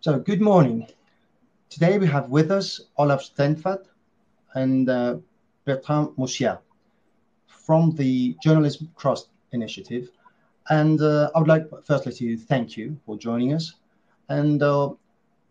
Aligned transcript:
So, 0.00 0.16
good 0.20 0.40
morning. 0.40 0.86
Today 1.70 1.98
we 1.98 2.06
have 2.06 2.30
with 2.30 2.52
us 2.52 2.82
Olaf 2.98 3.20
Steenfadt 3.20 3.86
and 4.54 4.88
uh, 4.88 5.16
Bertrand 5.64 6.10
Mossiat 6.16 6.60
from 7.48 7.96
the 7.96 8.36
Journalism 8.40 8.92
Trust 8.96 9.30
Initiative. 9.50 10.08
And 10.68 11.00
uh, 11.00 11.32
I 11.34 11.40
would 11.40 11.48
like 11.48 11.66
firstly 11.84 12.12
to 12.12 12.36
thank 12.36 12.76
you 12.76 12.96
for 13.04 13.18
joining 13.18 13.54
us. 13.54 13.74
And 14.28 14.62
uh, 14.62 14.90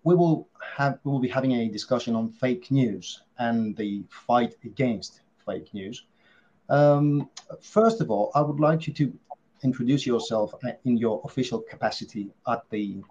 we 0.05 0.15
will 0.15 0.47
have 0.77 0.99
we 1.03 1.11
will 1.11 1.19
be 1.19 1.27
having 1.27 1.51
a 1.51 1.67
discussion 1.67 2.15
on 2.15 2.29
fake 2.29 2.71
news 2.71 3.23
and 3.39 3.75
the 3.75 4.05
fight 4.09 4.55
against 4.63 5.23
fake 5.45 5.73
news. 5.73 6.05
Um, 6.69 7.29
first 7.59 7.99
of 7.99 8.09
all, 8.09 8.31
I 8.33 8.39
would 8.39 8.61
like 8.61 8.87
you 8.87 8.93
to 8.93 9.13
introduce 9.61 10.05
yourself 10.05 10.53
in 10.85 10.95
your 10.95 11.19
official 11.25 11.59
capacity 11.59 12.29
at 12.47 12.63
the 12.69 13.03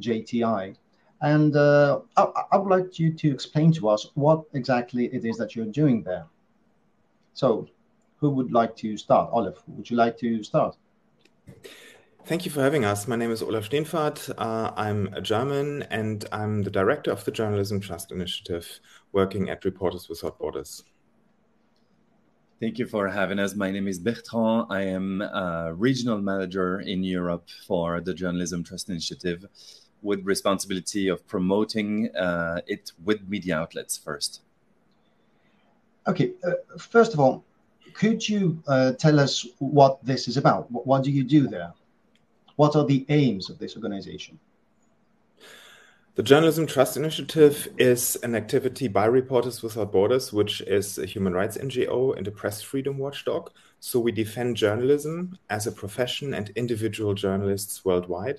JTI. 0.00 0.76
And 1.22 1.56
uh, 1.56 2.00
I, 2.16 2.26
I, 2.52 2.56
would 2.58 2.68
like 2.68 2.98
you 2.98 3.12
to 3.14 3.30
explain 3.30 3.72
to 3.74 3.88
us 3.88 4.10
what 4.14 4.44
exactly 4.52 5.06
it 5.06 5.24
is 5.24 5.36
that 5.38 5.56
you're 5.56 5.64
doing 5.66 6.02
there. 6.02 6.26
So, 7.32 7.68
who 8.16 8.30
would 8.30 8.52
like 8.52 8.76
to 8.76 8.96
start? 8.96 9.30
Olaf, 9.32 9.56
would 9.68 9.88
you 9.88 9.96
like 9.96 10.18
to 10.18 10.42
start? 10.42 10.76
Thank 12.26 12.44
you 12.44 12.50
for 12.50 12.62
having 12.62 12.84
us. 12.84 13.06
My 13.06 13.16
name 13.16 13.30
is 13.30 13.42
Olaf 13.42 13.68
Steenfadt. 13.68 14.32
Uh, 14.38 14.72
I'm 14.76 15.12
a 15.12 15.20
German 15.20 15.82
and 15.84 16.24
I'm 16.32 16.62
the 16.62 16.70
director 16.70 17.10
of 17.10 17.24
the 17.24 17.30
Journalism 17.30 17.80
Trust 17.80 18.12
Initiative 18.12 18.80
working 19.12 19.50
at 19.50 19.64
Reporters 19.64 20.08
Without 20.08 20.38
Borders. 20.38 20.84
Thank 22.60 22.78
you 22.78 22.86
for 22.86 23.08
having 23.08 23.38
us. 23.38 23.54
My 23.54 23.70
name 23.70 23.88
is 23.88 23.98
Bertrand. 23.98 24.68
I 24.70 24.82
am 24.82 25.20
a 25.20 25.74
regional 25.74 26.18
manager 26.20 26.80
in 26.80 27.04
Europe 27.04 27.48
for 27.66 28.00
the 28.00 28.14
Journalism 28.14 28.64
Trust 28.64 28.88
Initiative 28.88 29.44
with 30.04 30.24
responsibility 30.24 31.08
of 31.08 31.26
promoting 31.26 32.14
uh, 32.14 32.60
it 32.66 32.92
with 33.04 33.26
media 33.28 33.56
outlets 33.56 33.96
first. 33.96 34.42
Okay, 36.06 36.32
uh, 36.46 36.78
first 36.78 37.14
of 37.14 37.20
all, 37.20 37.42
could 37.94 38.28
you 38.28 38.62
uh, 38.68 38.92
tell 38.92 39.18
us 39.18 39.46
what 39.58 40.04
this 40.04 40.28
is 40.28 40.36
about? 40.36 40.70
What, 40.70 40.86
what 40.86 41.02
do 41.02 41.10
you 41.10 41.24
do 41.24 41.48
there? 41.48 41.72
What 42.56 42.76
are 42.76 42.84
the 42.84 43.04
aims 43.08 43.50
of 43.50 43.58
this 43.58 43.74
organization? 43.74 44.38
The 46.16 46.22
Journalism 46.22 46.66
Trust 46.66 46.96
Initiative 46.96 47.66
is 47.76 48.14
an 48.22 48.36
activity 48.36 48.86
by 48.86 49.06
Reporters 49.06 49.64
Without 49.64 49.90
Borders, 49.90 50.32
which 50.32 50.60
is 50.60 50.96
a 50.96 51.06
human 51.06 51.32
rights 51.32 51.58
NGO 51.58 52.16
and 52.16 52.28
a 52.28 52.30
press 52.30 52.62
freedom 52.62 52.98
watchdog. 52.98 53.50
So 53.80 53.98
we 53.98 54.12
defend 54.12 54.56
journalism 54.56 55.36
as 55.50 55.66
a 55.66 55.72
profession 55.72 56.32
and 56.32 56.50
individual 56.50 57.14
journalists 57.14 57.84
worldwide. 57.84 58.38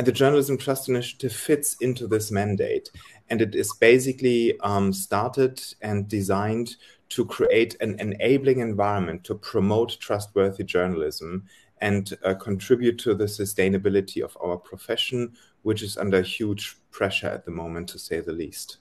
And 0.00 0.06
the 0.06 0.12
Journalism 0.12 0.56
Trust 0.56 0.88
Initiative 0.88 1.30
fits 1.30 1.76
into 1.82 2.06
this 2.06 2.30
mandate. 2.30 2.90
And 3.28 3.42
it 3.42 3.54
is 3.54 3.70
basically 3.82 4.58
um, 4.60 4.94
started 4.94 5.62
and 5.82 6.08
designed 6.08 6.76
to 7.10 7.26
create 7.26 7.76
an 7.82 8.00
enabling 8.00 8.60
environment 8.60 9.24
to 9.24 9.34
promote 9.34 10.00
trustworthy 10.00 10.64
journalism 10.64 11.44
and 11.82 12.16
uh, 12.24 12.32
contribute 12.32 12.96
to 13.00 13.14
the 13.14 13.26
sustainability 13.26 14.22
of 14.22 14.38
our 14.42 14.56
profession, 14.56 15.34
which 15.64 15.82
is 15.82 15.98
under 15.98 16.22
huge 16.22 16.78
pressure 16.90 17.28
at 17.28 17.44
the 17.44 17.50
moment, 17.50 17.86
to 17.90 17.98
say 17.98 18.20
the 18.20 18.32
least. 18.32 18.78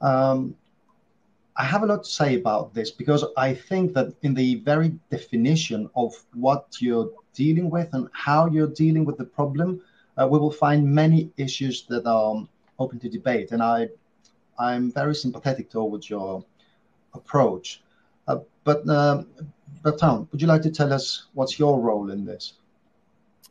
Um, 0.00 0.54
I 1.56 1.64
have 1.64 1.82
a 1.82 1.86
lot 1.86 2.04
to 2.04 2.10
say 2.10 2.36
about 2.36 2.74
this 2.74 2.92
because 2.92 3.24
I 3.36 3.54
think 3.54 3.94
that 3.94 4.14
in 4.22 4.34
the 4.34 4.60
very 4.60 4.90
definition 5.10 5.90
of 5.96 6.14
what 6.32 6.76
you're 6.78 7.10
dealing 7.44 7.68
with 7.76 7.88
and 7.96 8.04
how 8.26 8.42
you're 8.54 8.74
dealing 8.84 9.04
with 9.08 9.16
the 9.22 9.28
problem, 9.38 9.68
uh, 10.16 10.26
we 10.32 10.38
will 10.42 10.56
find 10.66 10.80
many 11.02 11.20
issues 11.36 11.76
that 11.92 12.04
are 12.06 12.34
open 12.78 12.98
to 13.04 13.08
debate. 13.08 13.48
And 13.52 13.62
I, 13.62 13.88
I'm 14.58 14.84
very 15.00 15.14
sympathetic 15.14 15.66
towards 15.70 16.10
your 16.14 16.44
approach. 17.14 17.66
Uh, 18.28 18.40
but 18.68 18.80
uh, 18.88 19.22
Bertrand, 19.82 20.28
would 20.30 20.40
you 20.42 20.48
like 20.54 20.64
to 20.68 20.70
tell 20.70 20.92
us 20.92 21.04
what's 21.36 21.58
your 21.58 21.80
role 21.80 22.10
in 22.10 22.24
this? 22.30 22.44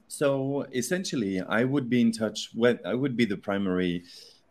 So 0.08 0.66
essentially, 0.82 1.42
I 1.60 1.64
would 1.64 1.88
be 1.90 2.02
in 2.02 2.12
touch 2.12 2.40
with, 2.54 2.78
I 2.86 2.96
would 3.02 3.16
be 3.22 3.26
the 3.26 3.38
primary 3.38 4.04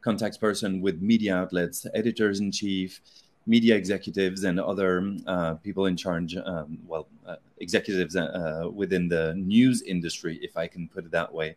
contact 0.06 0.40
person 0.40 0.80
with 0.84 0.96
media 1.12 1.36
outlets, 1.40 1.86
editors 1.94 2.40
in 2.40 2.50
chief, 2.50 3.00
media 3.48 3.74
executives, 3.74 4.44
and 4.44 4.60
other 4.60 5.16
uh, 5.26 5.54
people 5.54 5.86
in 5.86 5.96
charge, 5.96 6.36
um, 6.36 6.78
well, 6.86 7.08
uh, 7.26 7.36
executives 7.58 8.14
uh, 8.14 8.68
within 8.72 9.08
the 9.08 9.34
news 9.34 9.82
industry, 9.82 10.38
if 10.42 10.56
I 10.56 10.66
can 10.66 10.88
put 10.88 11.06
it 11.06 11.10
that 11.12 11.32
way, 11.32 11.56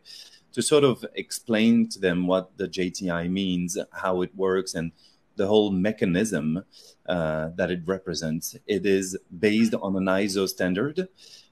to 0.52 0.62
sort 0.62 0.84
of 0.84 1.04
explain 1.14 1.88
to 1.90 1.98
them 1.98 2.26
what 2.26 2.56
the 2.56 2.68
JTI 2.68 3.30
means, 3.30 3.78
how 3.92 4.22
it 4.22 4.34
works, 4.34 4.74
and 4.74 4.90
the 5.36 5.46
whole 5.46 5.70
mechanism 5.70 6.64
uh, 7.06 7.48
that 7.56 7.70
it 7.70 7.82
represents. 7.86 8.56
It 8.66 8.86
is 8.86 9.16
based 9.38 9.74
on 9.74 9.96
an 9.96 10.04
ISO 10.04 10.48
standard 10.48 11.08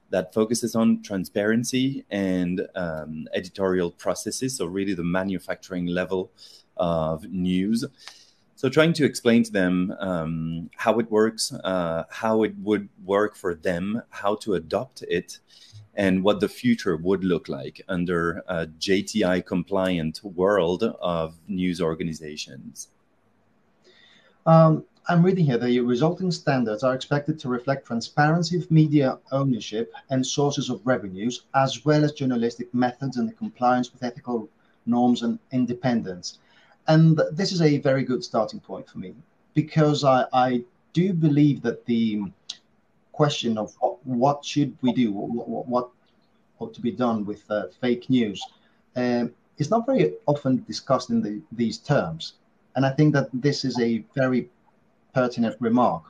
that 0.09 0.33
focuses 0.33 0.75
on 0.75 1.01
transparency 1.01 2.05
and 2.09 2.67
um, 2.75 3.27
editorial 3.33 3.91
processes, 3.91 4.57
so 4.57 4.65
really 4.65 4.93
the 4.93 5.03
manufacturing 5.03 5.87
level 5.87 6.31
of 6.77 7.23
news. 7.31 7.85
So, 8.61 8.69
trying 8.69 8.93
to 8.93 9.05
explain 9.05 9.41
to 9.41 9.51
them 9.51 9.91
um, 9.99 10.69
how 10.75 10.99
it 10.99 11.09
works, 11.09 11.51
uh, 11.51 12.03
how 12.11 12.43
it 12.43 12.53
would 12.59 12.89
work 13.03 13.35
for 13.35 13.55
them, 13.55 14.03
how 14.11 14.35
to 14.35 14.53
adopt 14.53 15.01
it, 15.01 15.39
and 15.95 16.23
what 16.23 16.41
the 16.41 16.47
future 16.47 16.95
would 16.95 17.23
look 17.23 17.49
like 17.49 17.81
under 17.87 18.43
a 18.47 18.67
JTI 18.67 19.43
compliant 19.47 20.23
world 20.23 20.83
of 20.83 21.39
news 21.47 21.81
organizations. 21.81 22.89
Um, 24.45 24.85
I'm 25.09 25.23
reading 25.23 25.45
here 25.45 25.57
the 25.57 25.79
resulting 25.79 26.29
standards 26.29 26.83
are 26.83 26.93
expected 26.93 27.39
to 27.39 27.49
reflect 27.49 27.87
transparency 27.87 28.59
of 28.59 28.69
media 28.69 29.17
ownership 29.31 29.91
and 30.11 30.23
sources 30.23 30.69
of 30.69 30.85
revenues, 30.85 31.45
as 31.55 31.83
well 31.83 32.05
as 32.05 32.11
journalistic 32.11 32.71
methods 32.75 33.17
and 33.17 33.27
the 33.27 33.33
compliance 33.33 33.91
with 33.91 34.03
ethical 34.03 34.47
norms 34.85 35.23
and 35.23 35.39
independence. 35.51 36.37
And 36.87 37.21
this 37.31 37.51
is 37.51 37.61
a 37.61 37.77
very 37.79 38.03
good 38.03 38.23
starting 38.23 38.59
point 38.59 38.89
for 38.89 38.97
me 38.97 39.13
because 39.53 40.03
I, 40.03 40.25
I 40.33 40.63
do 40.93 41.13
believe 41.13 41.61
that 41.61 41.85
the 41.85 42.23
question 43.11 43.57
of 43.57 43.73
what, 43.79 44.05
what 44.05 44.45
should 44.45 44.75
we 44.81 44.93
do, 44.93 45.11
what, 45.11 45.67
what, 45.67 45.89
ought 46.59 46.73
to 46.75 46.81
be 46.81 46.91
done 46.91 47.25
with 47.25 47.43
uh, 47.49 47.67
fake 47.81 48.07
news, 48.09 48.39
um, 48.95 49.31
is 49.57 49.71
not 49.71 49.85
very 49.85 50.13
often 50.27 50.63
discussed 50.67 51.09
in 51.09 51.21
the, 51.21 51.41
these 51.51 51.79
terms. 51.79 52.33
And 52.75 52.85
I 52.85 52.91
think 52.91 53.13
that 53.13 53.29
this 53.33 53.65
is 53.65 53.79
a 53.79 54.03
very 54.15 54.49
pertinent 55.13 55.55
remark 55.59 56.03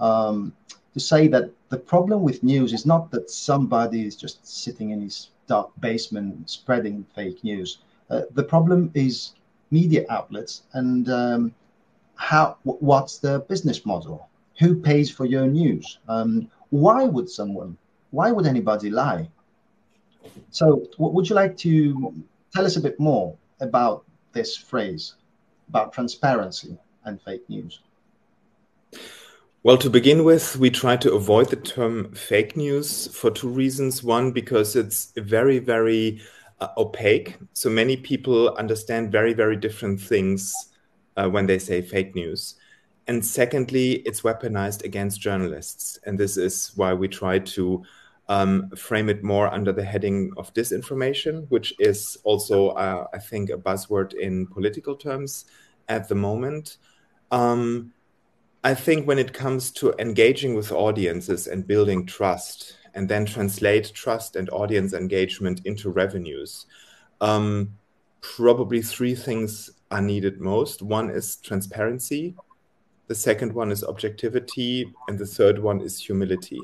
um, 0.00 0.54
to 0.94 1.00
say 1.00 1.28
that 1.28 1.50
the 1.68 1.76
problem 1.76 2.22
with 2.22 2.42
news 2.42 2.72
is 2.72 2.86
not 2.86 3.10
that 3.10 3.30
somebody 3.30 4.06
is 4.06 4.16
just 4.16 4.46
sitting 4.46 4.90
in 4.90 5.02
his 5.02 5.28
dark 5.46 5.70
basement 5.80 6.48
spreading 6.48 7.04
fake 7.14 7.42
news. 7.44 7.78
Uh, 8.10 8.22
the 8.32 8.42
problem 8.42 8.90
is 8.94 9.32
media 9.78 10.02
outlets 10.16 10.54
and 10.72 11.08
um, 11.22 11.42
how 12.16 12.44
what's 12.62 13.18
the 13.18 13.34
business 13.52 13.84
model? 13.84 14.28
Who 14.60 14.70
pays 14.90 15.08
for 15.10 15.26
your 15.34 15.46
news? 15.60 15.98
Um, 16.08 16.48
why 16.70 17.00
would 17.14 17.28
someone? 17.28 17.76
Why 18.10 18.30
would 18.34 18.46
anybody 18.46 18.88
lie? 18.90 19.28
So, 20.50 20.64
would 20.98 21.28
you 21.28 21.34
like 21.42 21.56
to 21.66 21.74
tell 22.54 22.64
us 22.64 22.76
a 22.76 22.80
bit 22.80 22.98
more 22.98 23.36
about 23.60 24.04
this 24.32 24.56
phrase? 24.56 25.14
about 25.68 25.92
transparency 25.92 26.76
and 27.04 27.20
fake 27.22 27.48
news? 27.48 27.80
Well, 29.62 29.78
to 29.78 29.88
begin 29.88 30.24
with, 30.24 30.56
we 30.56 30.70
try 30.70 30.96
to 30.98 31.14
avoid 31.14 31.48
the 31.48 31.56
term 31.56 32.12
fake 32.12 32.56
news 32.56 33.08
for 33.16 33.30
two 33.30 33.48
reasons. 33.48 34.02
One, 34.02 34.30
because 34.30 34.76
it's 34.76 35.12
very, 35.16 35.58
very 35.58 36.20
uh, 36.60 36.68
opaque. 36.76 37.36
So 37.52 37.70
many 37.70 37.96
people 37.96 38.54
understand 38.56 39.12
very, 39.12 39.32
very 39.32 39.56
different 39.56 40.00
things 40.00 40.54
uh, 41.16 41.28
when 41.28 41.46
they 41.46 41.58
say 41.58 41.82
fake 41.82 42.14
news. 42.14 42.54
And 43.06 43.24
secondly, 43.24 43.94
it's 44.06 44.22
weaponized 44.22 44.84
against 44.84 45.20
journalists. 45.20 45.98
And 46.04 46.18
this 46.18 46.36
is 46.36 46.72
why 46.76 46.94
we 46.94 47.08
try 47.08 47.38
to 47.38 47.82
um, 48.28 48.70
frame 48.70 49.08
it 49.10 49.22
more 49.22 49.52
under 49.52 49.72
the 49.72 49.84
heading 49.84 50.32
of 50.36 50.52
disinformation, 50.54 51.46
which 51.50 51.74
is 51.78 52.16
also, 52.24 52.68
uh, 52.70 53.06
I 53.12 53.18
think, 53.18 53.50
a 53.50 53.58
buzzword 53.58 54.14
in 54.14 54.46
political 54.46 54.96
terms 54.96 55.44
at 55.88 56.08
the 56.08 56.14
moment. 56.14 56.78
Um, 57.30 57.92
I 58.64 58.74
think 58.74 59.06
when 59.06 59.18
it 59.18 59.34
comes 59.34 59.70
to 59.72 59.94
engaging 59.98 60.54
with 60.54 60.72
audiences 60.72 61.46
and 61.46 61.66
building 61.66 62.06
trust, 62.06 62.76
and 62.94 63.08
then 63.08 63.26
translate 63.26 63.92
trust 63.92 64.36
and 64.36 64.48
audience 64.50 64.94
engagement 64.94 65.60
into 65.64 65.90
revenues, 65.90 66.66
um, 67.20 67.76
probably 68.20 68.80
three 68.80 69.14
things 69.14 69.70
are 69.90 70.00
needed 70.00 70.40
most. 70.40 70.80
One 70.80 71.10
is 71.10 71.36
transparency, 71.36 72.34
the 73.06 73.14
second 73.14 73.52
one 73.52 73.70
is 73.70 73.84
objectivity, 73.84 74.90
and 75.08 75.18
the 75.18 75.26
third 75.26 75.58
one 75.58 75.80
is 75.80 75.98
humility 75.98 76.60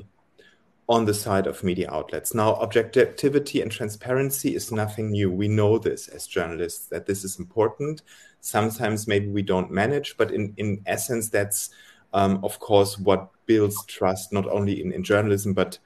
on 0.89 1.05
the 1.05 1.13
side 1.13 1.47
of 1.47 1.63
media 1.63 1.89
outlets. 1.91 2.33
Now, 2.33 2.55
objectivity 2.55 3.61
and 3.61 3.71
transparency 3.71 4.55
is 4.55 4.71
nothing 4.71 5.11
new. 5.11 5.31
We 5.31 5.47
know 5.47 5.77
this 5.77 6.07
as 6.07 6.27
journalists 6.27 6.87
that 6.87 7.05
this 7.05 7.23
is 7.23 7.39
important. 7.39 8.01
Sometimes 8.41 9.07
maybe 9.07 9.27
we 9.27 9.43
don't 9.43 9.71
manage, 9.71 10.17
but 10.17 10.31
in, 10.31 10.53
in 10.57 10.81
essence, 10.87 11.29
that's 11.29 11.69
um, 12.13 12.39
of 12.43 12.59
course 12.59 12.97
what 12.97 13.29
builds 13.45 13.85
trust 13.85 14.31
not 14.33 14.47
only 14.47 14.81
in, 14.81 14.91
in 14.91 15.03
journalism 15.03 15.53
but 15.53 15.77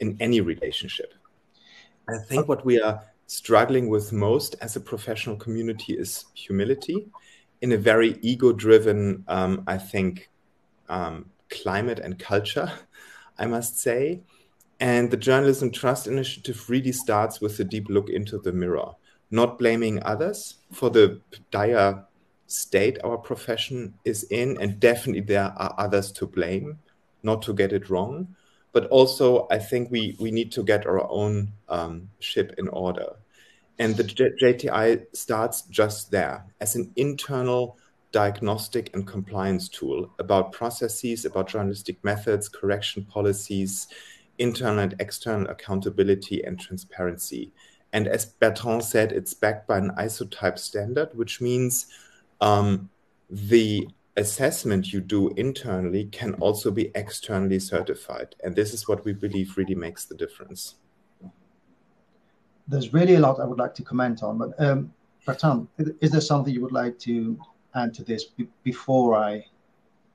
in 0.00 0.16
any 0.20 0.40
relationship. 0.40 1.14
I 2.08 2.18
think 2.18 2.48
what 2.48 2.64
we 2.64 2.80
are 2.80 3.02
struggling 3.26 3.88
with 3.88 4.12
most 4.12 4.56
as 4.60 4.76
a 4.76 4.80
professional 4.80 5.36
community 5.36 5.92
is 5.92 6.24
humility 6.34 7.08
in 7.60 7.72
a 7.72 7.76
very 7.76 8.18
ego 8.22 8.52
driven, 8.52 9.24
um, 9.28 9.64
I 9.66 9.78
think, 9.78 10.30
um, 10.88 11.26
climate 11.50 11.98
and 11.98 12.18
culture, 12.18 12.72
I 13.38 13.46
must 13.46 13.78
say. 13.78 14.22
And 14.80 15.10
the 15.10 15.16
Journalism 15.16 15.70
Trust 15.70 16.06
Initiative 16.06 16.70
really 16.70 16.92
starts 16.92 17.40
with 17.40 17.58
a 17.60 17.64
deep 17.64 17.88
look 17.88 18.08
into 18.08 18.38
the 18.38 18.52
mirror, 18.52 18.92
not 19.30 19.58
blaming 19.58 20.02
others 20.04 20.54
for 20.72 20.88
the 20.88 21.20
dire 21.50 22.04
state 22.48 22.98
our 23.04 23.16
profession 23.16 23.94
is 24.04 24.24
in. 24.24 24.60
And 24.60 24.80
definitely 24.80 25.20
there 25.20 25.52
are 25.56 25.74
others 25.78 26.10
to 26.12 26.26
blame, 26.26 26.80
not 27.22 27.42
to 27.42 27.54
get 27.54 27.72
it 27.72 27.88
wrong. 27.88 28.34
But 28.72 28.86
also, 28.88 29.46
I 29.50 29.58
think 29.58 29.90
we, 29.90 30.16
we 30.18 30.30
need 30.30 30.50
to 30.52 30.62
get 30.62 30.86
our 30.86 31.08
own 31.10 31.52
um, 31.68 32.10
ship 32.18 32.54
in 32.58 32.68
order. 32.68 33.14
And 33.78 33.96
the 33.96 34.04
J- 34.04 34.32
JTI 34.42 35.06
starts 35.14 35.62
just 35.62 36.10
there 36.10 36.44
as 36.60 36.74
an 36.74 36.90
internal 36.96 37.78
diagnostic 38.10 38.90
and 38.94 39.06
compliance 39.06 39.68
tool 39.68 40.10
about 40.18 40.52
processes, 40.52 41.24
about 41.24 41.48
journalistic 41.48 42.02
methods, 42.02 42.48
correction 42.48 43.04
policies, 43.04 43.88
internal 44.38 44.80
and 44.80 44.94
external 44.98 45.48
accountability 45.48 46.42
and 46.44 46.58
transparency. 46.58 47.52
And 47.92 48.06
as 48.06 48.26
Bertrand 48.26 48.84
said, 48.84 49.12
it's 49.12 49.34
backed 49.34 49.66
by 49.66 49.78
an 49.78 49.92
ISO 49.98 50.30
type 50.30 50.58
standard, 50.58 51.10
which 51.14 51.40
means 51.40 51.86
um, 52.40 52.90
the 53.30 53.88
assessment 54.16 54.92
you 54.92 55.00
do 55.00 55.28
internally 55.36 56.06
can 56.06 56.34
also 56.34 56.70
be 56.70 56.90
externally 56.94 57.60
certified. 57.60 58.34
And 58.42 58.54
this 58.54 58.74
is 58.74 58.88
what 58.88 59.04
we 59.04 59.12
believe 59.12 59.56
really 59.56 59.74
makes 59.74 60.04
the 60.06 60.16
difference. 60.16 60.74
There's 62.66 62.92
really 62.92 63.14
a 63.14 63.20
lot 63.20 63.40
I 63.40 63.44
would 63.44 63.58
like 63.58 63.74
to 63.76 63.82
comment 63.82 64.22
on, 64.22 64.38
but 64.38 64.60
um, 64.60 64.92
Bertrand, 65.24 65.68
is 66.00 66.10
there 66.10 66.20
something 66.20 66.52
you 66.52 66.60
would 66.62 66.72
like 66.72 66.98
to 67.00 67.38
add 67.74 67.94
to 67.94 68.04
this 68.04 68.26
before 68.62 69.16
I 69.16 69.44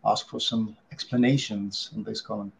ask 0.06 0.28
for 0.30 0.40
some 0.40 0.76
explanations 0.92 1.92
on 1.96 2.04
this 2.04 2.22
comment? 2.22 2.54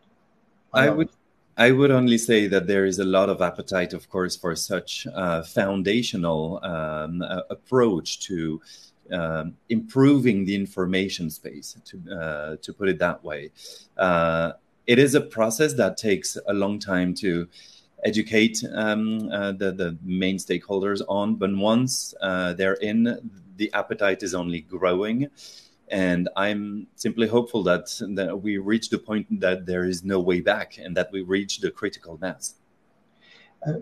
I 0.74 0.90
would 0.90 1.10
I 1.56 1.70
would 1.70 1.92
only 1.92 2.18
say 2.18 2.48
that 2.48 2.66
there 2.66 2.86
is 2.86 2.98
a 2.98 3.04
lot 3.04 3.30
of 3.30 3.40
appetite, 3.42 3.94
of 3.94 4.10
course, 4.10 4.36
for 4.36 4.56
such 4.56 5.06
a 5.14 5.44
foundational 5.44 6.60
um, 6.64 7.22
approach 7.52 8.22
to 8.22 8.60
um, 9.12 9.56
improving 9.70 10.46
the 10.46 10.56
information 10.56 11.30
space, 11.30 11.78
to 11.86 12.02
uh, 12.12 12.56
to 12.62 12.74
put 12.74 12.90
it 12.90 13.00
that 13.00 13.24
way. 13.24 13.52
Uh, 13.98 14.54
it 14.88 15.00
is 15.00 15.16
a 15.16 15.22
process 15.22 15.74
that 15.74 15.98
takes 15.98 16.38
a 16.48 16.54
long 16.54 16.80
time 16.80 17.14
to 17.16 17.48
educate 18.04 18.64
um, 18.74 19.30
uh, 19.30 19.52
the 19.52 19.72
the 19.72 19.98
main 20.04 20.38
stakeholders 20.38 21.02
on, 21.08 21.36
but 21.36 21.56
once 21.56 22.14
uh, 22.22 22.54
they're 22.54 22.76
in, 22.76 23.32
the 23.58 23.72
appetite 23.74 24.24
is 24.24 24.34
only 24.34 24.62
growing. 24.62 25.28
And 25.90 26.30
i'm 26.36 26.88
simply 26.96 27.28
hopeful 27.28 27.62
that, 27.64 27.86
that 28.16 28.42
we 28.42 28.58
reach 28.58 28.90
the 28.90 28.98
point 28.98 29.28
that 29.42 29.66
there 29.66 29.84
is 29.86 30.04
no 30.04 30.20
way 30.20 30.40
back 30.40 30.78
and 30.78 30.96
that 30.98 31.12
we 31.12 31.22
reach 31.22 31.60
the 31.60 31.70
critical 31.70 32.18
mass. 32.20 32.56
Uh, 33.68 33.74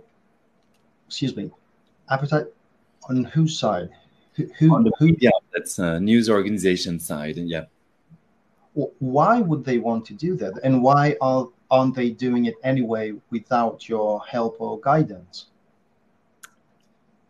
excuse 1.08 1.36
me. 1.36 1.52
Appetite 2.10 2.48
on 3.08 3.24
whose 3.24 3.58
side 3.58 3.92
who, 4.34 4.50
who 4.58 4.76
on 4.76 4.84
the 4.84 4.92
who, 5.00 5.16
yeah 5.20 5.30
that's 5.54 5.80
a 5.80 6.00
news 6.00 6.30
organization 6.30 7.00
side 7.00 7.38
and 7.38 7.50
yeah 7.50 7.66
why 9.00 9.42
would 9.42 9.66
they 9.66 9.78
want 9.78 10.06
to 10.06 10.14
do 10.14 10.38
that 10.38 10.54
and 10.64 10.82
why 10.82 11.16
are, 11.20 11.48
aren't 11.70 11.94
they 11.94 12.10
doing 12.10 12.46
it 12.46 12.56
anyway 12.64 13.14
without 13.30 13.90
your 13.90 14.22
help 14.26 14.56
or 14.60 14.80
guidance 14.80 15.48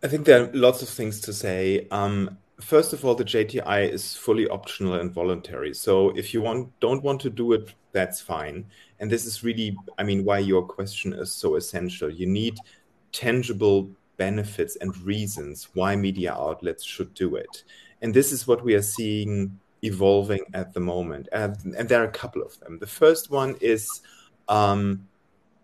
i 0.02 0.08
think 0.08 0.24
there 0.24 0.44
are 0.44 0.50
lots 0.52 0.82
of 0.82 0.88
things 0.88 1.20
to 1.20 1.32
say 1.32 1.86
um, 1.90 2.38
first 2.62 2.92
of 2.92 3.04
all, 3.04 3.14
the 3.14 3.24
JTI 3.24 3.88
is 3.90 4.14
fully 4.14 4.48
optional 4.48 4.94
and 4.94 5.12
voluntary. 5.12 5.74
So 5.74 6.10
if 6.10 6.32
you 6.32 6.40
want 6.40 6.78
don't 6.80 7.02
want 7.02 7.20
to 7.22 7.30
do 7.30 7.52
it, 7.52 7.74
that's 7.92 8.20
fine. 8.20 8.64
And 9.00 9.10
this 9.10 9.26
is 9.26 9.44
really, 9.44 9.76
I 9.98 10.04
mean, 10.04 10.24
why 10.24 10.38
your 10.38 10.62
question 10.62 11.12
is 11.12 11.32
so 11.32 11.56
essential. 11.56 12.10
You 12.10 12.26
need 12.26 12.56
tangible 13.10 13.90
benefits 14.16 14.76
and 14.76 14.96
reasons 14.98 15.68
why 15.74 15.96
media 15.96 16.32
outlets 16.32 16.84
should 16.84 17.12
do 17.14 17.36
it. 17.36 17.64
And 18.02 18.12
this 18.12 18.32
is 18.32 18.46
what 18.46 18.64
we 18.64 18.74
are 18.74 18.82
seeing 18.82 19.58
evolving 19.82 20.44
at 20.54 20.72
the 20.72 20.80
moment. 20.80 21.28
And, 21.32 21.56
and 21.76 21.88
there 21.88 22.02
are 22.02 22.06
a 22.06 22.12
couple 22.12 22.42
of 22.42 22.58
them. 22.60 22.78
The 22.78 22.86
first 22.86 23.30
one 23.30 23.56
is 23.60 24.02
um, 24.48 25.06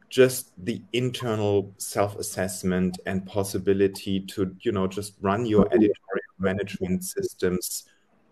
just 0.08 0.52
the 0.64 0.80
internal 0.92 1.72
self-assessment 1.78 2.98
and 3.06 3.24
possibility 3.26 4.20
to, 4.20 4.54
you 4.60 4.72
know, 4.72 4.86
just 4.86 5.14
run 5.20 5.46
your 5.46 5.66
editorial 5.66 6.34
management 6.38 7.04
systems 7.04 7.84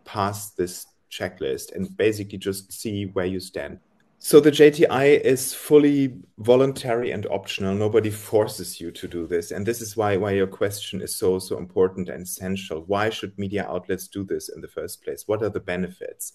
past 0.05 0.57
this 0.57 0.87
checklist 1.11 1.75
and 1.75 1.97
basically 1.97 2.39
just 2.39 2.73
see 2.73 3.07
where 3.07 3.27
you 3.27 3.41
stand. 3.41 3.79
So 4.19 4.41
the 4.41 4.51
JTI 4.51 5.21
is 5.21 5.53
fully 5.55 6.15
voluntary 6.39 7.11
and 7.11 7.27
optional. 7.27 7.75
Nobody 7.75 8.11
forces 8.11 8.81
you 8.81 8.91
to 8.93 9.07
do 9.07 9.27
this. 9.27 9.51
And 9.51 9.65
this 9.65 9.81
is 9.81 9.97
why, 9.97 10.17
why 10.17 10.33
your 10.33 10.47
question 10.47 11.03
is 11.03 11.15
so, 11.15 11.39
so 11.39 11.59
important 11.59 12.09
and 12.09 12.23
essential. 12.23 12.83
Why 12.87 13.11
should 13.11 13.39
media 13.39 13.67
outlets 13.69 14.09
do 14.09 14.25
this 14.25 14.49
in 14.49 14.61
the 14.61 14.69
first 14.69 15.03
place? 15.05 15.25
What 15.27 15.43
are 15.43 15.51
the 15.51 15.61
benefits? 15.61 16.33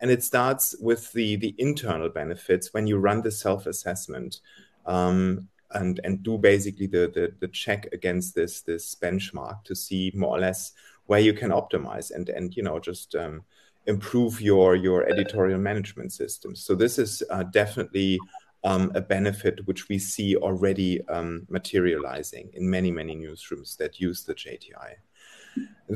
And 0.00 0.10
it 0.10 0.22
starts 0.22 0.76
with 0.80 1.12
the, 1.12 1.36
the 1.36 1.54
internal 1.58 2.08
benefits 2.08 2.72
when 2.72 2.86
you 2.86 2.98
run 2.98 3.22
the 3.22 3.32
self-assessment 3.32 4.40
um, 4.86 5.48
and, 5.72 6.00
and 6.04 6.22
do 6.22 6.38
basically 6.38 6.86
the, 6.86 7.10
the, 7.12 7.34
the 7.40 7.48
check 7.48 7.88
against 7.92 8.34
this, 8.36 8.60
this 8.60 8.94
benchmark 8.94 9.64
to 9.64 9.74
see 9.74 10.12
more 10.14 10.36
or 10.36 10.40
less 10.40 10.72
where 11.06 11.20
you 11.20 11.32
can 11.32 11.50
optimize 11.50 12.10
and 12.10 12.28
and 12.30 12.56
you 12.56 12.62
know 12.62 12.78
just 12.78 13.14
um, 13.14 13.44
improve 13.86 14.40
your 14.40 14.76
your 14.76 15.08
editorial 15.08 15.58
management 15.58 16.12
systems. 16.12 16.64
So 16.64 16.74
this 16.74 16.98
is 16.98 17.22
uh, 17.30 17.44
definitely 17.44 18.18
um, 18.64 18.90
a 18.94 19.00
benefit 19.00 19.66
which 19.66 19.88
we 19.88 19.98
see 19.98 20.36
already 20.36 21.06
um, 21.08 21.46
materializing 21.48 22.50
in 22.54 22.68
many 22.68 22.90
many 22.90 23.14
newsrooms 23.14 23.76
that 23.76 24.00
use 24.00 24.24
the 24.24 24.34
JTI. 24.34 24.96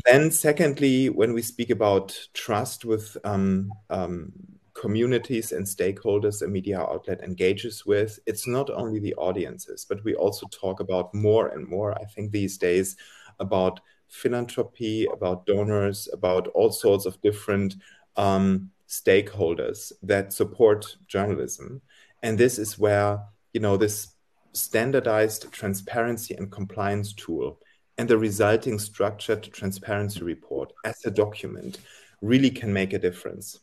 Then, 0.05 0.31
secondly, 0.31 1.08
when 1.08 1.32
we 1.32 1.43
speak 1.43 1.71
about 1.71 2.16
trust 2.35 2.85
with 2.85 3.16
um, 3.25 3.73
um, 3.90 4.33
communities 4.75 5.52
and 5.52 5.66
stakeholders 5.66 6.42
a 6.42 6.47
media 6.49 6.78
outlet 6.78 7.21
engages 7.23 7.85
with, 7.85 8.18
it's 8.26 8.47
not 8.47 8.71
only 8.71 9.00
the 9.00 9.14
audiences, 9.14 9.85
but 9.88 10.04
we 10.04 10.14
also 10.14 10.47
talk 10.49 10.80
about 10.80 11.12
more 11.14 11.49
and 11.49 11.66
more, 11.66 11.99
I 11.99 12.04
think, 12.04 12.30
these 12.30 12.59
days 12.59 12.97
about 13.40 13.80
philanthropy, 14.09 15.07
about 15.12 15.47
donors, 15.47 16.09
about 16.12 16.49
all 16.49 16.71
sorts 16.71 17.07
of 17.07 17.21
different 17.21 17.77
um, 18.17 18.71
stakeholders 18.88 19.93
that 20.03 20.33
support 20.33 20.97
journalism. 21.07 21.81
And 22.23 22.38
this 22.38 22.59
is 22.59 22.79
where, 22.79 23.21
you 23.53 23.61
know, 23.61 23.77
this 23.77 24.09
standardized 24.53 25.53
transparency 25.53 26.35
and 26.35 26.50
compliance 26.50 27.12
tool 27.12 27.61
and 27.99 28.09
the 28.09 28.19
resulting 28.19 28.79
structured 28.79 29.43
transparency 29.53 30.23
report 30.23 30.73
as 30.85 30.97
a 31.05 31.11
document 31.11 31.79
really 32.23 32.50
can 32.50 32.73
make 32.73 32.93
a 32.93 32.99
difference. 32.99 33.61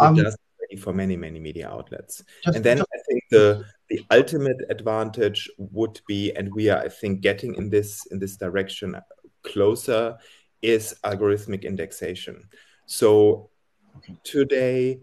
Um, 0.00 0.18
it 0.70 0.80
for 0.80 0.92
many, 0.92 1.16
many 1.16 1.40
media 1.40 1.68
outlets. 1.68 2.22
Just, 2.44 2.56
and 2.56 2.64
then 2.64 2.78
just, 2.78 2.88
I 2.94 2.98
think 3.08 3.24
the 3.30 3.64
the 3.88 4.04
ultimate 4.10 4.58
advantage 4.68 5.50
would 5.56 6.00
be, 6.06 6.32
and 6.32 6.52
we 6.54 6.68
are, 6.68 6.80
I 6.80 6.88
think, 6.88 7.20
getting 7.20 7.54
in 7.54 7.70
this 7.70 8.06
in 8.10 8.18
this 8.18 8.36
direction 8.36 8.94
closer 9.52 10.18
is 10.62 10.94
algorithmic 11.04 11.62
indexation. 11.62 12.36
So 12.86 13.50
okay. 13.96 14.14
today, 14.24 15.00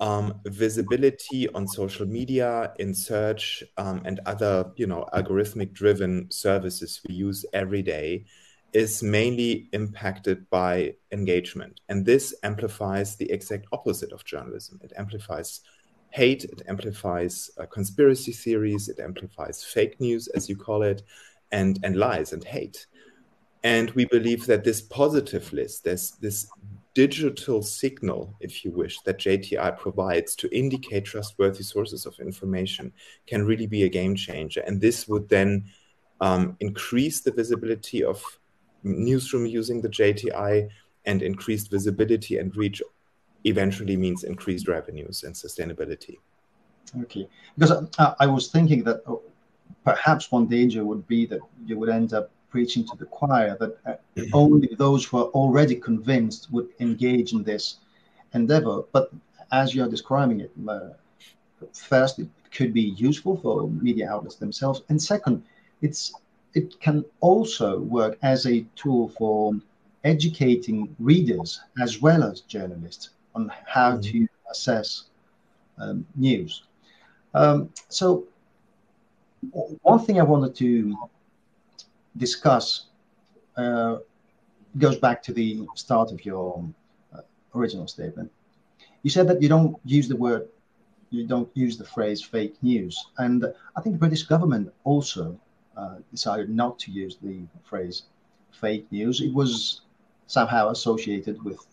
um, 0.00 0.40
visibility 0.46 1.48
on 1.56 1.66
social 1.68 2.06
media, 2.06 2.72
in 2.78 2.94
search, 2.94 3.62
um, 3.76 4.02
and 4.04 4.18
other, 4.26 4.72
you 4.76 4.86
know, 4.86 5.06
algorithmic-driven 5.14 6.30
services 6.30 7.00
we 7.06 7.14
use 7.14 7.46
every 7.52 7.82
day 7.82 8.24
is 8.72 9.02
mainly 9.02 9.68
impacted 9.72 10.38
by 10.50 10.94
engagement, 11.10 11.80
and 11.88 12.06
this 12.06 12.34
amplifies 12.42 13.16
the 13.16 13.30
exact 13.30 13.66
opposite 13.70 14.12
of 14.12 14.24
journalism. 14.24 14.80
It 14.82 14.92
amplifies 14.96 15.60
hate, 16.10 16.44
it 16.44 16.62
amplifies 16.66 17.50
uh, 17.58 17.66
conspiracy 17.66 18.32
theories, 18.32 18.88
it 18.88 18.98
amplifies 18.98 19.62
fake 19.62 20.00
news, 20.00 20.28
as 20.36 20.48
you 20.48 20.56
call 20.56 20.82
it, 20.82 21.02
and 21.50 21.78
and 21.84 21.96
lies 21.96 22.32
and 22.32 22.44
hate. 22.44 22.86
And 23.64 23.90
we 23.92 24.04
believe 24.06 24.46
that 24.46 24.64
this 24.64 24.80
positive 24.80 25.52
list, 25.52 25.84
this, 25.84 26.10
this 26.12 26.48
digital 26.94 27.62
signal, 27.62 28.34
if 28.40 28.64
you 28.64 28.70
wish, 28.70 29.00
that 29.02 29.18
JTI 29.18 29.78
provides 29.78 30.34
to 30.36 30.56
indicate 30.56 31.04
trustworthy 31.04 31.62
sources 31.62 32.04
of 32.06 32.18
information 32.18 32.92
can 33.26 33.44
really 33.44 33.66
be 33.66 33.84
a 33.84 33.88
game 33.88 34.16
changer. 34.16 34.60
And 34.66 34.80
this 34.80 35.06
would 35.08 35.28
then 35.28 35.64
um, 36.20 36.56
increase 36.60 37.20
the 37.20 37.32
visibility 37.32 38.02
of 38.04 38.22
newsroom 38.82 39.46
using 39.46 39.80
the 39.80 39.88
JTI 39.88 40.68
and 41.04 41.22
increased 41.22 41.70
visibility 41.70 42.38
and 42.38 42.54
reach 42.56 42.82
eventually 43.44 43.96
means 43.96 44.24
increased 44.24 44.68
revenues 44.68 45.24
and 45.24 45.34
sustainability. 45.34 46.18
Okay, 47.02 47.28
because 47.56 47.88
uh, 47.98 48.14
I 48.20 48.26
was 48.26 48.48
thinking 48.48 48.84
that 48.84 49.02
uh, 49.06 49.16
perhaps 49.84 50.30
one 50.30 50.46
danger 50.46 50.84
would 50.84 51.06
be 51.06 51.26
that 51.26 51.40
you 51.64 51.78
would 51.78 51.88
end 51.88 52.12
up 52.12 52.30
preaching 52.52 52.84
to 52.86 52.96
the 52.96 53.06
choir 53.06 53.56
that 53.58 53.72
uh, 53.86 54.22
only 54.34 54.68
those 54.76 55.04
who 55.06 55.16
are 55.16 55.30
already 55.40 55.74
convinced 55.74 56.52
would 56.52 56.68
engage 56.78 57.32
in 57.32 57.42
this 57.42 57.78
endeavor. 58.34 58.84
But 58.92 59.10
as 59.50 59.74
you're 59.74 59.88
describing 59.88 60.40
it, 60.40 60.52
uh, 60.68 60.90
first, 61.72 62.18
it 62.18 62.28
could 62.52 62.74
be 62.74 62.88
useful 63.08 63.36
for 63.38 63.68
media 63.70 64.10
outlets 64.12 64.36
themselves, 64.36 64.82
and 64.90 65.02
second, 65.02 65.42
it's 65.80 66.12
it 66.54 66.78
can 66.80 67.02
also 67.20 67.80
work 67.80 68.18
as 68.22 68.46
a 68.46 68.60
tool 68.76 69.08
for 69.08 69.54
educating 70.04 70.94
readers 70.98 71.60
as 71.80 72.02
well 72.02 72.22
as 72.22 72.42
journalists 72.42 73.10
on 73.34 73.50
how 73.66 73.92
mm-hmm. 73.92 74.10
to 74.10 74.28
assess 74.50 75.04
um, 75.78 76.04
news. 76.14 76.64
Um, 77.32 77.70
so, 77.88 78.26
one 79.82 80.00
thing 80.04 80.20
I 80.20 80.24
wanted 80.24 80.54
to 80.56 80.94
discuss 82.16 82.86
uh, 83.56 83.96
goes 84.78 84.98
back 84.98 85.22
to 85.22 85.32
the 85.32 85.66
start 85.74 86.12
of 86.12 86.24
your 86.24 86.64
uh, 87.14 87.20
original 87.54 87.86
statement. 87.86 88.30
You 89.02 89.10
said 89.10 89.28
that 89.28 89.42
you 89.42 89.48
don't 89.48 89.76
use 89.84 90.08
the 90.08 90.16
word, 90.16 90.48
you 91.10 91.26
don't 91.26 91.50
use 91.54 91.76
the 91.76 91.84
phrase 91.84 92.22
fake 92.22 92.56
news. 92.62 93.06
And 93.18 93.44
I 93.76 93.80
think 93.80 93.94
the 93.94 93.98
British 93.98 94.22
government 94.22 94.72
also 94.84 95.38
uh, 95.76 95.96
decided 96.10 96.48
not 96.48 96.78
to 96.80 96.90
use 96.90 97.16
the 97.22 97.42
phrase 97.64 98.04
fake 98.50 98.86
news. 98.90 99.20
It 99.20 99.32
was 99.32 99.82
somehow 100.26 100.70
associated 100.70 101.42
with 101.42 101.66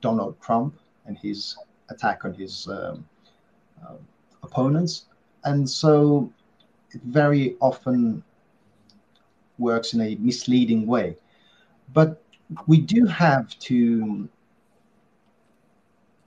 Donald 0.00 0.40
Trump 0.40 0.78
and 1.06 1.18
his 1.18 1.56
attack 1.90 2.24
on 2.24 2.34
his 2.34 2.68
um, 2.68 3.04
uh, 3.86 3.94
opponents. 4.42 5.06
And 5.44 5.68
so 5.68 6.32
it 6.92 7.02
very 7.02 7.56
often 7.60 8.22
works 9.58 9.94
in 9.94 10.00
a 10.00 10.16
misleading 10.16 10.86
way. 10.86 11.16
But 11.92 12.22
we 12.66 12.80
do 12.80 13.06
have 13.06 13.58
to 13.60 14.28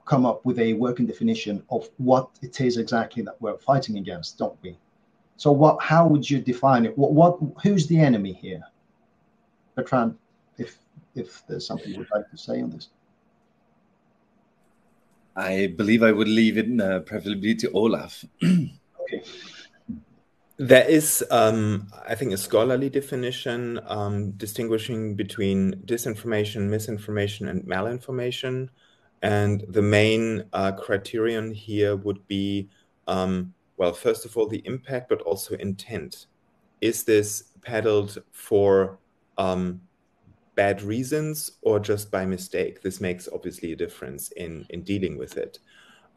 come 0.06 0.26
up 0.26 0.44
with 0.46 0.58
a 0.60 0.74
working 0.74 1.06
definition 1.06 1.64
of 1.70 1.88
what 1.98 2.30
it 2.42 2.60
is 2.62 2.78
exactly 2.78 3.22
that 3.24 3.40
we're 3.40 3.58
fighting 3.58 3.98
against, 3.98 4.38
don't 4.38 4.58
we? 4.64 4.78
So, 5.38 5.52
what? 5.52 5.82
How 5.82 6.08
would 6.08 6.30
you 6.30 6.40
define 6.42 6.86
it? 6.86 6.98
What? 6.98 7.14
what 7.14 7.40
who's 7.64 7.88
the 7.88 8.00
enemy 8.00 8.34
here, 8.34 8.64
Bertrand? 9.76 10.18
If 10.58 10.80
if 11.16 11.46
there's 11.48 11.66
something 11.66 11.92
you 11.92 12.00
would 12.00 12.12
like 12.14 12.30
to 12.30 12.38
say 12.38 12.62
on 12.62 12.72
this. 12.72 12.90
I 15.36 15.74
believe 15.78 16.04
I 16.04 16.12
would 16.12 16.28
leave 16.28 16.58
it 16.58 16.82
uh, 16.82 17.00
preferably 17.00 17.56
to 17.56 17.72
Olaf. 17.72 18.26
okay. 18.44 19.24
There 20.62 20.86
is, 20.86 21.24
um, 21.32 21.88
I 22.06 22.16
think, 22.16 22.34
a 22.34 22.38
scholarly 22.38 22.90
definition 22.90 23.80
um, 23.88 24.32
distinguishing 24.32 25.16
between 25.16 25.76
disinformation, 25.86 26.68
misinformation, 26.68 27.48
and 27.48 27.64
malinformation. 27.64 28.68
And 29.22 29.64
the 29.70 29.82
main 29.82 30.44
uh, 30.52 30.74
criterion 30.74 31.54
here 31.54 31.96
would 31.96 32.28
be, 32.28 32.68
um, 33.08 33.54
well, 33.78 33.94
first 33.94 34.26
of 34.26 34.36
all, 34.36 34.48
the 34.48 34.62
impact, 34.66 35.08
but 35.08 35.22
also 35.22 35.56
intent. 35.56 36.26
Is 36.82 37.06
this 37.06 37.52
peddled 37.62 38.22
for 38.34 39.00
um, 39.38 39.80
bad 40.56 40.82
reasons 40.82 41.52
or 41.62 41.80
just 41.80 42.12
by 42.12 42.26
mistake? 42.26 42.82
This 42.82 43.00
makes 43.00 43.30
obviously 43.32 43.72
a 43.72 43.78
difference 43.78 44.32
in, 44.32 44.66
in 44.72 44.84
dealing 44.84 45.18
with 45.18 45.38
it. 45.38 45.60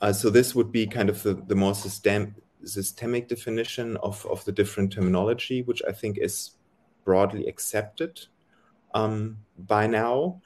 Uh, 0.00 0.12
so 0.12 0.30
this 0.30 0.52
would 0.52 0.72
be 0.72 0.84
kind 0.84 1.08
of 1.08 1.22
the, 1.22 1.34
the 1.34 1.54
more 1.54 1.76
system, 1.76 2.34
systemic 2.68 3.28
definition 3.28 3.96
of, 3.98 4.26
of 4.26 4.44
the 4.44 4.52
different 4.52 4.92
terminology, 4.92 5.62
which 5.62 5.82
I 5.88 5.92
think 5.92 6.18
is 6.18 6.52
broadly 7.04 7.46
accepted 7.46 8.20
um, 8.94 9.38
by 9.58 9.86
now. 9.86 10.40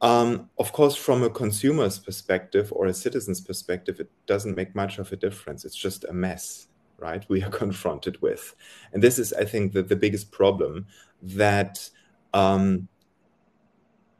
Um, 0.00 0.50
of 0.58 0.72
course, 0.72 0.96
from 0.96 1.22
a 1.22 1.30
consumer's 1.30 1.98
perspective 1.98 2.72
or 2.74 2.86
a 2.86 2.94
citizen's 2.94 3.40
perspective, 3.40 4.00
it 4.00 4.10
doesn't 4.26 4.56
make 4.56 4.74
much 4.74 4.98
of 4.98 5.12
a 5.12 5.16
difference. 5.16 5.64
It's 5.64 5.76
just 5.76 6.04
a 6.04 6.12
mess, 6.12 6.66
right? 6.98 7.24
We 7.28 7.42
are 7.42 7.50
confronted 7.62 8.20
with. 8.20 8.54
And 8.92 9.02
this 9.02 9.18
is, 9.18 9.32
I 9.32 9.44
think, 9.44 9.72
the, 9.72 9.82
the 9.82 9.96
biggest 9.96 10.32
problem 10.32 10.86
that 11.22 11.88
um, 12.34 12.88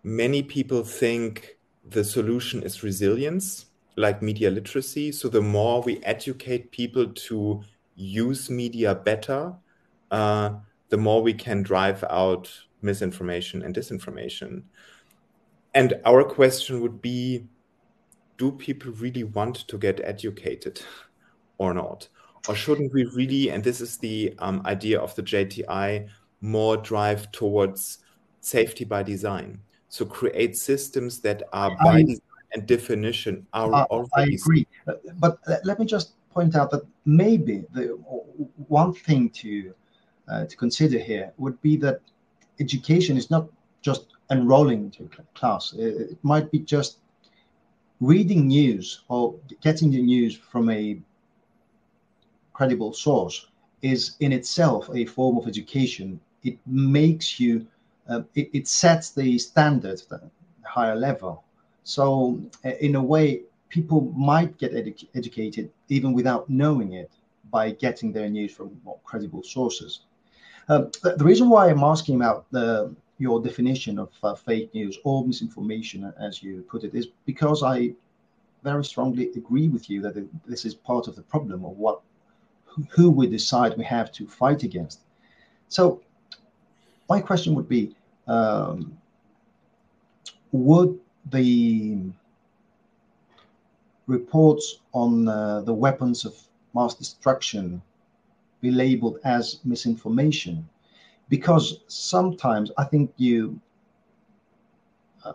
many 0.05 0.43
people 0.43 0.85
think 0.85 1.59
the 1.89 2.05
solution 2.05 2.63
is 2.63 2.85
resilience 2.85 3.67
like 3.97 4.23
media 4.23 4.51
literacy. 4.51 5.13
So 5.13 5.29
the 5.29 5.43
more 5.43 5.83
we 5.83 6.03
educate 6.03 6.71
people 6.71 7.07
to 7.07 7.63
use 7.95 8.51
media 8.51 8.95
better, 8.95 9.55
uh, 10.11 10.55
the 10.89 10.97
more 10.97 11.23
we 11.23 11.35
can 11.35 11.63
drive 11.63 12.05
out 12.11 12.51
misinformation 12.83 13.63
and 13.63 13.75
disinformation. 13.75 14.63
And 15.75 15.95
our 16.05 16.25
question 16.25 16.81
would 16.81 17.01
be 17.01 17.47
do 18.39 18.53
people 18.53 18.93
really 18.93 19.25
want 19.25 19.69
to 19.69 19.79
get 19.79 20.01
educated 20.03 20.83
or 21.59 21.73
not? 21.73 22.09
Or 22.49 22.55
shouldn't 22.55 22.93
we 22.93 23.05
really, 23.05 23.51
and 23.51 23.63
this 23.63 23.81
is 23.81 23.99
the 23.99 24.35
um, 24.41 24.63
idea 24.67 24.99
of 24.99 25.15
the 25.15 25.23
JTI, 25.23 26.09
more 26.41 26.77
drive 26.77 27.31
towards 27.31 27.99
safety 28.41 28.85
by 28.85 29.05
design? 29.05 29.61
So 29.89 30.05
create 30.05 30.57
systems 30.57 31.21
that 31.21 31.45
are 31.53 31.77
by 31.85 32.03
design 32.03 32.32
and 32.55 32.67
definition 32.67 33.47
are 33.53 33.73
uh, 33.73 33.85
already. 33.85 34.33
I 34.33 34.35
agree, 34.35 34.67
but 35.19 35.39
let 35.65 35.79
me 35.79 35.87
just 35.87 36.15
point 36.31 36.57
out 36.57 36.71
that 36.71 36.83
maybe 37.05 37.65
the 37.73 37.89
one 38.69 38.93
thing 38.95 39.31
to 39.31 39.75
uh, 40.29 40.45
to 40.47 40.57
consider 40.57 40.99
here 40.99 41.33
would 41.39 41.61
be 41.63 41.77
that 41.77 42.01
education 42.61 43.17
is 43.17 43.31
not 43.31 43.49
just 43.83 44.07
enrolling 44.31 44.85
into 44.85 45.09
class. 45.35 45.75
It, 45.77 46.17
might 46.23 46.51
be 46.51 46.61
just 46.61 46.99
reading 48.01 48.47
news 48.47 49.03
or 49.09 49.35
getting 49.61 49.91
the 49.91 50.03
news 50.03 50.37
from 50.37 50.71
a 50.71 50.99
credible 52.53 52.93
source 52.93 53.47
is 53.83 54.17
in 54.21 54.33
itself 54.33 54.89
a 54.95 55.05
form 55.05 55.37
of 55.37 55.47
education. 55.49 56.21
It 56.45 56.59
makes 56.67 57.41
you, 57.41 57.67
uh, 58.09 58.23
it, 58.35 58.51
it, 58.53 58.69
sets 58.69 59.11
the 59.11 59.39
standard 59.39 60.03
at 60.11 60.23
a 60.23 60.31
higher 60.65 60.97
level. 60.97 61.45
So, 61.85 62.41
uh, 62.65 62.71
in 62.81 62.95
a 62.95 63.03
way, 63.03 63.43
people 63.69 64.13
might 64.17 64.57
get 64.59 64.73
edu- 64.73 65.09
educated 65.15 65.71
even 65.89 66.13
without 66.13 66.49
knowing 66.49 66.93
it 66.93 67.11
by 67.51 67.71
getting 67.71 68.13
their 68.13 68.29
news 68.29 68.53
from 68.53 68.81
more 68.85 68.99
credible 69.05 69.43
sources. 69.43 70.01
Uh, 70.69 70.85
the, 71.03 71.25
reason 71.25 71.49
why 71.49 71.69
I'm 71.69 71.83
asking 71.83 72.17
about 72.17 72.47
the, 72.51 72.95
your 73.19 73.43
definition 73.43 73.99
of 73.99 74.11
uh, 74.23 74.35
fake 74.35 74.73
news 74.75 74.99
or 75.05 75.27
misinformation, 75.27 76.13
as 76.21 76.43
you 76.43 76.63
put 76.63 76.85
it, 76.85 76.95
is 76.95 77.09
because 77.27 77.63
I 77.63 77.95
very 78.63 78.85
strongly 78.85 79.31
agree 79.33 79.69
with 79.69 79.91
you 79.91 80.01
that 80.03 80.15
this 80.47 80.65
is 80.65 80.75
part 80.75 81.09
of 81.09 81.17
the 81.17 81.23
problem 81.23 81.65
of 81.65 81.77
what 81.77 82.01
who 82.91 83.11
we 83.11 83.27
decide 83.27 83.77
we 83.77 83.85
have 83.85 84.11
to 84.13 84.27
fight 84.27 84.63
against. 84.63 85.01
So, 85.69 86.01
my 87.09 87.21
question 87.21 87.55
would 87.55 87.69
be: 87.69 87.95
um, 88.29 88.97
Would 90.53 90.99
the 91.31 91.99
reports 94.07 94.81
on 94.93 95.29
uh, 95.29 95.61
the 95.61 95.73
weapons 95.73 96.25
of 96.25 96.35
mass 96.75 96.95
destruction 96.95 97.81
be 98.61 98.71
labeled 98.71 99.19
as 99.25 99.61
misinformation. 99.65 100.69
Because 101.29 101.81
sometimes 101.89 102.71
i 102.77 102.85
think 102.85 103.11
you 103.17 103.59
uh, 105.25 105.33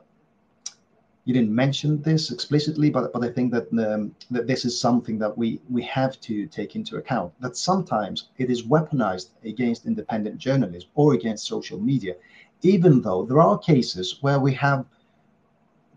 you 1.26 1.34
didn't 1.34 1.56
mention 1.64 2.02
this 2.04 2.30
explicitly 2.32 2.90
but 2.90 3.12
but 3.14 3.24
i 3.24 3.30
think 3.30 3.52
that 3.52 3.68
um, 3.86 4.14
that 4.30 4.46
this 4.46 4.64
is 4.66 4.80
something 4.80 5.18
that 5.18 5.36
we 5.36 5.60
we 5.70 5.82
have 5.82 6.20
to 6.22 6.46
take 6.48 6.76
into 6.76 6.98
account 6.98 7.34
that 7.40 7.58
sometimes 7.58 8.30
it 8.38 8.52
is 8.52 8.68
weaponized 8.68 9.30
against 9.44 9.88
independent 9.88 10.38
journalists 10.38 10.90
or 10.94 11.14
against 11.14 11.48
social 11.48 11.80
media. 11.80 12.14
Even 12.62 13.02
though 13.02 13.26
there 13.26 13.40
are 13.40 13.58
cases 13.58 14.18
where 14.22 14.40
we 14.40 14.54
have 14.54 14.86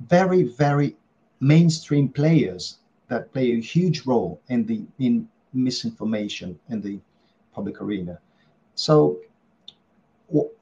very, 0.08 0.44
very 0.44 0.96
mainstream 1.40 2.08
players 2.08 2.78
that 3.08 3.32
play 3.32 3.52
a 3.52 3.60
huge 3.60 4.06
role 4.06 4.40
in 4.48 4.64
the 4.66 4.82
in 4.98 5.28
misinformation 5.52 6.58
in 6.68 6.80
the 6.80 6.98
public 7.52 7.80
arena. 7.80 8.18
So 8.74 9.20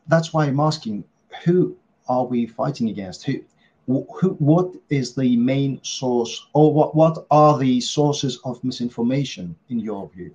that's 0.07 0.33
why 0.33 0.47
I'm 0.47 0.61
asking: 0.61 1.05
Who 1.45 1.77
are 2.09 2.25
we 2.25 2.47
fighting 2.47 2.89
against? 2.89 3.25
Who? 3.25 3.41
who, 3.89 4.37
what 4.39 4.75
is 4.91 5.15
the 5.15 5.37
main 5.37 5.81
source, 5.83 6.47
or 6.53 6.73
what, 6.75 6.95
what 6.95 7.27
are 7.31 7.59
the 7.59 7.81
sources 7.81 8.39
of 8.45 8.63
misinformation 8.63 9.57
in 9.71 9.81
your 9.81 10.09
view? 10.11 10.35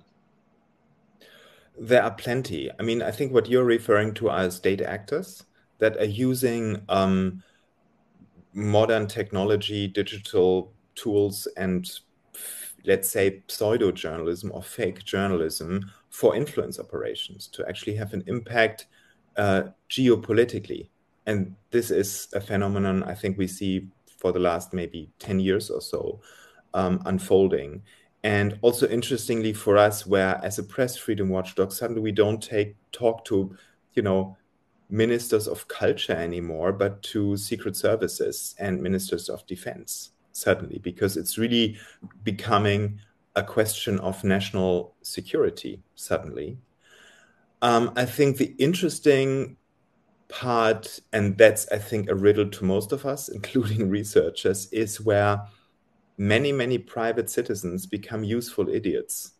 There 1.78 2.02
are 2.02 2.10
plenty. 2.10 2.70
I 2.78 2.82
mean, 2.82 3.02
I 3.02 3.10
think 3.10 3.32
what 3.32 3.48
you're 3.48 3.64
referring 3.64 4.14
to 4.14 4.28
are 4.28 4.50
state 4.50 4.80
actors 4.80 5.44
that 5.78 5.96
are 5.98 6.04
using 6.04 6.82
um, 6.88 7.42
modern 8.54 9.06
technology, 9.06 9.86
digital 9.88 10.72
tools, 10.94 11.46
and 11.56 11.90
let's 12.86 13.08
say 13.08 13.42
pseudo 13.48 13.90
journalism 13.90 14.50
or 14.54 14.62
fake 14.62 15.04
journalism 15.04 15.90
for 16.10 16.36
influence 16.36 16.78
operations 16.78 17.48
to 17.48 17.66
actually 17.68 17.96
have 17.96 18.12
an 18.12 18.22
impact 18.26 18.86
uh, 19.36 19.64
geopolitically. 19.90 20.88
And 21.26 21.56
this 21.70 21.90
is 21.90 22.28
a 22.34 22.40
phenomenon 22.40 23.02
I 23.02 23.14
think 23.14 23.38
we 23.38 23.46
see 23.46 23.88
for 24.18 24.32
the 24.32 24.38
last 24.38 24.72
maybe 24.72 25.10
10 25.18 25.40
years 25.40 25.70
or 25.70 25.80
so 25.80 26.20
um, 26.74 27.02
unfolding. 27.06 27.82
And 28.22 28.58
also 28.62 28.88
interestingly 28.88 29.52
for 29.52 29.76
us, 29.76 30.06
where 30.06 30.40
as 30.42 30.58
a 30.58 30.62
press 30.62 30.96
freedom 30.96 31.28
watchdog, 31.28 31.72
suddenly 31.72 32.00
we 32.00 32.12
don't 32.12 32.42
take 32.42 32.76
talk 32.92 33.24
to, 33.26 33.54
you 33.94 34.02
know, 34.02 34.36
ministers 34.90 35.48
of 35.48 35.66
culture 35.68 36.12
anymore, 36.12 36.72
but 36.72 37.02
to 37.02 37.36
secret 37.36 37.76
services 37.76 38.54
and 38.58 38.82
ministers 38.82 39.28
of 39.28 39.46
defense, 39.46 40.10
certainly, 40.32 40.78
because 40.78 41.16
it's 41.16 41.38
really 41.38 41.76
becoming 42.22 43.00
a 43.36 43.42
question 43.42 43.98
of 44.00 44.22
national 44.22 44.94
security, 45.02 45.82
suddenly. 45.94 46.58
Um, 47.62 47.92
I 47.96 48.04
think 48.04 48.36
the 48.36 48.54
interesting 48.58 49.56
part, 50.28 51.00
and 51.12 51.36
that's, 51.38 51.70
I 51.72 51.78
think, 51.78 52.08
a 52.08 52.14
riddle 52.14 52.48
to 52.48 52.64
most 52.64 52.92
of 52.92 53.06
us, 53.06 53.28
including 53.38 53.90
researchers, 53.90 54.66
is 54.72 55.00
where 55.00 55.40
many, 56.18 56.52
many 56.52 56.78
private 56.78 57.28
citizens 57.30 57.86
become 57.86 58.22
useful 58.22 58.68
idiots 58.68 59.32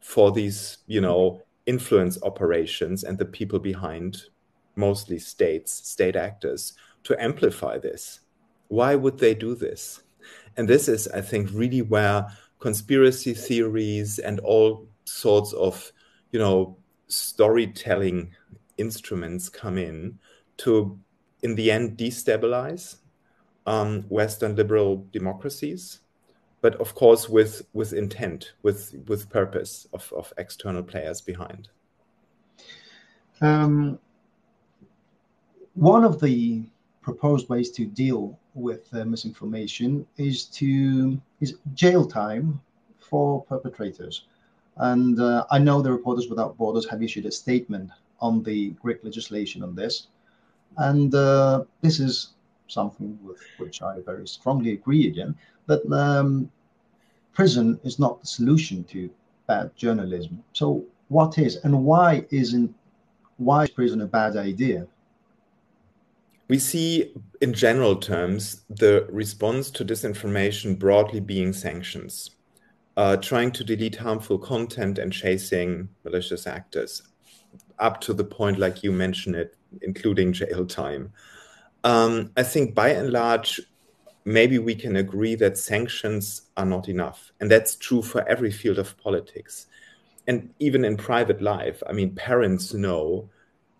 for 0.00 0.30
these, 0.30 0.78
you 0.86 1.00
know, 1.00 1.42
influence 1.66 2.18
operations 2.22 3.04
and 3.04 3.18
the 3.18 3.24
people 3.24 3.58
behind 3.58 4.24
mostly 4.76 5.18
states, 5.18 5.72
state 5.88 6.16
actors, 6.16 6.74
to 7.04 7.22
amplify 7.22 7.78
this. 7.78 8.20
Why 8.68 8.94
would 8.94 9.18
they 9.18 9.34
do 9.34 9.54
this? 9.54 10.02
And 10.56 10.68
this 10.68 10.88
is, 10.88 11.08
I 11.08 11.20
think, 11.20 11.50
really 11.52 11.82
where 11.82 12.26
conspiracy 12.58 13.34
theories 13.34 14.18
and 14.18 14.40
all 14.40 14.86
sorts 15.04 15.52
of, 15.54 15.92
you 16.30 16.38
know, 16.38 16.76
storytelling 17.08 18.34
instruments 18.76 19.48
come 19.48 19.78
in 19.78 20.18
to, 20.58 20.98
in 21.42 21.54
the 21.54 21.70
end, 21.70 21.96
destabilize 21.96 22.96
um, 23.66 24.02
Western 24.08 24.56
liberal 24.56 25.06
democracies, 25.12 26.00
but 26.60 26.74
of 26.76 26.94
course 26.94 27.28
with 27.28 27.62
with 27.72 27.92
intent, 27.92 28.52
with 28.62 28.94
with 29.06 29.30
purpose 29.30 29.86
of, 29.92 30.12
of 30.16 30.32
external 30.38 30.82
players 30.82 31.20
behind. 31.20 31.68
Um, 33.40 33.98
one 35.80 36.04
of 36.04 36.20
the 36.20 36.62
proposed 37.00 37.48
ways 37.48 37.70
to 37.70 37.86
deal 37.86 38.38
with 38.52 38.86
uh, 38.92 39.02
misinformation 39.02 40.06
is 40.18 40.44
to 40.44 41.18
is 41.40 41.56
jail 41.72 42.04
time 42.04 42.60
for 42.98 43.42
perpetrators. 43.44 44.26
And 44.76 45.18
uh, 45.18 45.46
I 45.50 45.58
know 45.58 45.80
the 45.80 45.90
Reporters 45.90 46.28
Without 46.28 46.58
Borders 46.58 46.86
have 46.90 47.02
issued 47.02 47.24
a 47.24 47.32
statement 47.32 47.90
on 48.20 48.42
the 48.42 48.70
Greek 48.82 49.02
legislation 49.02 49.62
on 49.62 49.74
this. 49.74 50.08
And 50.76 51.14
uh, 51.14 51.64
this 51.80 51.98
is 51.98 52.34
something 52.68 53.18
with 53.24 53.40
which 53.56 53.80
I 53.80 54.00
very 54.04 54.28
strongly 54.28 54.72
agree 54.72 55.08
again 55.08 55.34
that 55.66 55.80
um, 55.90 56.50
prison 57.32 57.80
is 57.84 57.98
not 57.98 58.20
the 58.20 58.26
solution 58.26 58.84
to 58.84 59.08
bad 59.46 59.74
journalism. 59.76 60.44
So, 60.52 60.84
what 61.08 61.38
is 61.38 61.56
and 61.64 61.86
why 61.86 62.26
isn't 62.30 62.74
why 63.38 63.64
is 63.64 63.70
prison 63.70 64.02
a 64.02 64.06
bad 64.06 64.36
idea? 64.36 64.86
We 66.50 66.58
see, 66.58 67.14
in 67.40 67.54
general 67.54 67.94
terms, 67.94 68.62
the 68.68 69.06
response 69.08 69.70
to 69.70 69.84
disinformation 69.84 70.76
broadly 70.76 71.20
being 71.20 71.52
sanctions, 71.52 72.32
uh, 72.96 73.18
trying 73.18 73.52
to 73.52 73.62
delete 73.62 73.94
harmful 73.94 74.36
content 74.36 74.98
and 74.98 75.12
chasing 75.12 75.88
malicious 76.02 76.48
actors, 76.48 77.02
up 77.78 78.00
to 78.00 78.12
the 78.12 78.24
point, 78.24 78.58
like 78.58 78.82
you 78.82 78.90
mentioned 78.90 79.36
it, 79.36 79.54
including 79.82 80.32
jail 80.32 80.66
time. 80.66 81.12
Um, 81.84 82.32
I 82.36 82.42
think 82.42 82.74
by 82.74 82.88
and 82.88 83.10
large, 83.10 83.60
maybe 84.24 84.58
we 84.58 84.74
can 84.74 84.96
agree 84.96 85.36
that 85.36 85.56
sanctions 85.56 86.50
are 86.56 86.66
not 86.66 86.88
enough. 86.88 87.30
And 87.38 87.48
that's 87.48 87.76
true 87.76 88.02
for 88.02 88.28
every 88.28 88.50
field 88.50 88.80
of 88.80 88.98
politics. 88.98 89.68
And 90.26 90.52
even 90.58 90.84
in 90.84 90.96
private 90.96 91.40
life, 91.40 91.80
I 91.88 91.92
mean, 91.92 92.16
parents 92.16 92.74
know 92.74 93.30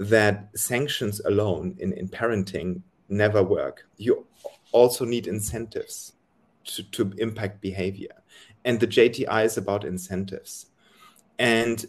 that 0.00 0.48
sanctions 0.54 1.20
alone 1.26 1.76
in, 1.78 1.92
in 1.92 2.08
parenting 2.08 2.80
never 3.10 3.42
work. 3.42 3.86
You 3.98 4.26
also 4.72 5.04
need 5.04 5.26
incentives 5.26 6.14
to, 6.64 6.82
to 6.84 7.12
impact 7.18 7.60
behavior. 7.60 8.14
And 8.64 8.80
the 8.80 8.86
JTI 8.86 9.44
is 9.44 9.58
about 9.58 9.84
incentives. 9.84 10.66
And 11.38 11.84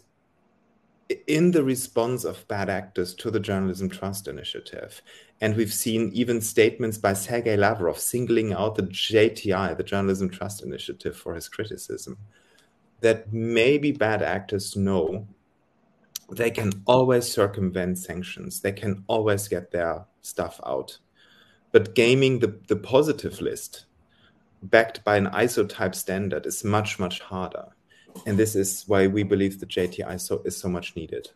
in 1.26 1.52
the 1.52 1.64
response 1.64 2.24
of 2.24 2.46
bad 2.48 2.68
actors 2.68 3.14
to 3.14 3.30
the 3.30 3.40
Journalism 3.40 3.88
Trust 3.88 4.28
Initiative, 4.28 5.00
and 5.40 5.56
we've 5.56 5.72
seen 5.72 6.10
even 6.12 6.42
statements 6.42 6.98
by 6.98 7.14
Sergei 7.14 7.56
Lavrov 7.56 7.98
singling 7.98 8.52
out 8.52 8.74
the 8.74 8.82
JTI, 8.82 9.74
the 9.74 9.82
Journalism 9.82 10.28
Trust 10.28 10.62
Initiative, 10.62 11.16
for 11.16 11.34
his 11.34 11.48
criticism, 11.48 12.18
that 13.00 13.32
maybe 13.32 13.90
bad 13.90 14.22
actors 14.22 14.76
know 14.76 15.26
they 16.36 16.50
can 16.50 16.72
always 16.86 17.30
circumvent 17.30 17.98
sanctions. 17.98 18.60
They 18.60 18.72
can 18.72 19.04
always 19.06 19.48
get 19.48 19.70
their 19.70 20.04
stuff 20.22 20.60
out. 20.66 20.98
But 21.72 21.94
gaming 21.94 22.38
the, 22.38 22.58
the 22.68 22.76
positive 22.76 23.40
list 23.40 23.86
backed 24.62 25.04
by 25.04 25.16
an 25.16 25.26
ISO 25.26 25.68
type 25.68 25.94
standard 25.94 26.46
is 26.46 26.64
much, 26.64 26.98
much 26.98 27.20
harder. 27.20 27.66
And 28.26 28.38
this 28.38 28.54
is 28.54 28.84
why 28.86 29.06
we 29.06 29.22
believe 29.22 29.58
the 29.58 29.66
JTI 29.66 30.20
so, 30.20 30.42
is 30.44 30.56
so 30.56 30.68
much 30.68 30.94
needed. 30.96 31.30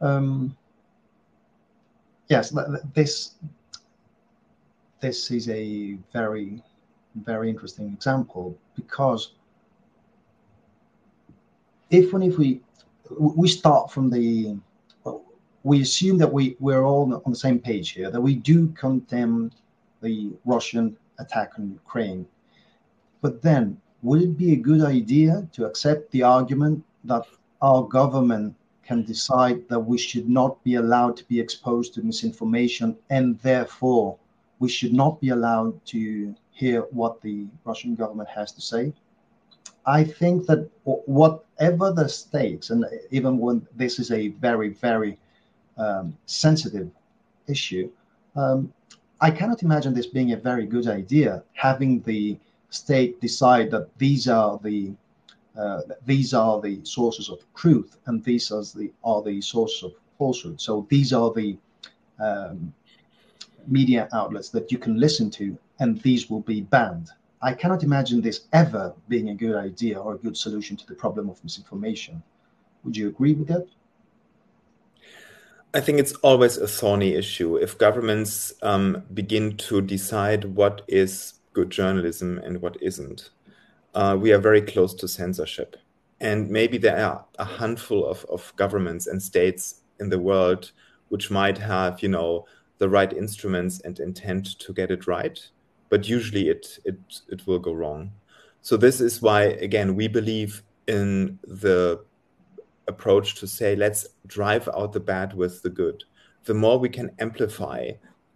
Um, 0.00 0.56
yes, 2.28 2.54
this 2.94 3.34
this 5.00 5.30
is 5.30 5.48
a 5.48 5.98
very, 6.12 6.62
very 7.14 7.50
interesting 7.50 7.86
example 7.92 8.58
because 8.74 9.32
if 11.90 12.12
and 12.12 12.24
if 12.24 12.38
we 12.38 12.60
we 13.18 13.48
start 13.48 13.90
from 13.90 14.10
the 14.10 14.56
we 15.62 15.80
assume 15.80 16.18
that 16.18 16.32
we 16.32 16.56
we're 16.60 16.84
all 16.84 17.22
on 17.24 17.30
the 17.30 17.36
same 17.36 17.58
page 17.58 17.90
here 17.90 18.10
that 18.10 18.20
we 18.20 18.34
do 18.34 18.68
condemn 18.68 19.50
the 20.02 20.32
Russian 20.44 20.96
attack 21.18 21.52
on 21.58 21.70
Ukraine, 21.70 22.26
but 23.20 23.42
then 23.42 23.80
would 24.02 24.22
it 24.22 24.36
be 24.38 24.52
a 24.52 24.56
good 24.56 24.82
idea 24.82 25.48
to 25.52 25.64
accept 25.64 26.10
the 26.10 26.22
argument 26.22 26.84
that 27.04 27.24
our 27.62 27.82
government 27.84 28.54
can 28.84 29.02
decide 29.02 29.68
that 29.68 29.80
we 29.80 29.98
should 29.98 30.28
not 30.28 30.62
be 30.62 30.74
allowed 30.76 31.16
to 31.16 31.24
be 31.24 31.40
exposed 31.40 31.94
to 31.94 32.02
misinformation 32.02 32.96
and 33.10 33.38
therefore 33.40 34.16
we 34.60 34.68
should 34.68 34.92
not 34.92 35.20
be 35.20 35.30
allowed 35.30 35.74
to 35.86 36.34
hear 36.52 36.82
what 36.90 37.20
the 37.22 37.46
Russian 37.64 37.94
government 37.94 38.28
has 38.28 38.52
to 38.52 38.60
say? 38.60 38.92
I 39.86 40.02
think 40.02 40.46
that 40.46 40.68
whatever 40.84 41.92
the 41.92 42.08
stakes, 42.08 42.70
and 42.70 42.84
even 43.10 43.38
when 43.38 43.66
this 43.76 43.98
is 43.98 44.10
a 44.10 44.28
very, 44.28 44.70
very 44.70 45.16
um, 45.78 46.16
sensitive 46.26 46.90
issue, 47.46 47.90
um, 48.34 48.72
I 49.20 49.30
cannot 49.30 49.62
imagine 49.62 49.94
this 49.94 50.06
being 50.06 50.32
a 50.32 50.36
very 50.36 50.66
good 50.66 50.88
idea. 50.88 51.44
Having 51.54 52.02
the 52.02 52.36
state 52.70 53.20
decide 53.20 53.70
that 53.70 53.96
these 53.98 54.28
are 54.28 54.58
the 54.62 54.92
uh, 55.56 55.80
these 56.04 56.34
are 56.34 56.60
the 56.60 56.84
sources 56.84 57.30
of 57.30 57.38
truth 57.54 57.96
and 58.04 58.22
these 58.24 58.52
are 58.52 58.62
the 58.62 58.92
are 59.04 59.22
the 59.22 59.40
sources 59.40 59.84
of 59.84 59.92
falsehood. 60.18 60.60
So 60.60 60.86
these 60.90 61.12
are 61.12 61.32
the 61.32 61.56
um, 62.18 62.74
media 63.66 64.08
outlets 64.12 64.50
that 64.50 64.70
you 64.70 64.78
can 64.78 64.98
listen 64.98 65.30
to, 65.30 65.56
and 65.78 66.00
these 66.02 66.28
will 66.28 66.40
be 66.40 66.60
banned. 66.60 67.10
I 67.42 67.52
cannot 67.52 67.82
imagine 67.82 68.20
this 68.20 68.46
ever 68.52 68.94
being 69.08 69.28
a 69.28 69.34
good 69.34 69.56
idea 69.56 69.98
or 69.98 70.14
a 70.14 70.18
good 70.18 70.36
solution 70.36 70.76
to 70.76 70.86
the 70.86 70.94
problem 70.94 71.28
of 71.28 71.42
misinformation. 71.44 72.22
Would 72.84 72.96
you 72.96 73.08
agree 73.08 73.34
with 73.34 73.48
that? 73.48 73.66
I 75.74 75.80
think 75.80 75.98
it's 75.98 76.14
always 76.14 76.56
a 76.56 76.66
thorny 76.66 77.14
issue. 77.14 77.56
If 77.56 77.76
governments 77.76 78.54
um, 78.62 79.02
begin 79.12 79.56
to 79.58 79.82
decide 79.82 80.44
what 80.44 80.82
is 80.88 81.34
good 81.52 81.70
journalism 81.70 82.38
and 82.38 82.62
what 82.62 82.80
isn't, 82.80 83.30
uh, 83.94 84.16
we 84.18 84.32
are 84.32 84.38
very 84.38 84.62
close 84.62 84.94
to 84.94 85.08
censorship. 85.08 85.76
And 86.20 86.48
maybe 86.48 86.78
there 86.78 87.04
are 87.04 87.24
a 87.38 87.44
handful 87.44 88.06
of, 88.06 88.24
of 88.26 88.52
governments 88.56 89.06
and 89.06 89.22
states 89.22 89.82
in 90.00 90.08
the 90.08 90.18
world 90.18 90.72
which 91.08 91.30
might 91.30 91.58
have, 91.58 92.02
you 92.02 92.08
know, 92.08 92.46
the 92.78 92.88
right 92.88 93.12
instruments 93.12 93.80
and 93.80 93.98
intent 94.00 94.58
to 94.58 94.72
get 94.72 94.90
it 94.90 95.06
right, 95.06 95.48
but 95.88 96.08
usually 96.08 96.48
it 96.48 96.78
it 96.84 96.98
it 97.28 97.46
will 97.46 97.58
go 97.58 97.72
wrong. 97.72 98.10
So 98.62 98.76
this 98.76 99.00
is 99.00 99.22
why 99.22 99.42
again 99.42 99.94
we 99.94 100.08
believe 100.08 100.62
in 100.86 101.38
the 101.44 102.04
approach 102.88 103.34
to 103.36 103.46
say 103.46 103.76
let's 103.76 104.06
drive 104.26 104.68
out 104.68 104.92
the 104.92 105.00
bad 105.00 105.34
with 105.34 105.62
the 105.62 105.70
good. 105.70 106.04
The 106.44 106.54
more 106.54 106.78
we 106.78 106.88
can 106.88 107.10
amplify 107.18 107.90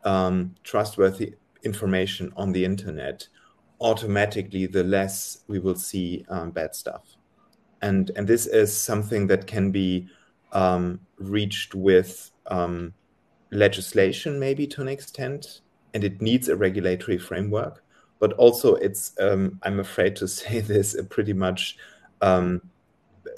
um, 0.04 0.54
trustworthy 0.64 1.34
information 1.62 2.32
on 2.36 2.52
the 2.52 2.64
internet, 2.64 3.28
automatically 3.80 4.66
the 4.66 4.84
less 4.84 5.44
we 5.46 5.58
will 5.58 5.76
see 5.76 6.24
um, 6.28 6.50
bad 6.50 6.74
stuff. 6.74 7.16
And 7.82 8.10
and 8.16 8.26
this 8.26 8.46
is 8.46 8.76
something 8.76 9.26
that 9.28 9.46
can 9.46 9.70
be 9.70 10.08
um, 10.52 11.00
reached 11.18 11.74
with 11.74 12.30
um, 12.46 12.92
legislation, 13.50 14.38
maybe 14.38 14.66
to 14.66 14.80
an 14.80 14.88
extent, 14.88 15.60
and 15.94 16.04
it 16.04 16.20
needs 16.20 16.48
a 16.48 16.56
regulatory 16.56 17.18
framework. 17.18 17.82
But 18.18 18.32
also, 18.34 18.74
it's 18.74 19.12
um, 19.20 19.58
I'm 19.62 19.80
afraid 19.80 20.16
to 20.16 20.28
say 20.40 20.60
this 20.60 20.94
a 20.94 21.04
pretty 21.04 21.32
much 21.32 21.76
um, 22.20 22.62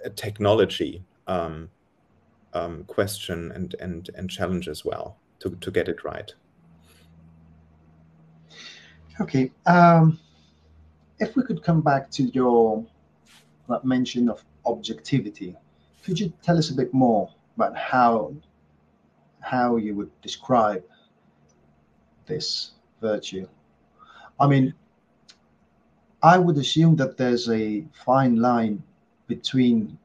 a 0.04 0.10
technology 0.10 1.04
um, 1.26 1.70
um, 2.52 2.84
question 2.84 3.52
and 3.52 3.74
and 3.80 4.10
and 4.14 4.28
challenge 4.28 4.68
as 4.68 4.84
well 4.84 5.18
to 5.40 5.50
to 5.50 5.70
get 5.70 5.88
it 5.88 6.04
right. 6.04 6.32
Okay, 9.20 9.52
um, 9.66 10.18
if 11.20 11.36
we 11.36 11.42
could 11.42 11.62
come 11.62 11.80
back 11.80 12.10
to 12.12 12.24
your 12.24 12.84
mention 13.84 14.28
of 14.28 14.44
objectivity, 14.66 15.56
could 16.04 16.18
you 16.18 16.32
tell 16.42 16.58
us 16.58 16.70
a 16.70 16.74
bit 16.74 16.92
more 16.92 17.32
about 17.56 17.76
how 17.76 18.34
how 19.40 19.76
you 19.76 19.94
would 19.94 20.10
describe 20.22 20.82
this 22.32 22.72
virtue? 23.00 23.46
I 24.40 24.46
mean, 24.46 24.74
I 26.22 26.38
would 26.38 26.56
assume 26.56 26.96
that 26.96 27.16
there's 27.16 27.48
a 27.48 27.84
fine 28.06 28.36
line 28.36 28.82
between 29.26 29.98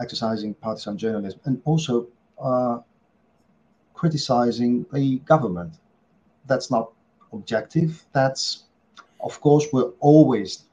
exercising 0.00 0.54
partisan 0.54 0.96
journalism 0.96 1.40
and 1.44 1.60
also 1.64 1.94
uh, 2.40 2.78
criticizing 3.94 4.86
the 4.92 5.18
government. 5.32 5.74
That's 6.46 6.70
not 6.70 6.92
objective. 7.32 8.04
That's, 8.12 8.64
of 9.20 9.40
course, 9.40 9.66
we're 9.72 9.92
always 10.00 10.64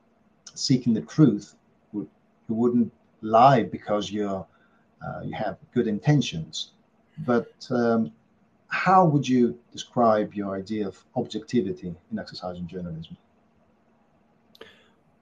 seeking 0.56 0.94
the 0.94 1.06
truth. 1.15 1.56
You 1.94 2.56
wouldn't 2.62 2.92
lie 3.22 3.63
because 3.63 4.12
you're 4.12 4.46
uh, 5.06 5.22
you 5.24 5.34
have 5.46 5.56
good 5.74 5.88
intentions. 5.88 6.72
But 7.20 7.52
um, 7.70 8.12
how 8.70 9.06
would 9.06 9.28
you 9.28 9.60
describe 9.72 10.34
your 10.34 10.56
idea 10.56 10.88
of 10.88 11.04
objectivity 11.16 11.94
in 12.12 12.20
exercising 12.20 12.68
journalism? 12.68 13.18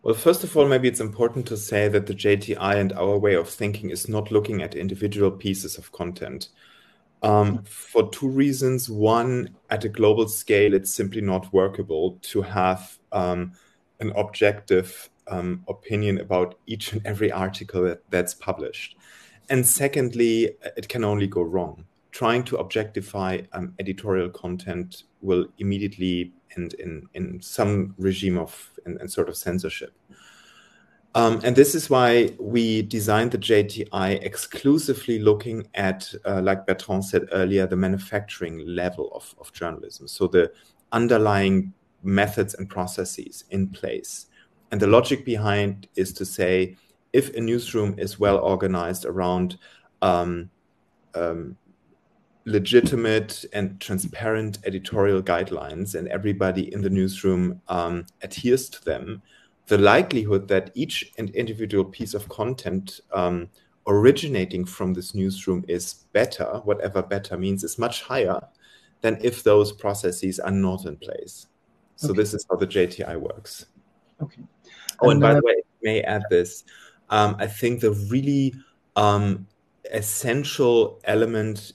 Well, 0.04 0.16
first 0.16 0.44
of 0.44 0.56
all, 0.56 0.68
maybe 0.68 0.88
it's 0.88 1.00
important 1.00 1.48
to 1.48 1.58
say 1.58 1.88
that 1.88 2.06
the 2.06 2.14
JTI 2.14 2.76
and 2.76 2.94
our 2.94 3.18
way 3.18 3.36
of 3.36 3.50
thinking 3.50 3.90
is 3.90 4.08
not 4.08 4.32
looking 4.32 4.62
at 4.62 4.76
individual 4.76 5.32
pieces 5.32 5.78
of 5.78 5.92
content. 5.92 6.50
Um, 7.24 7.64
for 7.64 8.10
two 8.10 8.30
reasons. 8.30 8.90
One, 8.90 9.56
at 9.70 9.84
a 9.84 9.90
global 9.90 10.28
scale, 10.28 10.74
it's 10.74 10.94
simply 10.94 11.22
not 11.22 11.52
workable 11.52 12.20
to 12.22 12.42
have 12.44 12.98
um, 13.12 13.54
an 14.00 14.12
objective 14.16 15.10
um, 15.28 15.64
opinion 15.68 16.20
about 16.20 16.56
each 16.68 16.94
and 16.94 17.06
every 17.06 17.32
article 17.32 17.84
that, 17.84 18.04
that's 18.10 18.34
published. 18.34 18.96
And 19.50 19.66
secondly, 19.66 20.52
it 20.76 20.88
can 20.88 21.04
only 21.04 21.28
go 21.28 21.42
wrong. 21.42 21.86
Trying 22.17 22.45
to 22.45 22.58
objectify 22.58 23.41
um, 23.53 23.75
editorial 23.77 24.30
content 24.30 25.03
will 25.21 25.45
immediately 25.60 26.34
end 26.58 26.73
in, 26.80 27.08
in 27.13 27.39
some 27.43 27.93
regime 27.99 28.39
of 28.39 28.71
and, 28.88 28.99
in 28.99 29.08
sort 29.08 29.30
of 29.30 29.38
censorship. 29.38 29.93
Um, 31.13 31.39
and 31.43 31.56
this 31.56 31.75
is 31.75 31.91
why 31.91 32.32
we 32.39 32.82
designed 32.82 33.34
the 33.34 33.38
JTI 33.38 34.23
exclusively 34.23 35.19
looking 35.19 35.67
at, 35.75 36.12
uh, 36.25 36.41
like 36.41 36.65
Bertrand 36.65 37.06
said 37.06 37.27
earlier, 37.34 37.67
the 37.67 37.75
manufacturing 37.75 38.65
level 38.65 39.12
of, 39.13 39.36
of 39.39 39.53
journalism. 39.53 40.08
So 40.08 40.25
the 40.25 40.51
underlying 40.91 41.71
methods 42.01 42.56
and 42.56 42.67
processes 42.67 43.43
in 43.51 43.67
place. 43.69 44.25
And 44.71 44.82
the 44.82 44.88
logic 44.88 45.23
behind 45.23 45.88
is 45.95 46.13
to 46.13 46.25
say 46.25 46.77
if 47.13 47.36
a 47.36 47.41
newsroom 47.41 47.93
is 47.99 48.19
well 48.19 48.39
organized 48.39 49.06
around 49.06 49.60
um, 50.01 50.49
um, 51.13 51.56
legitimate 52.48 53.44
and 53.52 53.80
transparent 53.82 54.60
editorial 54.66 55.22
guidelines 55.22 55.96
and 55.96 56.08
everybody 56.08 56.74
in 56.74 56.82
the 56.82 56.90
newsroom 56.90 57.62
um, 57.68 58.06
adheres 58.22 58.70
to 58.70 58.84
them, 58.86 59.22
the 59.68 59.78
likelihood 59.78 60.48
that 60.48 60.72
each 60.74 61.12
and 61.18 61.30
individual 61.32 61.84
piece 61.84 62.14
of 62.14 62.28
content 62.30 63.02
um, 63.14 63.50
originating 63.86 64.64
from 64.64 64.94
this 64.94 65.14
newsroom 65.14 65.66
is 65.68 66.06
better, 66.14 66.62
whatever 66.64 67.04
better 67.04 67.38
means, 67.38 67.66
is 67.66 67.78
much 67.78 68.02
higher 68.02 68.40
than 69.02 69.18
if 69.22 69.44
those 69.44 69.74
processes 69.74 70.40
are 70.40 70.52
not 70.52 70.86
in 70.86 70.96
place. 70.96 71.48
So 71.98 72.12
okay. 72.12 72.18
this 72.18 72.34
is 72.34 72.46
how 72.50 72.56
the 72.56 72.68
JTI 72.68 73.20
works. 73.20 73.66
Okay. 74.22 74.42
Oh, 75.02 75.10
and, 75.10 75.14
and 75.14 75.22
by 75.22 75.34
the 75.34 75.42
way, 75.44 75.56
may 75.84 76.02
add 76.02 76.24
this. 76.30 76.64
Um, 77.10 77.36
I 77.40 77.48
think 77.48 77.82
the 77.82 77.92
really 78.10 78.54
um, 78.96 79.48
essential 79.92 81.00
element 81.04 81.74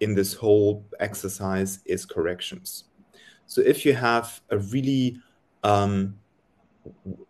in 0.00 0.14
this 0.14 0.34
whole 0.34 0.84
exercise 0.98 1.80
is 1.84 2.04
corrections. 2.04 2.84
So 3.46 3.60
if 3.60 3.84
you 3.84 3.94
have 3.94 4.40
a 4.50 4.58
really 4.58 5.20
um, 5.62 6.18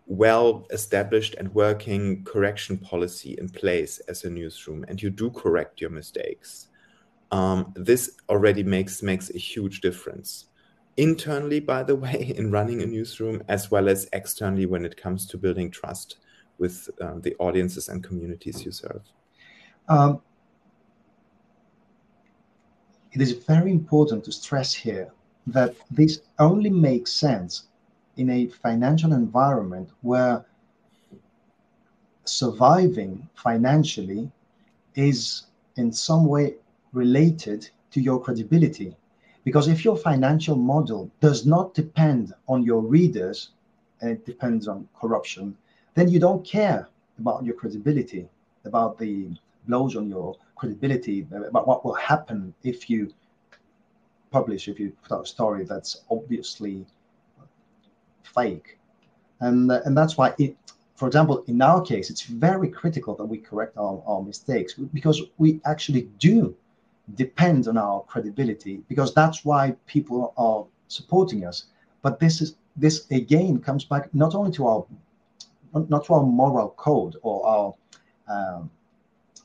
well 0.07 0.67
established 0.71 1.35
and 1.35 1.55
working 1.55 2.25
correction 2.25 2.79
policy 2.79 3.37
in 3.39 3.49
place 3.49 3.99
as 4.09 4.25
a 4.25 4.31
newsroom 4.31 4.85
and 4.89 5.03
you 5.03 5.11
do 5.11 5.31
correct 5.31 5.81
your 5.81 5.91
mistakes 5.91 6.69
um, 7.31 7.73
this 7.77 8.17
already 8.29 8.63
makes 8.63 9.03
makes 9.03 9.31
a 9.31 9.39
huge 9.39 9.81
difference 9.81 10.47
internally 10.97 11.61
by 11.61 11.83
the 11.83 11.95
way 12.05 12.33
in 12.37 12.51
running 12.51 12.83
a 12.83 12.87
newsroom 12.87 13.43
as 13.49 13.71
well 13.71 13.89
as 13.89 14.09
externally 14.13 14.67
when 14.67 14.85
it 14.85 14.97
comes 14.97 15.27
to 15.27 15.39
building 15.39 15.71
trust 15.71 16.17
with 16.59 16.89
uh, 17.01 17.15
the 17.21 17.35
audiences 17.39 17.89
and 17.89 18.03
communities 18.05 18.65
you 18.65 18.73
serve 18.73 19.03
um, 19.89 20.21
it 23.13 23.21
is 23.21 23.33
very 23.33 23.71
important 23.71 24.25
to 24.25 24.33
stress 24.33 24.73
here 24.73 25.11
that 25.47 25.75
this 25.91 26.21
only 26.39 26.71
makes 26.71 27.13
sense 27.13 27.65
in 28.17 28.31
a 28.31 28.47
financial 28.47 29.13
environment 29.13 29.89
where 30.03 30.45
surviving 32.25 33.29
financially 33.35 34.31
is 34.95 35.47
in 35.77 35.93
some 35.93 36.27
way 36.27 36.55
related 36.93 37.69
to 37.91 38.01
your 38.01 38.21
credibility. 38.21 38.97
Because 39.45 39.69
if 39.69 39.85
your 39.85 39.97
financial 39.97 40.57
model 40.57 41.11
does 41.21 41.47
not 41.47 41.75
depend 41.75 42.35
on 42.47 42.63
your 42.63 42.83
readers 42.83 43.51
and 44.01 44.11
it 44.11 44.27
depends 44.27 44.69
on 44.69 44.89
corruption, 45.01 45.57
then 45.95 46.09
you 46.09 46.21
don't 46.21 46.45
care 46.45 46.89
about 47.19 47.45
your 47.45 47.55
credibility, 47.55 48.29
about 48.65 48.99
the 48.99 49.31
blows 49.67 49.97
on 49.97 50.09
your 50.09 50.37
credibility, 50.61 51.27
about 51.33 51.67
what 51.67 51.85
will 51.85 51.95
happen 51.95 52.53
if 52.63 52.91
you 52.91 53.13
publish, 54.31 54.69
if 54.69 54.79
you 54.79 54.93
put 55.03 55.13
out 55.17 55.23
a 55.23 55.27
story 55.27 55.65
that's 55.65 56.05
obviously 56.11 56.85
fake. 58.23 58.79
And, 59.41 59.73
uh, 59.73 59.81
and 59.87 59.97
that's 59.97 60.19
why 60.19 60.35
it, 60.39 60.55
for 60.97 61.07
example, 61.07 61.45
in 61.47 61.63
our 61.63 61.81
case, 61.81 62.11
it's 62.11 62.25
very 62.25 62.69
critical 62.69 63.15
that 63.17 63.25
we 63.25 63.39
correct 63.39 63.79
our, 63.79 64.03
our 64.07 64.23
mistakes 64.23 64.75
because 64.75 65.23
we 65.39 65.61
actually 65.65 66.03
do 66.19 66.55
depend 67.15 67.67
on 67.67 67.79
our 67.79 68.03
credibility 68.03 68.83
because 68.87 69.15
that's 69.15 69.47
why 69.47 69.75
people 69.87 70.35
are 70.37 70.67
supporting 70.89 71.47
us. 71.47 71.65
But 72.03 72.21
this 72.21 72.43
is 72.43 72.57
this 72.77 73.11
again 73.11 73.61
comes 73.61 73.85
back 73.85 74.15
not 74.15 74.35
only 74.35 74.53
to 74.53 74.67
our 74.67 74.87
not 75.73 76.05
to 76.05 76.15
our 76.15 76.23
moral 76.23 76.71
code 76.77 77.17
or 77.23 77.47
our 77.47 77.75
um, 78.29 78.71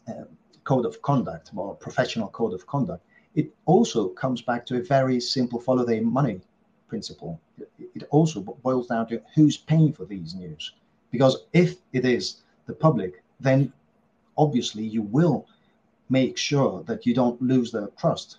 uh, 0.08 0.26
code 0.66 0.86
of 0.86 1.02
conduct 1.02 1.52
or 1.56 1.76
professional 1.76 2.28
code 2.28 2.54
of 2.54 2.68
conduct. 2.68 3.04
It 3.36 3.54
also 3.66 4.10
comes 4.10 4.42
back 4.42 4.66
to 4.68 4.78
a 4.78 4.84
very 4.84 5.20
simple 5.20 5.60
follow 5.60 5.86
the 5.86 6.02
money 6.02 6.42
principle. 6.88 7.40
It 7.80 8.04
also 8.10 8.42
boils 8.42 8.88
down 8.88 9.08
to 9.08 9.22
who's 9.34 9.58
paying 9.58 9.94
for 9.94 10.06
these 10.06 10.34
news. 10.36 10.74
Because 11.12 11.46
if 11.54 11.78
it 11.94 12.06
is 12.06 12.42
the 12.66 12.74
public, 12.74 13.24
then 13.40 13.72
obviously 14.38 14.84
you 14.84 15.04
will 15.04 15.48
make 16.10 16.38
sure 16.38 16.84
that 16.84 17.06
you 17.06 17.14
don't 17.14 17.42
lose 17.42 17.72
their 17.72 17.88
trust. 17.98 18.38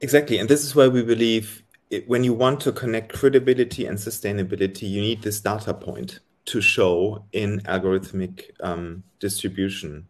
Exactly. 0.00 0.38
And 0.38 0.48
this 0.48 0.64
is 0.64 0.74
why 0.74 0.88
we 0.88 1.02
believe 1.02 1.62
it, 1.90 2.08
when 2.08 2.24
you 2.24 2.34
want 2.34 2.60
to 2.60 2.72
connect 2.72 3.12
credibility 3.12 3.86
and 3.86 3.96
sustainability, 3.98 4.88
you 4.88 5.00
need 5.00 5.22
this 5.22 5.40
data 5.40 5.72
point 5.72 6.20
to 6.46 6.60
show 6.60 7.24
in 7.32 7.60
algorithmic 7.62 8.50
um, 8.60 9.02
distribution 9.18 10.06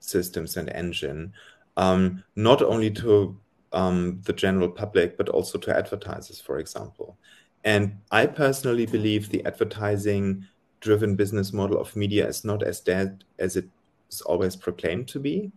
systems 0.00 0.56
and 0.56 0.68
engine 0.70 1.32
um, 1.76 2.22
not 2.34 2.62
only 2.62 2.90
to 2.90 3.36
um, 3.72 4.20
the 4.24 4.32
general 4.32 4.68
public, 4.68 5.16
but 5.16 5.28
also 5.28 5.58
to 5.58 5.76
advertisers, 5.76 6.40
for 6.40 6.58
example. 6.58 7.18
And 7.64 7.98
I 8.10 8.26
personally 8.26 8.86
believe 8.86 9.28
the 9.28 9.44
advertising 9.44 10.46
driven 10.80 11.16
business 11.16 11.52
model 11.52 11.80
of 11.80 11.96
media 11.96 12.26
is 12.26 12.44
not 12.44 12.62
as 12.62 12.80
dead 12.80 13.24
as 13.38 13.56
it 13.56 13.68
is 14.10 14.20
always 14.22 14.56
proclaimed 14.56 15.08
to 15.08 15.20
be. 15.20 15.50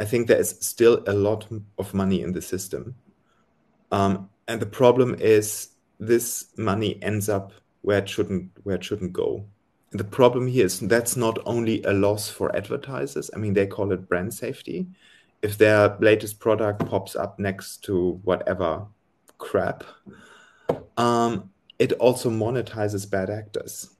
I 0.00 0.04
think 0.04 0.26
there 0.26 0.40
is 0.40 0.56
still 0.60 1.02
a 1.06 1.12
lot 1.12 1.46
of 1.78 1.94
money 1.94 2.22
in 2.22 2.32
the 2.32 2.42
system. 2.42 2.94
Um, 3.92 4.28
and 4.48 4.60
the 4.60 4.66
problem 4.66 5.14
is 5.14 5.68
this 6.00 6.46
money 6.56 6.98
ends 7.02 7.28
up 7.28 7.52
where 7.82 7.98
it 7.98 8.08
shouldn't 8.08 8.50
where 8.64 8.76
it 8.76 8.84
shouldn't 8.84 9.12
go. 9.12 9.44
The 9.92 10.04
problem 10.04 10.46
here 10.46 10.64
is 10.64 10.80
that's 10.80 11.16
not 11.16 11.38
only 11.44 11.82
a 11.82 11.92
loss 11.92 12.28
for 12.28 12.54
advertisers. 12.56 13.30
I 13.34 13.38
mean, 13.38 13.52
they 13.52 13.66
call 13.66 13.92
it 13.92 14.08
brand 14.08 14.32
safety. 14.32 14.86
If 15.42 15.58
their 15.58 15.96
latest 16.00 16.40
product 16.40 16.86
pops 16.86 17.14
up 17.14 17.38
next 17.38 17.84
to 17.84 18.20
whatever 18.24 18.86
crap, 19.36 19.84
um, 20.96 21.50
it 21.78 21.92
also 21.94 22.30
monetizes 22.30 23.10
bad 23.10 23.28
actors, 23.28 23.90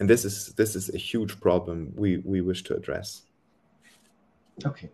and 0.00 0.10
this 0.10 0.24
is 0.24 0.54
this 0.54 0.74
is 0.74 0.92
a 0.94 0.98
huge 0.98 1.38
problem 1.40 1.92
we 1.94 2.18
we 2.18 2.40
wish 2.40 2.64
to 2.64 2.74
address. 2.74 3.22
Okay, 4.64 4.90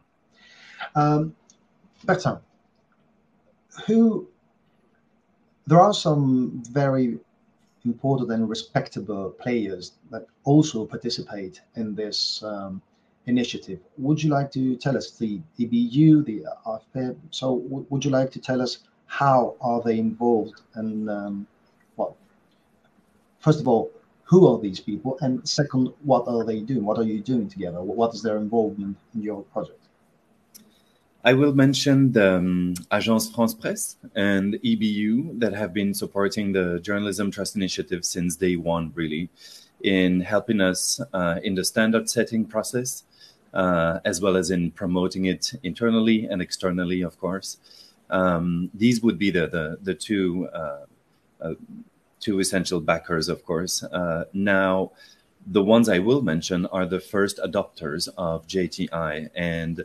um, 0.96 1.34
Bertrand, 2.04 2.40
who 3.86 4.28
there 5.66 5.80
are 5.80 5.94
some 5.94 6.62
very 6.70 7.20
important 7.84 8.30
and 8.30 8.48
respectable 8.48 9.30
players 9.30 9.92
that 10.10 10.26
also 10.44 10.84
participate 10.86 11.60
in 11.74 11.94
this 11.94 12.42
um, 12.42 12.80
initiative. 13.26 13.80
Would 13.98 14.22
you 14.22 14.30
like 14.30 14.50
to 14.52 14.76
tell 14.76 14.96
us 14.96 15.10
the 15.12 15.40
EBU, 15.58 16.24
the 16.24 16.44
AFP? 16.66 17.16
So, 17.30 17.58
w- 17.60 17.86
would 17.90 18.04
you 18.04 18.10
like 18.10 18.30
to 18.32 18.40
tell 18.40 18.60
us 18.60 18.78
how 19.06 19.56
are 19.60 19.82
they 19.82 19.98
involved 19.98 20.62
and 20.74 21.10
um, 21.10 21.46
what? 21.96 22.14
First 23.40 23.60
of 23.60 23.68
all, 23.68 23.90
who 24.24 24.46
are 24.48 24.58
these 24.58 24.80
people, 24.80 25.18
and 25.20 25.46
second, 25.46 25.92
what 26.04 26.26
are 26.26 26.44
they 26.44 26.60
doing? 26.60 26.84
What 26.84 26.98
are 26.98 27.04
you 27.04 27.20
doing 27.20 27.48
together? 27.48 27.82
What 27.82 28.14
is 28.14 28.22
their 28.22 28.38
involvement 28.38 28.96
in 29.14 29.22
your 29.22 29.42
project? 29.42 29.78
I 31.24 31.34
will 31.34 31.54
mention 31.54 32.10
the 32.10 32.36
um, 32.36 32.74
Agence 32.90 33.32
France 33.32 33.54
Presse 33.54 33.96
and 34.16 34.54
EBU 34.54 35.38
that 35.38 35.54
have 35.54 35.72
been 35.72 35.94
supporting 35.94 36.50
the 36.50 36.80
Journalism 36.80 37.30
Trust 37.30 37.54
Initiative 37.54 38.04
since 38.04 38.34
day 38.34 38.56
one, 38.56 38.90
really, 38.96 39.30
in 39.84 40.20
helping 40.20 40.60
us 40.60 41.00
uh, 41.12 41.38
in 41.44 41.54
the 41.54 41.64
standard 41.64 42.10
setting 42.10 42.44
process, 42.44 43.04
uh, 43.54 44.00
as 44.04 44.20
well 44.20 44.36
as 44.36 44.50
in 44.50 44.72
promoting 44.72 45.26
it 45.26 45.52
internally 45.62 46.26
and 46.26 46.42
externally, 46.42 47.02
of 47.02 47.16
course. 47.20 47.58
Um, 48.10 48.70
these 48.74 49.00
would 49.02 49.18
be 49.18 49.30
the 49.30 49.46
the, 49.46 49.78
the 49.80 49.94
two 49.94 50.48
uh, 50.52 50.86
uh 51.40 51.54
two 52.18 52.40
essential 52.40 52.80
backers, 52.80 53.28
of 53.28 53.44
course. 53.44 53.84
Uh, 53.84 54.24
now, 54.32 54.90
the 55.46 55.62
ones 55.62 55.88
I 55.88 55.98
will 55.98 56.22
mention 56.22 56.66
are 56.66 56.86
the 56.86 57.00
first 57.00 57.38
adopters 57.38 58.08
of 58.16 58.46
JTI 58.46 59.30
and 59.34 59.84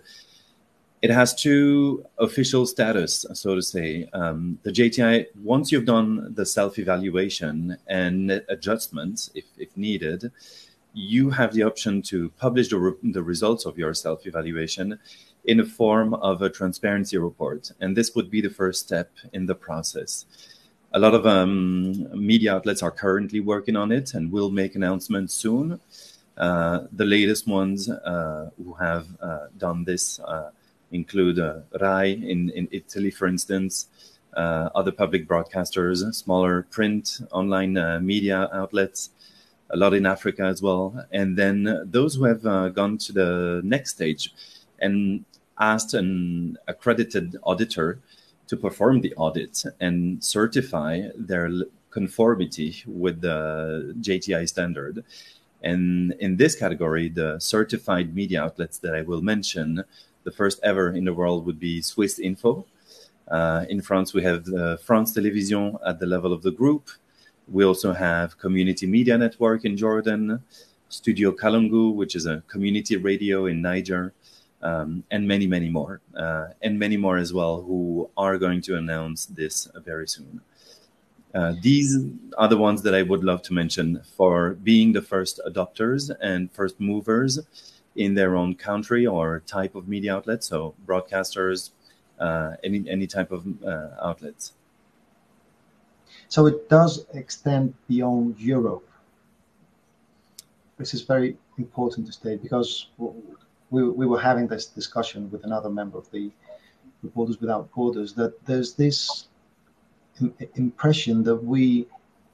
it 1.02 1.12
has 1.12 1.36
two 1.36 2.04
official 2.18 2.66
status, 2.66 3.26
so 3.34 3.56
to 3.56 3.62
say. 3.62 4.10
Um, 4.14 4.58
the 4.64 4.72
JTI, 4.72 5.28
once 5.44 5.72
you've 5.72 5.86
done 5.86 6.34
the 6.34 6.46
self 6.46 6.80
evaluation 6.80 7.78
and 7.88 8.32
adjustments, 8.50 9.30
if, 9.36 9.46
if 9.58 9.76
needed, 9.78 10.32
you 10.94 11.30
have 11.30 11.54
the 11.54 11.62
option 11.64 12.02
to 12.02 12.30
publish 12.40 12.70
the, 12.70 12.78
re- 12.78 13.12
the 13.12 13.22
results 13.22 13.66
of 13.66 13.78
your 13.78 13.94
self 13.94 14.26
evaluation 14.26 14.98
in 15.46 15.58
the 15.58 15.66
form 15.66 16.16
of 16.16 16.42
a 16.42 16.50
transparency 16.50 17.18
report. 17.18 17.72
And 17.80 17.96
this 17.96 18.16
would 18.16 18.32
be 18.32 18.42
the 18.42 18.50
first 18.50 18.82
step 18.86 19.12
in 19.34 19.46
the 19.46 19.56
process. 19.56 20.26
A 20.94 21.00
lot 21.00 21.14
of 21.14 21.28
um, 21.28 22.10
media 22.18 22.56
outlets 22.56 22.82
are 22.82 22.92
currently 22.92 23.40
working 23.40 23.76
on 23.76 23.92
it 23.92 24.16
and 24.16 24.32
will 24.32 24.50
make 24.50 24.76
announcements 24.76 25.34
soon. 25.34 25.80
Uh, 26.38 26.86
the 26.92 27.06
latest 27.06 27.48
ones 27.48 27.90
uh, 27.90 28.50
who 28.58 28.74
have 28.74 29.08
uh, 29.22 29.48
done 29.58 29.84
this 29.84 30.20
uh, 30.22 30.50
include 30.92 31.40
uh, 31.40 31.60
RAI 31.80 32.06
in, 32.06 32.50
in 32.52 32.68
Italy, 32.72 33.12
for 33.12 33.28
instance, 33.28 33.88
uh, 34.36 34.70
other 34.76 34.92
public 34.92 35.28
broadcasters, 35.28 36.14
smaller 36.14 36.64
print, 36.70 37.22
online 37.32 37.78
uh, 37.78 38.00
media 38.00 38.50
outlets, 38.54 39.10
a 39.70 39.78
lot 39.78 39.94
in 39.94 40.06
Africa 40.06 40.44
as 40.44 40.62
well. 40.62 41.06
And 41.12 41.38
then 41.38 41.82
those 41.86 42.16
who 42.16 42.26
have 42.26 42.46
uh, 42.46 42.70
gone 42.70 42.98
to 43.00 43.14
the 43.14 43.62
next 43.64 43.92
stage 43.92 44.34
and 44.80 45.26
asked 45.60 45.94
an 45.94 46.58
accredited 46.68 47.36
auditor 47.44 48.00
to 48.48 48.56
perform 48.56 49.02
the 49.02 49.14
audit 49.16 49.64
and 49.80 50.24
certify 50.24 51.02
their 51.18 51.50
conformity 51.90 52.84
with 52.86 53.22
the 53.22 53.96
JTI 54.00 54.48
standard. 54.48 55.04
And 55.64 56.14
in 56.20 56.38
this 56.38 56.56
category, 56.56 57.10
the 57.10 57.40
certified 57.40 58.16
media 58.16 58.44
outlets 58.44 58.78
that 58.80 58.94
I 58.94 59.02
will 59.02 59.22
mention 59.22 59.84
the 60.28 60.32
first 60.34 60.60
ever 60.62 60.92
in 60.92 61.06
the 61.06 61.14
world 61.14 61.46
would 61.46 61.58
be 61.58 61.82
Swiss 61.82 62.20
Info. 62.20 62.66
Uh, 63.30 63.64
in 63.70 63.80
France, 63.82 64.14
we 64.14 64.22
have 64.24 64.44
France 64.82 65.14
Television 65.14 65.78
at 65.86 66.00
the 66.02 66.06
level 66.06 66.34
of 66.34 66.42
the 66.42 66.52
group. 66.52 66.90
We 67.48 67.64
also 67.64 67.94
have 67.94 68.38
Community 68.38 68.86
Media 68.86 69.18
Network 69.18 69.64
in 69.64 69.78
Jordan, 69.78 70.44
Studio 70.90 71.32
Kalangou, 71.32 71.96
which 71.96 72.14
is 72.14 72.26
a 72.26 72.44
community 72.50 72.98
radio 72.98 73.46
in 73.46 73.62
Niger, 73.62 74.12
um, 74.62 75.02
and 75.12 75.26
many, 75.26 75.48
many 75.48 75.70
more, 75.70 76.02
uh, 76.18 76.48
and 76.62 76.78
many 76.78 76.98
more 76.98 77.18
as 77.18 77.32
well, 77.32 77.62
who 77.62 78.10
are 78.18 78.38
going 78.38 78.60
to 78.64 78.76
announce 78.76 79.28
this 79.28 79.70
very 79.86 80.10
soon. 80.10 80.42
Uh, 81.34 81.54
these 81.62 81.98
are 82.38 82.50
the 82.50 82.58
ones 82.58 82.82
that 82.82 82.94
I 82.94 83.04
would 83.04 83.24
love 83.24 83.44
to 83.44 83.54
mention 83.54 84.02
for 84.18 84.56
being 84.56 84.92
the 84.92 85.02
first 85.02 85.40
adopters 85.48 86.12
and 86.20 86.52
first 86.52 86.82
movers 86.82 87.40
in 87.98 88.14
their 88.14 88.36
own 88.36 88.56
country 88.56 89.06
or 89.06 89.42
type 89.46 89.76
of 89.76 89.88
media 89.88 90.16
outlet, 90.16 90.44
so 90.44 90.76
broadcasters, 90.86 91.72
uh, 92.20 92.52
any 92.64 92.90
any 92.90 93.08
type 93.08 93.32
of 93.32 93.46
uh, 93.66 93.90
outlets. 94.02 94.54
So 96.30 96.46
it 96.46 96.70
does 96.70 97.06
extend 97.14 97.74
beyond 97.88 98.40
Europe. 98.40 98.88
This 100.78 100.94
is 100.94 101.02
very 101.02 101.38
important 101.58 102.06
to 102.08 102.14
state 102.14 102.42
because 102.42 102.90
we, 103.70 103.90
we 103.90 104.06
were 104.06 104.20
having 104.20 104.48
this 104.48 104.68
discussion 104.68 105.32
with 105.32 105.44
another 105.44 105.70
member 105.70 105.98
of 105.98 106.10
the 106.12 106.32
Reporters 107.02 107.40
Without 107.40 107.72
Borders 107.72 108.14
that 108.14 108.34
there's 108.46 108.74
this 108.74 109.28
impression 110.56 111.24
that 111.24 111.36
we, 111.36 111.88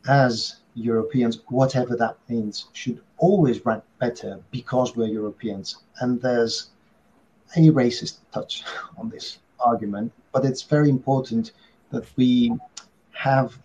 as 0.07 0.57
Europeans, 0.75 1.41
whatever 1.49 1.95
that 1.95 2.17
means, 2.29 2.67
should 2.73 3.01
always 3.17 3.65
rank 3.65 3.83
better 3.99 4.39
because 4.51 4.95
we're 4.95 5.07
Europeans. 5.07 5.77
And 5.99 6.21
there's 6.21 6.69
a 7.55 7.69
racist 7.69 8.17
touch 8.31 8.63
on 8.97 9.09
this 9.09 9.39
argument, 9.59 10.11
but 10.31 10.45
it's 10.45 10.63
very 10.63 10.89
important 10.89 11.51
that 11.91 12.05
we 12.15 12.53
have 13.11 13.57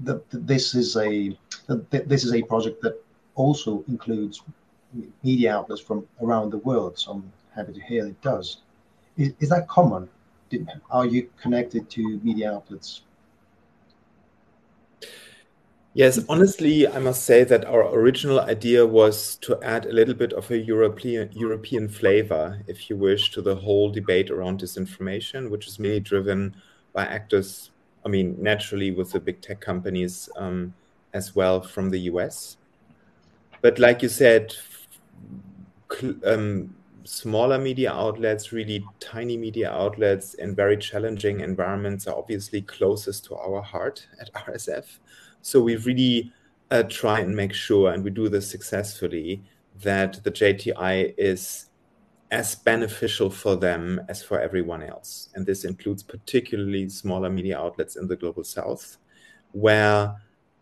that 0.00 0.22
this 0.30 0.74
is 0.74 0.96
a 0.96 1.36
that 1.66 2.08
this 2.08 2.24
is 2.24 2.32
a 2.32 2.42
project 2.42 2.80
that 2.82 3.02
also 3.34 3.84
includes 3.88 4.42
media 5.22 5.54
outlets 5.56 5.80
from 5.80 6.06
around 6.22 6.50
the 6.50 6.58
world. 6.58 6.98
So 6.98 7.12
I'm 7.12 7.32
happy 7.54 7.72
to 7.72 7.80
hear 7.80 8.06
it 8.06 8.20
does. 8.22 8.58
Is, 9.16 9.32
is 9.40 9.48
that 9.50 9.68
common? 9.68 10.08
Are 10.90 11.04
you 11.04 11.28
connected 11.42 11.90
to 11.90 12.20
media 12.22 12.52
outlets 12.54 13.02
Yes, 15.98 16.20
honestly, 16.28 16.86
I 16.86 17.00
must 17.00 17.24
say 17.24 17.42
that 17.42 17.64
our 17.64 17.92
original 17.92 18.38
idea 18.38 18.86
was 18.86 19.34
to 19.38 19.60
add 19.64 19.84
a 19.84 19.92
little 19.92 20.14
bit 20.14 20.32
of 20.32 20.48
a 20.48 20.56
European 20.56 21.28
European 21.32 21.88
flavor, 21.88 22.62
if 22.68 22.88
you 22.88 22.96
wish, 22.96 23.32
to 23.32 23.42
the 23.42 23.56
whole 23.56 23.90
debate 23.90 24.30
around 24.30 24.60
disinformation, 24.60 25.50
which 25.50 25.66
is 25.66 25.80
mainly 25.80 25.98
driven 25.98 26.54
by 26.92 27.04
actors. 27.04 27.72
I 28.06 28.10
mean, 28.10 28.36
naturally, 28.40 28.92
with 28.92 29.10
the 29.10 29.18
big 29.18 29.40
tech 29.40 29.60
companies 29.60 30.28
um, 30.36 30.72
as 31.14 31.34
well 31.34 31.60
from 31.60 31.90
the 31.90 31.98
US. 32.12 32.58
But 33.60 33.80
like 33.80 34.00
you 34.00 34.08
said, 34.08 34.54
um, 36.24 36.76
smaller 37.02 37.58
media 37.58 37.90
outlets, 37.90 38.52
really 38.52 38.84
tiny 39.00 39.36
media 39.36 39.72
outlets 39.72 40.34
in 40.34 40.54
very 40.54 40.76
challenging 40.76 41.40
environments 41.40 42.06
are 42.06 42.16
obviously 42.16 42.62
closest 42.62 43.24
to 43.24 43.34
our 43.34 43.62
heart 43.62 44.06
at 44.20 44.32
RSF. 44.34 45.00
So 45.42 45.60
we 45.60 45.76
really 45.76 46.32
uh, 46.70 46.84
try 46.84 47.20
and 47.20 47.34
make 47.34 47.52
sure, 47.52 47.92
and 47.92 48.04
we 48.04 48.10
do 48.10 48.28
this 48.28 48.50
successfully, 48.50 49.42
that 49.82 50.22
the 50.24 50.30
JTI 50.30 51.14
is 51.16 51.66
as 52.30 52.54
beneficial 52.54 53.30
for 53.30 53.56
them 53.56 54.00
as 54.08 54.22
for 54.22 54.38
everyone 54.38 54.82
else. 54.82 55.30
And 55.34 55.46
this 55.46 55.64
includes 55.64 56.02
particularly 56.02 56.88
smaller 56.88 57.30
media 57.30 57.58
outlets 57.58 57.96
in 57.96 58.06
the 58.06 58.16
global 58.16 58.44
south, 58.44 58.98
where 59.52 60.14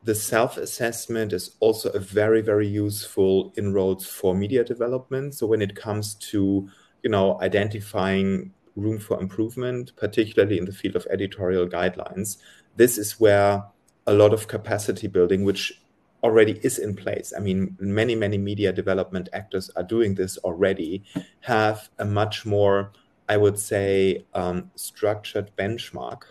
the 0.05 0.15
self 0.15 0.57
assessment 0.57 1.33
is 1.33 1.57
also 1.59 1.91
a 1.91 1.99
very, 1.99 2.41
very 2.41 2.69
useful 2.69 3.53
inroads 3.57 4.07
for 4.07 4.35
media 4.35 4.62
development. 4.62 5.35
So 5.35 5.47
when 5.47 5.62
it 5.62 5.75
comes 5.75 6.15
to 6.31 6.69
you 7.03 7.11
know 7.11 7.41
identifying 7.41 8.53
room 8.75 8.99
for 8.99 9.21
improvement, 9.21 9.93
particularly 9.97 10.59
in 10.59 10.65
the 10.65 10.73
field 10.73 10.97
of 10.97 11.07
editorial 11.11 11.67
guidelines. 11.67 12.39
This 12.77 12.99
is 12.99 13.19
where 13.19 13.65
a 14.07 14.14
lot 14.14 14.33
of 14.33 14.49
capacity 14.49 15.07
building, 15.07 15.45
which 15.45 15.81
already 16.23 16.59
is 16.62 16.79
in 16.79 16.95
place. 16.95 17.33
I 17.37 17.40
mean, 17.40 17.77
many, 17.79 18.14
many 18.14 18.38
media 18.38 18.73
development 18.73 19.29
actors 19.33 19.71
are 19.77 19.83
doing 19.83 20.14
this 20.14 20.38
already, 20.38 21.05
have 21.40 21.88
a 21.99 22.05
much 22.05 22.47
more, 22.47 22.92
I 23.29 23.37
would 23.37 23.59
say, 23.59 24.25
um, 24.35 24.71
structured 24.75 25.51
benchmark 25.57 26.23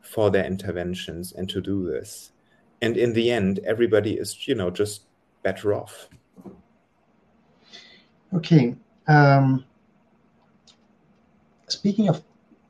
for 0.00 0.30
their 0.30 0.44
interventions 0.44 1.32
and 1.32 1.48
to 1.48 1.60
do 1.60 1.86
this. 1.86 2.32
And 2.82 2.96
in 2.96 3.12
the 3.12 3.30
end, 3.30 3.60
everybody 3.64 4.14
is, 4.18 4.46
you 4.48 4.54
know, 4.54 4.70
just 4.70 5.02
better 5.42 5.72
off. 5.72 6.08
Okay. 8.34 8.74
Um, 9.06 9.64
speaking 11.68 12.08
of 12.08 12.22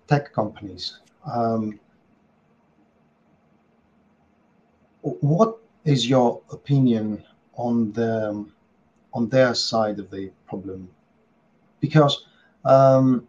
tech 0.07 0.33
companies, 0.33 1.01
um, 1.25 1.81
what 5.03 5.59
is 5.85 6.09
your 6.09 6.41
opinion 6.51 7.23
on 7.55 7.93
the 7.93 8.47
on 9.15 9.29
their 9.29 9.55
side 9.55 9.99
of 9.99 10.11
the 10.11 10.31
problem? 10.47 10.89
Because 11.81 12.25
um, 12.65 13.27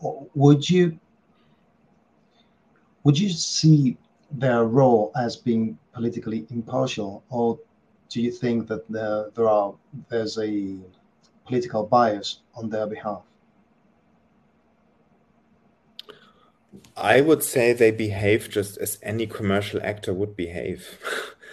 would 0.00 0.68
you 0.68 0.98
would 3.04 3.18
you 3.18 3.30
see 3.30 3.96
their 4.30 4.64
role 4.64 5.12
as 5.16 5.36
being 5.36 5.78
politically 5.92 6.46
impartial, 6.50 7.22
or 7.30 7.58
do 8.08 8.20
you 8.20 8.30
think 8.30 8.66
that 8.68 8.88
there 8.90 9.30
there 9.34 9.48
are 9.48 9.74
there's 10.08 10.38
a 10.38 10.76
political 11.46 11.84
bias 11.84 12.40
on 12.54 12.68
their 12.68 12.86
behalf? 12.86 13.22
I 16.96 17.20
would 17.20 17.42
say 17.42 17.72
they 17.72 17.90
behave 17.90 18.48
just 18.50 18.78
as 18.78 18.98
any 19.02 19.26
commercial 19.26 19.82
actor 19.82 20.14
would 20.14 20.36
behave 20.36 20.98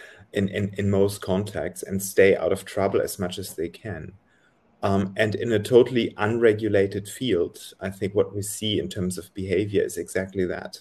in, 0.34 0.48
in, 0.50 0.74
in 0.78 0.90
most 0.90 1.22
contexts 1.22 1.84
and 1.84 2.02
stay 2.02 2.36
out 2.36 2.52
of 2.52 2.66
trouble 2.66 3.02
as 3.02 3.20
much 3.20 3.38
as 3.38 3.56
they 3.56 3.70
can. 3.70 4.14
Um, 4.82 5.14
and 5.18 5.36
in 5.36 5.52
a 5.52 5.60
totally 5.60 6.14
unregulated 6.18 7.10
field, 7.10 7.74
I 7.82 7.90
think 7.90 8.16
what 8.16 8.34
we 8.34 8.42
see 8.42 8.80
in 8.80 8.88
terms 8.88 9.18
of 9.18 9.34
behavior 9.34 9.84
is 9.84 9.98
exactly 9.98 10.46
that. 10.46 10.80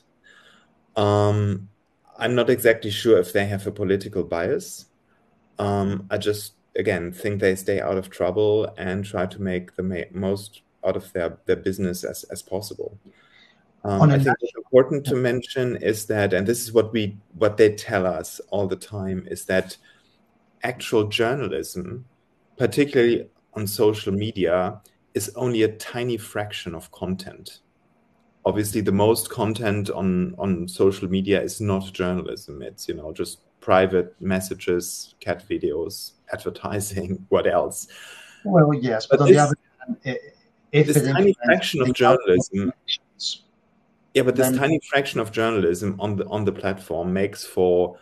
Um, 0.96 1.68
I'm 2.16 2.34
not 2.34 2.50
exactly 2.50 2.90
sure 2.90 3.18
if 3.18 3.32
they 3.32 3.46
have 3.46 3.66
a 3.66 3.72
political 3.72 4.22
bias. 4.22 4.86
Um, 5.58 6.06
I 6.10 6.18
just, 6.18 6.52
again, 6.76 7.12
think 7.12 7.40
they 7.40 7.56
stay 7.56 7.80
out 7.80 7.96
of 7.96 8.10
trouble 8.10 8.72
and 8.76 9.04
try 9.04 9.26
to 9.26 9.42
make 9.42 9.74
the 9.74 10.06
most 10.12 10.62
out 10.86 10.96
of 10.96 11.12
their, 11.12 11.38
their 11.46 11.56
business 11.56 12.04
as, 12.04 12.24
as 12.24 12.42
possible. 12.42 12.98
Um, 13.84 14.10
I 14.10 14.18
think 14.18 14.36
what's 14.40 14.56
important 14.56 15.06
to 15.06 15.14
mention 15.14 15.76
is 15.76 16.06
that, 16.06 16.32
and 16.32 16.46
this 16.46 16.62
is 16.62 16.72
what 16.72 16.92
we 16.92 17.16
what 17.34 17.56
they 17.56 17.74
tell 17.74 18.06
us 18.06 18.40
all 18.50 18.66
the 18.66 18.76
time, 18.76 19.26
is 19.30 19.44
that 19.46 19.76
actual 20.62 21.04
journalism, 21.04 22.04
particularly 22.56 23.28
on 23.54 23.66
social 23.66 24.12
media, 24.12 24.80
is 25.14 25.30
only 25.36 25.62
a 25.62 25.72
tiny 25.76 26.16
fraction 26.16 26.74
of 26.74 26.90
content. 26.90 27.60
Obviously, 28.44 28.80
the 28.80 28.92
most 28.92 29.30
content 29.30 29.90
on 29.90 30.34
on 30.38 30.66
social 30.66 31.08
media 31.08 31.40
is 31.40 31.60
not 31.60 31.92
journalism. 31.92 32.62
It's 32.62 32.88
you 32.88 32.94
know 32.94 33.12
just 33.12 33.38
private 33.60 34.14
messages, 34.20 35.14
cat 35.20 35.44
videos, 35.48 36.12
advertising. 36.32 37.24
What 37.28 37.46
else? 37.46 37.86
Well, 38.44 38.72
yes, 38.74 39.06
but, 39.06 39.18
but 39.18 39.22
on 39.24 39.28
this, 39.28 39.36
the 39.36 39.42
other 39.42 39.56
hand, 40.04 40.18
if 40.72 40.86
this 40.86 41.02
tiny 41.02 41.34
fraction 41.44 41.82
of 41.82 41.92
journalism 41.92 42.72
yeah, 44.14 44.22
but 44.22 44.36
this 44.36 44.48
then, 44.48 44.58
tiny 44.58 44.80
fraction 44.90 45.20
of 45.20 45.32
journalism 45.32 45.96
on 46.00 46.16
the 46.16 46.26
on 46.26 46.44
the 46.44 46.52
platform 46.52 47.12
makes 47.12 47.44
for 47.44 47.98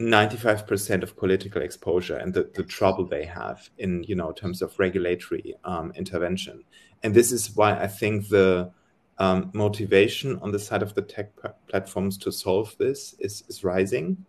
95% 0.00 1.02
of 1.02 1.16
political 1.16 1.60
exposure 1.60 2.16
and 2.16 2.32
the, 2.32 2.48
the 2.54 2.62
trouble 2.62 3.04
they 3.04 3.24
have 3.24 3.68
in 3.78 4.04
you 4.04 4.14
know 4.14 4.32
terms 4.32 4.62
of 4.62 4.78
regulatory 4.78 5.54
um, 5.64 5.92
intervention. 5.96 6.64
And 7.02 7.14
this 7.14 7.32
is 7.32 7.54
why 7.56 7.78
I 7.78 7.86
think 7.86 8.28
the 8.28 8.70
um, 9.18 9.50
motivation 9.52 10.38
on 10.40 10.52
the 10.52 10.58
side 10.58 10.82
of 10.82 10.94
the 10.94 11.02
tech 11.02 11.32
platforms 11.66 12.16
to 12.18 12.32
solve 12.32 12.74
this 12.78 13.14
is, 13.18 13.42
is 13.48 13.64
rising. 13.64 14.24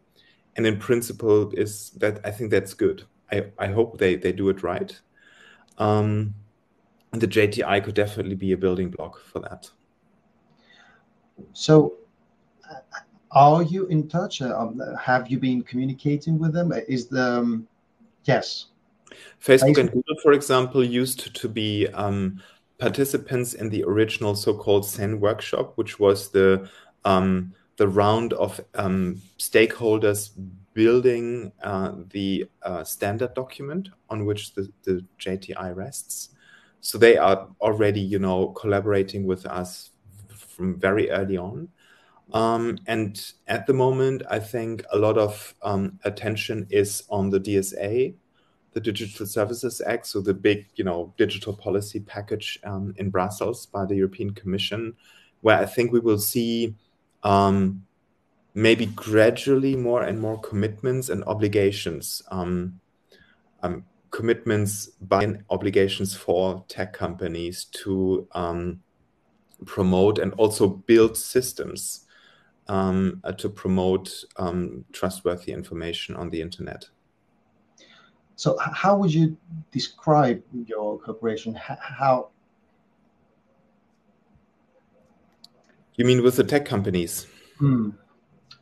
And 0.56 0.65
in 0.65 0.78
principle, 0.80 1.52
is 1.52 1.92
that 1.92 2.20
I 2.26 2.32
think 2.32 2.52
that's 2.52 2.74
good. 2.74 3.04
I, 3.32 3.46
I 3.58 3.68
hope 3.68 3.98
they, 3.98 4.15
they 4.15 4.32
do 4.32 4.50
it 4.50 4.63
right. 4.63 5.00
Um, 5.78 6.34
and 7.12 7.22
the 7.22 7.28
JTI 7.28 7.84
could 7.84 7.96
definitely 7.96 8.36
be 8.36 8.52
a 8.52 8.58
building 8.58 8.89
block 8.89 9.22
for 9.22 9.39
that. 9.39 9.70
So, 11.54 11.95
uh, 12.69 12.80
are 13.32 13.63
you 13.63 13.86
in 13.88 14.08
touch? 14.08 14.41
Uh, 14.41 14.58
um, 14.58 14.82
have 14.99 15.30
you 15.30 15.39
been 15.39 15.62
communicating 15.63 16.39
with 16.39 16.54
them? 16.54 16.73
Is 16.88 17.08
the 17.08 17.39
um, 17.39 17.67
yes? 18.25 18.67
Facebook, 19.43 19.75
Facebook, 19.75 19.78
and 19.78 19.91
Google, 19.91 20.15
for 20.21 20.34
example, 20.34 20.84
used 20.84 21.36
to 21.36 21.47
be 21.47 21.88
um, 21.89 22.41
participants 22.78 23.54
in 23.54 23.69
the 23.69 23.84
original 23.84 24.36
so-called 24.36 24.86
CEN 24.86 25.19
workshop, 25.19 25.73
which 25.75 25.99
was 25.99 26.30
the 26.30 26.69
um, 27.06 27.54
the 27.78 27.88
round 27.88 28.34
of 28.34 28.60
um, 28.75 29.21
stakeholders 29.38 30.32
building 30.73 31.52
uh, 31.63 31.93
the 32.12 32.45
uh, 32.63 32.84
standard 32.84 33.34
document 33.34 33.89
on 34.10 34.25
which 34.25 34.54
the, 34.54 34.69
the 34.84 35.04
JTI 35.19 35.75
rests. 35.75 36.30
So 36.82 36.97
they 36.97 37.17
are 37.17 37.47
already, 37.62 38.02
you 38.02 38.19
know, 38.19 38.47
collaborating 38.49 39.25
with 39.25 39.45
us 39.45 39.91
from 40.60 40.78
very 40.78 41.10
early 41.10 41.38
on. 41.38 41.69
Um, 42.34 42.78
and 42.86 43.32
at 43.48 43.65
the 43.65 43.74
moment, 43.74 44.24
I 44.30 44.39
think 44.39 44.84
a 44.91 44.98
lot 44.98 45.17
of 45.17 45.56
um, 45.63 45.98
attention 46.04 46.67
is 46.69 47.04
on 47.10 47.30
the 47.30 47.39
DSA, 47.39 48.13
the 48.74 48.80
Digital 48.82 49.26
Services 49.26 49.82
Act, 49.86 50.06
so 50.06 50.19
the 50.19 50.34
big, 50.34 50.67
you 50.76 50.84
know, 50.84 51.13
digital 51.17 51.54
policy 51.54 52.02
package 52.02 52.60
um, 52.65 52.93
in 52.98 53.10
Brussels 53.10 53.67
by 53.67 53.86
the 53.86 53.95
European 53.95 54.32
Commission, 54.32 54.93
where 55.41 55.58
I 55.58 55.65
think 55.65 55.93
we 55.93 56.02
will 56.02 56.19
see 56.19 56.76
um, 57.24 57.86
maybe 58.54 58.88
gradually 58.88 59.78
more 59.78 60.04
and 60.04 60.19
more 60.19 60.39
commitments 60.41 61.08
and 61.08 61.24
obligations, 61.24 62.22
um, 62.32 62.80
um, 63.63 63.86
commitments 64.12 64.88
by 65.02 65.36
obligations 65.50 66.15
for 66.15 66.65
tech 66.67 66.91
companies 66.91 67.65
to 67.72 68.28
promote 69.65 70.19
and 70.19 70.34
also 70.34 70.67
build 70.67 71.17
systems 71.17 72.06
um, 72.67 73.19
uh, 73.24 73.32
to 73.34 73.50
promote 73.50 74.24
um, 74.38 74.86
trustworthy 74.93 75.52
information 75.52 76.15
on 76.15 76.30
the 76.30 76.41
internet. 76.41 76.86
So, 78.36 78.58
how 78.58 78.95
would 78.98 79.13
you 79.13 79.36
describe 79.72 80.41
your 80.65 80.98
cooperation? 81.00 81.56
How? 81.56 82.30
You 85.98 86.06
mean 86.06 86.24
with 86.24 86.38
the 86.38 86.45
tech 86.45 86.65
companies? 86.65 87.28
Hmm. 87.58 87.89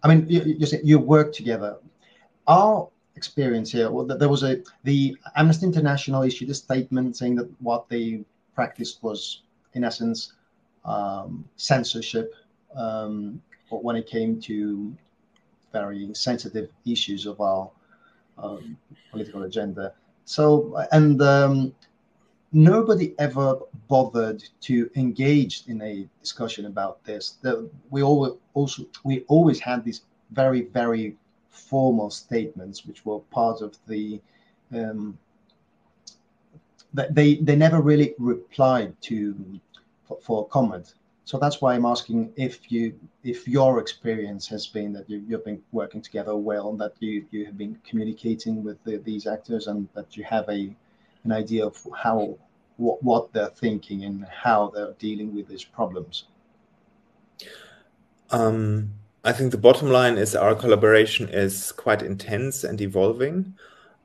I 0.01 0.07
mean, 0.07 0.25
you, 0.27 0.41
you 0.41 0.65
say 0.65 0.81
you 0.83 0.97
work 0.97 1.31
together. 1.31 1.77
Our 2.47 2.89
experience 3.15 3.71
here, 3.71 3.91
well, 3.91 4.05
there 4.05 4.29
was 4.29 4.43
a 4.43 4.63
the 4.83 5.15
Amnesty 5.35 5.65
International 5.65 6.23
issued 6.23 6.49
a 6.49 6.55
statement 6.55 7.17
saying 7.17 7.35
that 7.35 7.49
what 7.61 7.89
they 7.89 8.23
practiced 8.55 9.03
was, 9.03 9.43
in 9.73 9.83
essence, 9.83 10.33
um, 10.87 11.47
censorship 11.57 12.33
um, 12.75 13.41
when 13.69 13.95
it 13.95 14.07
came 14.07 14.39
to 14.41 14.95
very 15.73 16.09
sensitive 16.13 16.69
issues 16.85 17.25
of 17.25 17.39
our 17.41 17.69
um, 18.37 18.77
political 19.11 19.43
agenda. 19.43 19.93
So, 20.25 20.83
and 20.91 21.21
um, 21.21 21.73
nobody 22.51 23.13
ever 23.19 23.59
bothered 23.87 24.43
to 24.61 24.89
engage 24.95 25.63
in 25.67 25.81
a 25.81 26.07
discussion 26.21 26.65
about 26.65 27.03
this. 27.03 27.37
The, 27.41 27.69
we 27.89 28.01
always 28.03 28.33
also 28.53 28.85
we 29.03 29.21
always 29.27 29.59
had 29.59 29.83
these 29.83 30.01
very 30.31 30.61
very 30.61 31.15
formal 31.49 32.09
statements, 32.09 32.85
which 32.85 33.05
were 33.05 33.19
part 33.19 33.61
of 33.61 33.77
the. 33.87 34.21
Um, 34.73 35.17
they 36.93 37.35
they 37.35 37.55
never 37.55 37.79
really 37.81 38.15
replied 38.17 38.99
to 39.01 39.35
for, 40.21 40.47
comment. 40.47 40.93
So 41.25 41.37
that's 41.37 41.61
why 41.61 41.75
I'm 41.75 41.85
asking 41.85 42.31
if 42.37 42.71
you 42.71 42.97
if 43.23 43.47
your 43.47 43.79
experience 43.79 44.47
has 44.47 44.65
been 44.65 44.93
that 44.93 45.09
you, 45.09 45.21
you've 45.27 45.43
been 45.43 45.61
working 45.73 46.01
together 46.01 46.35
well, 46.35 46.69
and 46.69 46.79
that 46.79 46.93
you 46.99 47.25
you 47.31 47.45
have 47.45 47.57
been 47.57 47.77
communicating 47.85 48.63
with 48.63 48.81
the, 48.85 48.97
these 48.97 49.27
actors, 49.27 49.67
and 49.67 49.89
that 49.93 50.15
you 50.15 50.23
have 50.23 50.47
a 50.47 50.73
an 51.25 51.31
idea 51.33 51.65
of 51.65 51.85
how 51.93 52.37
what, 52.77 53.03
what 53.03 53.33
they're 53.33 53.49
thinking 53.49 54.05
and 54.05 54.25
how 54.25 54.71
they're 54.73 54.93
dealing 54.99 55.35
with 55.35 55.47
these 55.47 55.63
problems. 55.63 56.25
Um, 58.29 58.91
I 59.23 59.33
think 59.33 59.51
the 59.51 59.57
bottom 59.57 59.89
line 59.89 60.17
is 60.17 60.35
our 60.35 60.55
collaboration 60.55 61.27
is 61.29 61.71
quite 61.73 62.01
intense 62.01 62.63
and 62.63 62.79
evolving. 62.79 63.55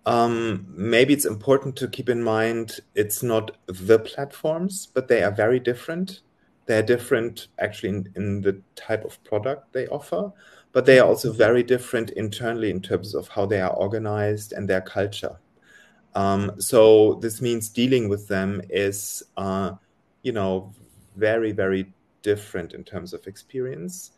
Um, 0.05 0.66
maybe 0.68 1.12
it's 1.12 1.26
important 1.26 1.76
to 1.76 1.88
keep 1.88 2.09
in 2.09 2.22
mind 2.22 2.80
it's 2.94 3.22
not 3.22 3.57
the 3.66 4.00
platforms, 4.00 4.86
but 4.86 5.09
they 5.09 5.22
are 5.22 5.30
very 5.30 5.61
different. 5.61 6.20
They're 6.66 6.82
different 6.82 7.48
actually 7.59 7.90
in, 7.90 8.12
in 8.16 8.40
the 8.40 8.61
type 8.74 9.05
of 9.05 9.22
product 9.24 9.72
they 9.72 9.86
offer, 9.88 10.32
but 10.72 10.86
they 10.86 10.98
are 10.98 11.07
also 11.07 11.32
very 11.32 11.62
different 11.62 12.11
internally 12.11 12.70
in 12.70 12.80
terms 12.80 13.14
of 13.14 13.28
how 13.28 13.46
they 13.46 13.61
are 13.61 13.72
organized 13.74 14.53
and 14.53 14.68
their 14.68 14.80
culture. 14.80 15.38
Um, 16.14 16.61
so 16.61 17.14
this 17.14 17.40
means 17.40 17.68
dealing 17.68 18.09
with 18.09 18.28
them 18.28 18.61
is, 18.68 19.22
uh, 19.36 19.72
you 20.22 20.32
know, 20.32 20.72
very, 21.16 21.53
very 21.53 21.92
different 22.22 22.74
in 22.74 22.84
terms 22.84 23.12
of 23.12 23.26
experience. 23.26 24.12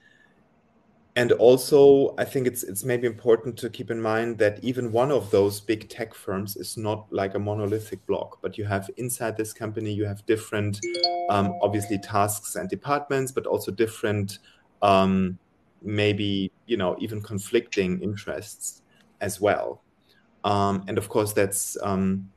And 1.16 1.30
also, 1.32 2.12
I 2.18 2.24
think 2.24 2.48
it's 2.48 2.64
it's 2.64 2.82
maybe 2.82 3.06
important 3.06 3.56
to 3.58 3.70
keep 3.70 3.90
in 3.92 4.02
mind 4.02 4.36
that 4.38 4.58
even 4.64 4.90
one 4.90 5.12
of 5.12 5.30
those 5.30 5.60
big 5.60 5.88
tech 5.88 6.12
firms 6.12 6.56
is 6.56 6.76
not 6.76 7.06
like 7.12 7.34
a 7.36 7.38
monolithic 7.38 8.04
block, 8.06 8.38
but 8.42 8.58
you 8.58 8.64
have 8.64 8.90
inside 8.96 9.36
this 9.36 9.52
company 9.52 9.92
you 9.92 10.06
have 10.06 10.26
different, 10.26 10.80
um, 11.30 11.56
obviously 11.62 11.98
tasks 11.98 12.56
and 12.56 12.68
departments, 12.68 13.30
but 13.30 13.46
also 13.46 13.70
different, 13.70 14.40
um, 14.82 15.38
maybe 15.82 16.50
you 16.66 16.76
know 16.76 16.96
even 16.98 17.22
conflicting 17.22 18.02
interests 18.02 18.82
as 19.20 19.40
well. 19.40 19.82
Um, 20.42 20.84
and 20.88 20.98
of 20.98 21.08
course, 21.08 21.32
that's 21.32 21.76
um, 21.82 22.28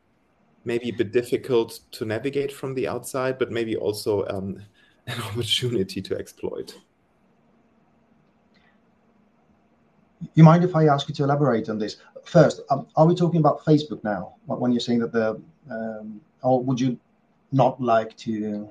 maybe 0.65 0.89
a 0.89 0.93
bit 0.93 1.11
difficult 1.11 1.79
to 1.93 2.05
navigate 2.05 2.51
from 2.51 2.75
the 2.75 2.87
outside, 2.87 3.39
but 3.39 3.51
maybe 3.51 3.75
also 3.75 4.27
um, 4.27 4.61
an 5.07 5.19
opportunity 5.23 5.99
to 5.99 6.15
exploit. 6.15 6.77
You 10.33 10.43
mind 10.43 10.63
if 10.63 10.75
I 10.75 10.87
ask 10.87 11.07
you 11.07 11.15
to 11.15 11.23
elaborate 11.23 11.69
on 11.69 11.77
this? 11.77 11.97
First, 12.23 12.61
um, 12.69 12.87
are 12.95 13.05
we 13.05 13.15
talking 13.15 13.39
about 13.39 13.63
Facebook 13.63 14.03
now 14.03 14.35
when 14.45 14.71
you're 14.71 14.79
saying 14.79 14.99
that 14.99 15.11
the, 15.11 15.39
um, 15.69 16.21
or 16.41 16.63
would 16.63 16.79
you 16.79 16.99
not 17.51 17.79
like 17.81 18.15
to 18.17 18.69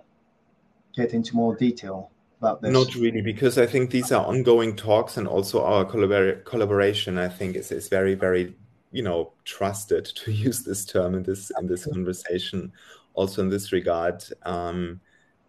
get 0.94 1.14
into 1.14 1.36
more 1.36 1.54
detail 1.54 2.10
about 2.40 2.62
this? 2.62 2.72
Not 2.72 2.94
really, 2.96 3.22
because 3.22 3.58
I 3.58 3.66
think 3.66 3.90
these 3.90 4.10
are 4.12 4.26
ongoing 4.26 4.74
talks 4.76 5.16
and 5.16 5.28
also 5.28 5.64
our 5.64 5.84
collabor- 5.84 6.44
collaboration, 6.44 7.16
I 7.16 7.28
think, 7.28 7.54
is, 7.56 7.70
is 7.70 7.88
very, 7.88 8.14
very 8.14 8.54
you 8.96 9.02
know 9.02 9.32
trusted 9.44 10.04
to 10.24 10.32
use 10.32 10.62
this 10.62 10.84
term 10.84 11.14
in 11.14 11.22
this 11.22 11.52
in 11.58 11.66
this 11.66 11.84
conversation 11.84 12.72
also 13.14 13.42
in 13.42 13.48
this 13.48 13.72
regard 13.72 14.24
um, 14.44 15.00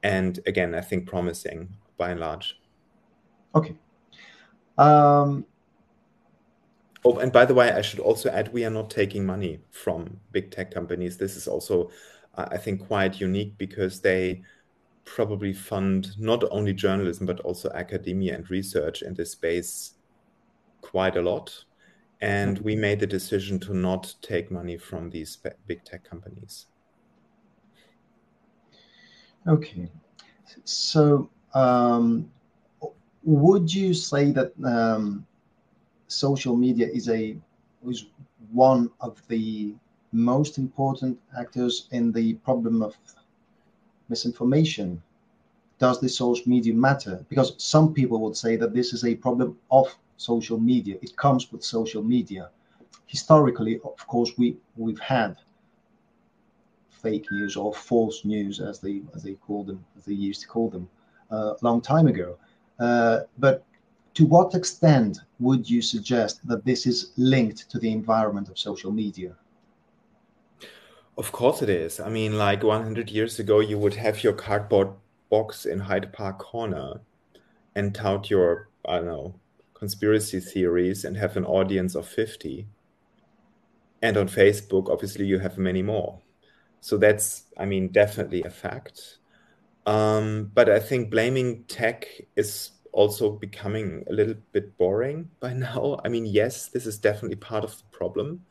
and 0.03 0.39
again 0.45 0.75
i 0.75 0.81
think 0.81 1.07
promising 1.07 1.69
by 1.97 2.11
and 2.11 2.19
large 2.19 2.59
okay 3.55 3.75
um, 4.77 5.45
oh 7.07 7.19
and 7.19 7.31
by 7.31 7.45
the 7.45 7.53
way 7.53 7.71
i 7.71 7.81
should 7.81 7.99
also 7.99 8.29
add 8.29 8.51
we 8.53 8.65
are 8.65 8.69
not 8.69 8.89
taking 8.89 9.25
money 9.25 9.59
from 9.71 10.19
big 10.31 10.51
tech 10.51 10.71
companies. 10.71 11.17
This 11.17 11.35
is 11.35 11.47
also 11.47 11.89
uh, 12.35 12.47
i 12.51 12.57
think 12.57 12.87
quite 12.87 13.19
unique 13.21 13.57
because 13.57 14.01
they 14.01 14.41
probably 15.05 15.53
fund 15.53 16.17
not 16.19 16.43
only 16.51 16.73
journalism 16.73 17.25
but 17.25 17.39
also 17.41 17.69
academia 17.73 18.35
and 18.35 18.49
research 18.51 19.01
in 19.01 19.13
this 19.13 19.31
space 19.31 19.93
quite 20.81 21.17
a 21.17 21.21
lot. 21.21 21.65
And 22.21 22.57
we 22.59 22.75
made 22.75 22.99
the 22.99 23.07
decision 23.07 23.59
to 23.61 23.73
not 23.75 24.13
take 24.21 24.49
money 24.49 24.77
from 24.77 25.09
these 25.09 25.37
big 25.67 25.83
tech 25.83 26.03
companies. 26.03 26.65
Okay, 29.47 29.87
so 30.63 31.29
um, 31.53 32.29
would 33.23 33.73
you 33.73 33.93
say 33.93 34.31
that 34.31 34.51
um, 34.65 35.25
social 36.07 36.55
media 36.55 36.87
is 36.87 37.09
a 37.09 37.37
is 37.87 38.05
one 38.51 38.89
of 39.01 39.21
the 39.27 39.75
most 40.11 40.57
important 40.57 41.19
actors 41.37 41.87
in 41.91 42.11
the 42.11 42.33
problem 42.35 42.81
of 42.81 42.95
misinformation? 44.09 45.01
Does 45.79 45.99
the 45.99 46.09
social 46.09 46.47
media 46.49 46.73
matter? 46.73 47.25
Because 47.29 47.53
some 47.57 47.93
people 47.93 48.19
would 48.21 48.35
say 48.35 48.55
that 48.57 48.73
this 48.73 48.93
is 48.93 49.03
a 49.05 49.15
problem 49.15 49.57
of 49.71 49.95
social 50.17 50.59
media. 50.59 50.95
It 51.01 51.15
comes 51.15 51.51
with 51.51 51.63
social 51.63 52.03
media. 52.03 52.49
Historically, 53.05 53.79
of 53.83 54.07
course, 54.07 54.31
we 54.37 54.57
we've 54.75 54.99
had 54.99 55.37
fake 56.89 57.25
news 57.31 57.55
or 57.55 57.73
false 57.73 58.25
news, 58.25 58.59
as 58.59 58.79
they 58.79 59.01
as 59.15 59.23
they 59.23 59.35
call 59.35 59.63
them, 59.63 59.83
as 59.97 60.05
they 60.05 60.13
used 60.13 60.41
to 60.41 60.47
call 60.47 60.69
them, 60.69 60.89
uh, 61.31 61.53
a 61.53 61.61
long 61.61 61.81
time 61.81 62.07
ago. 62.07 62.35
Uh, 62.79 63.19
but 63.37 63.63
to 64.18 64.26
what 64.26 64.55
extent 64.55 65.20
would 65.38 65.70
you 65.70 65.80
suggest 65.80 66.39
that 66.47 66.65
this 66.65 66.88
is 66.88 67.11
linked 67.18 67.70
to 67.70 67.78
the 67.78 67.91
environment 67.91 68.49
of 68.49 68.57
social 68.57 68.91
media? 68.91 69.36
Of 71.20 71.32
course 71.32 71.61
it 71.61 71.70
is. 71.70 71.99
I 71.99 72.09
mean, 72.09 72.36
like 72.36 72.63
100 72.63 73.11
years 73.11 73.38
ago, 73.38 73.59
you 73.59 73.78
would 73.78 73.93
have 73.93 74.24
your 74.24 74.34
cardboard 74.34 74.89
box 75.30 75.68
in 75.68 75.78
Hyde 75.78 76.11
Park 76.13 76.39
Corner 76.39 77.01
and 77.76 77.93
tout 77.93 78.32
your, 78.32 78.70
I 78.89 78.95
don't 78.95 79.05
know, 79.05 79.36
conspiracy 79.76 80.39
theories 80.39 81.05
and 81.05 81.15
have 81.15 81.38
an 81.38 81.45
audience 81.45 81.93
of 81.93 82.07
50. 82.07 82.65
And 84.01 84.18
on 84.18 84.30
Facebook, 84.30 84.89
obviously, 84.89 85.28
you 85.28 85.38
have 85.38 85.59
many 85.59 85.84
more. 85.84 86.22
So 86.82 86.97
that's, 86.97 87.43
I 87.55 87.65
mean, 87.65 87.89
definitely 87.89 88.41
a 88.41 88.49
fact. 88.49 89.20
Um, 89.86 90.49
but 90.55 90.72
I 90.72 90.80
think 90.80 91.11
blaming 91.11 91.65
tech 91.65 92.07
is 92.36 92.72
also 92.97 93.29
becoming 93.29 94.03
a 94.09 94.13
little 94.13 94.33
bit 94.51 94.75
boring 94.77 95.29
by 95.39 95.53
now. 95.53 95.99
I 96.05 96.09
mean, 96.09 96.25
yes, 96.25 96.67
this 96.69 96.87
is 96.87 96.97
definitely 96.97 97.37
part 97.37 97.63
of 97.63 97.77
the 97.77 97.83
problem. 97.91 98.41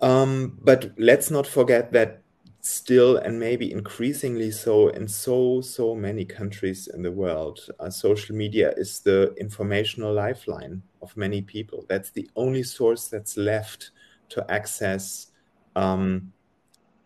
Um, 0.00 0.58
but 0.62 0.92
let's 0.96 1.30
not 1.30 1.46
forget 1.46 1.92
that 1.92 2.22
still 2.62 3.18
and 3.18 3.38
maybe 3.38 3.70
increasingly 3.72 4.50
so 4.50 4.88
in 4.88 5.08
so 5.08 5.62
so 5.62 5.94
many 5.94 6.26
countries 6.26 6.88
in 6.88 7.02
the 7.02 7.10
world 7.10 7.58
uh, 7.78 7.88
social 7.88 8.36
media 8.36 8.70
is 8.76 9.00
the 9.00 9.32
informational 9.40 10.12
lifeline 10.12 10.82
of 11.00 11.16
many 11.16 11.40
people 11.40 11.86
that's 11.88 12.10
the 12.10 12.28
only 12.36 12.62
source 12.62 13.08
that's 13.08 13.38
left 13.38 13.92
to 14.28 14.44
access 14.50 15.28
um, 15.74 16.30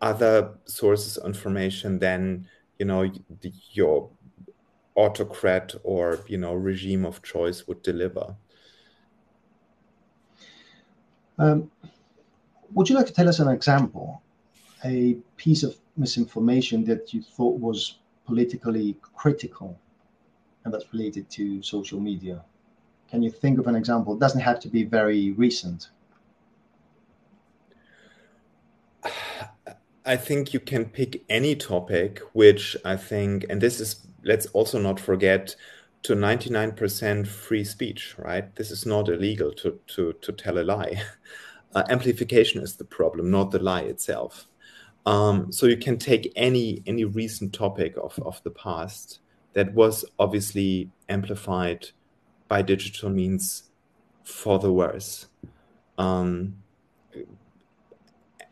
other 0.01 0.55
sources 0.65 1.15
of 1.15 1.25
information 1.25 1.99
than 1.99 2.45
you 2.77 2.85
know 2.85 3.09
your 3.71 4.09
autocrat 4.95 5.73
or 5.83 6.19
you 6.27 6.37
know 6.37 6.53
regime 6.53 7.05
of 7.05 7.21
choice 7.21 7.67
would 7.67 7.81
deliver 7.81 8.35
um, 11.37 11.69
would 12.73 12.89
you 12.89 12.95
like 12.95 13.05
to 13.05 13.13
tell 13.13 13.27
us 13.27 13.39
an 13.39 13.49
example 13.49 14.21
a 14.85 15.17
piece 15.37 15.63
of 15.63 15.75
misinformation 15.97 16.83
that 16.85 17.13
you 17.13 17.21
thought 17.21 17.59
was 17.59 17.99
politically 18.25 18.97
critical 19.01 19.79
and 20.63 20.73
that's 20.73 20.91
related 20.93 21.29
to 21.29 21.61
social 21.61 21.99
media? 21.99 22.43
Can 23.09 23.21
you 23.21 23.29
think 23.29 23.59
of 23.59 23.67
an 23.67 23.75
example? 23.75 24.15
It 24.15 24.19
doesn't 24.19 24.41
have 24.41 24.59
to 24.61 24.67
be 24.67 24.83
very 24.83 25.31
recent. 25.31 25.89
I 30.07 30.17
think 30.17 30.53
you 30.53 30.59
can 30.59 30.85
pick 30.85 31.23
any 31.29 31.55
topic, 31.55 32.19
which 32.33 32.77
I 32.85 32.95
think, 32.95 33.45
and 33.49 33.59
this 33.59 33.79
is, 33.79 34.05
let's 34.25 34.47
also 34.47 34.79
not 34.79 34.99
forget, 34.99 35.55
to 36.03 36.13
99% 36.13 37.25
free 37.25 37.63
speech, 37.63 38.15
right? 38.19 38.55
This 38.55 38.69
is 38.69 38.85
not 38.85 39.09
illegal 39.09 39.51
to, 39.53 39.79
to, 39.87 40.13
to 40.21 40.31
tell 40.31 40.59
a 40.59 40.63
lie. 40.63 41.01
Uh, 41.73 41.83
amplification 41.89 42.63
is 42.63 42.77
the 42.77 42.85
problem, 42.85 43.29
not 43.29 43.51
the 43.51 43.59
lie 43.59 43.81
itself. 43.81 44.47
Um, 45.05 45.51
so 45.51 45.65
you 45.65 45.75
can 45.75 45.97
take 45.97 46.31
any 46.37 46.81
any 46.87 47.03
recent 47.03 47.51
topic 47.51 47.97
of, 48.01 48.17
of 48.19 48.41
the 48.43 48.51
past 48.51 49.19
that 49.51 49.73
was 49.73 50.05
obviously 50.17 50.89
amplified 51.09 51.89
by 52.47 52.61
digital 52.61 53.09
means 53.09 53.63
for 54.23 54.57
the 54.57 54.71
worse. 54.71 55.27
Um, 55.97 56.55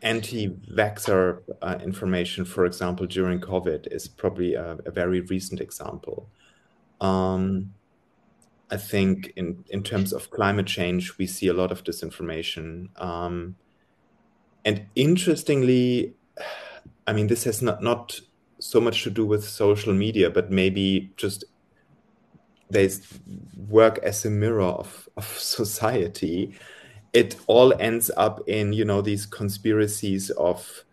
anti-vaxxer 0.04 1.40
uh, 1.62 1.78
information, 1.82 2.44
for 2.44 2.66
example, 2.66 3.06
during 3.06 3.40
COVID 3.40 3.92
is 3.92 4.06
probably 4.06 4.54
a, 4.54 4.78
a 4.86 4.90
very 4.90 5.20
recent 5.22 5.60
example. 5.60 6.28
Um, 7.00 7.74
I 8.70 8.76
think 8.76 9.32
in, 9.36 9.64
in 9.70 9.82
terms 9.82 10.12
of 10.12 10.30
climate 10.30 10.66
change, 10.66 11.18
we 11.18 11.26
see 11.26 11.48
a 11.48 11.54
lot 11.54 11.72
of 11.72 11.82
disinformation. 11.84 12.88
Um, 13.00 13.56
and 14.64 14.86
interestingly, 14.94 16.14
I 17.06 17.12
mean, 17.12 17.26
this 17.26 17.44
has 17.44 17.60
not 17.60 17.82
not 17.82 18.20
so 18.58 18.80
much 18.80 19.02
to 19.02 19.10
do 19.10 19.26
with 19.26 19.44
social 19.44 19.92
media, 19.92 20.30
but 20.30 20.50
maybe 20.50 21.12
just 21.16 21.44
they 22.70 22.88
work 23.68 23.98
as 23.98 24.24
a 24.24 24.30
mirror 24.30 24.62
of, 24.62 25.08
of 25.16 25.26
society. 25.38 26.54
It 27.14 27.36
all 27.46 27.72
ends 27.80 28.10
up 28.16 28.46
in 28.46 28.72
you 28.72 28.84
know 28.84 29.00
these 29.00 29.24
conspiracies 29.24 30.30
of 30.30 30.84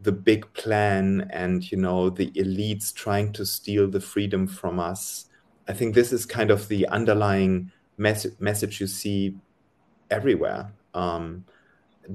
the 0.00 0.12
big 0.12 0.52
plan 0.52 1.28
and 1.30 1.70
you 1.72 1.78
know 1.78 2.10
the 2.10 2.30
elites 2.32 2.94
trying 2.94 3.32
to 3.32 3.44
steal 3.46 3.88
the 3.88 4.00
freedom 4.00 4.46
from 4.46 4.78
us. 4.78 5.26
I 5.68 5.72
think 5.72 5.94
this 5.94 6.12
is 6.12 6.26
kind 6.26 6.50
of 6.50 6.68
the 6.68 6.86
underlying 6.88 7.72
mes- 7.96 8.38
message 8.38 8.80
you 8.80 8.86
see 8.86 9.36
everywhere. 10.10 10.72
Um, 10.94 11.44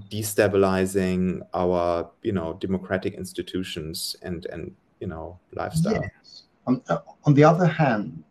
destabilizing 0.09 1.41
our 1.53 2.09
you 2.21 2.33
know 2.33 2.53
democratic 2.59 3.13
institutions 3.15 4.15
and 4.21 4.45
and 4.47 4.75
you 4.99 5.07
know 5.07 5.39
lifestyle 5.53 5.93
yes 5.93 6.43
Um, 6.67 6.83
uh, 6.89 6.99
on 7.23 7.33
the 7.33 7.45
other 7.45 7.65
hand, 7.65 8.23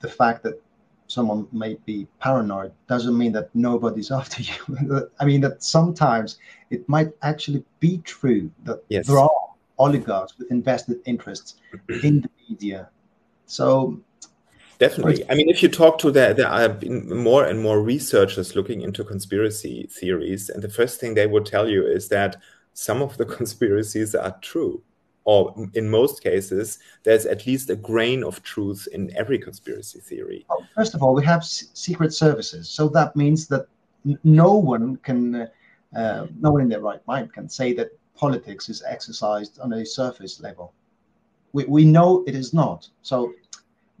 the 0.00 0.08
fact 0.08 0.42
that 0.44 0.60
someone 1.10 1.46
may 1.50 1.74
be 1.84 2.06
paranoid 2.20 2.72
doesn't 2.88 3.16
mean 3.18 3.32
that 3.32 3.50
nobody's 3.54 4.10
after 4.20 4.42
you. 4.42 5.10
I 5.18 5.24
mean 5.24 5.40
that 5.40 5.62
sometimes 5.62 6.38
it 6.70 6.88
might 6.88 7.10
actually 7.22 7.64
be 7.80 7.98
true 7.98 8.50
that 8.64 8.82
yes. 8.88 9.06
there 9.06 9.18
are 9.18 9.30
oligarchs 9.78 10.38
with 10.38 10.50
invested 10.50 11.00
interests 11.06 11.56
in 12.02 12.20
the 12.22 12.30
media. 12.48 12.88
So 13.46 14.00
Definitely. 14.78 15.28
I 15.28 15.34
mean, 15.34 15.50
if 15.50 15.62
you 15.62 15.68
talk 15.68 15.98
to 15.98 16.10
the, 16.10 16.32
there 16.34 16.48
are 16.48 16.74
more 17.14 17.44
and 17.44 17.60
more 17.60 17.82
researchers 17.82 18.56
looking 18.56 18.80
into 18.80 19.04
conspiracy 19.04 19.86
theories, 19.90 20.48
and 20.48 20.62
the 20.62 20.70
first 20.70 20.98
thing 20.98 21.12
they 21.12 21.26
would 21.26 21.44
tell 21.44 21.68
you 21.68 21.86
is 21.86 22.08
that 22.08 22.36
some 22.72 23.02
of 23.02 23.18
the 23.18 23.26
conspiracies 23.38 24.14
are 24.14 24.38
true, 24.40 24.82
or 25.30 25.54
in 25.74 25.88
most 25.88 26.24
cases, 26.24 26.80
there's 27.04 27.24
at 27.24 27.46
least 27.46 27.70
a 27.70 27.76
grain 27.76 28.24
of 28.24 28.42
truth 28.42 28.88
in 28.92 29.16
every 29.16 29.38
conspiracy 29.38 30.00
theory. 30.00 30.44
Well, 30.48 30.66
first 30.74 30.92
of 30.96 31.04
all, 31.04 31.14
we 31.14 31.24
have 31.24 31.44
secret 31.44 32.12
services, 32.12 32.68
so 32.68 32.88
that 32.88 33.14
means 33.14 33.46
that 33.46 33.66
no 34.24 34.54
one 34.54 34.96
can, 34.96 35.48
uh, 35.94 36.26
no 36.40 36.50
one 36.50 36.62
in 36.62 36.68
their 36.68 36.80
right 36.80 37.00
mind 37.06 37.32
can 37.32 37.48
say 37.48 37.72
that 37.74 37.90
politics 38.16 38.68
is 38.68 38.82
exercised 38.82 39.60
on 39.60 39.72
a 39.74 39.86
surface 39.86 40.40
level. 40.40 40.72
We, 41.52 41.62
we 41.66 41.84
know 41.84 42.24
it 42.26 42.34
is 42.34 42.52
not. 42.52 42.88
So 43.02 43.32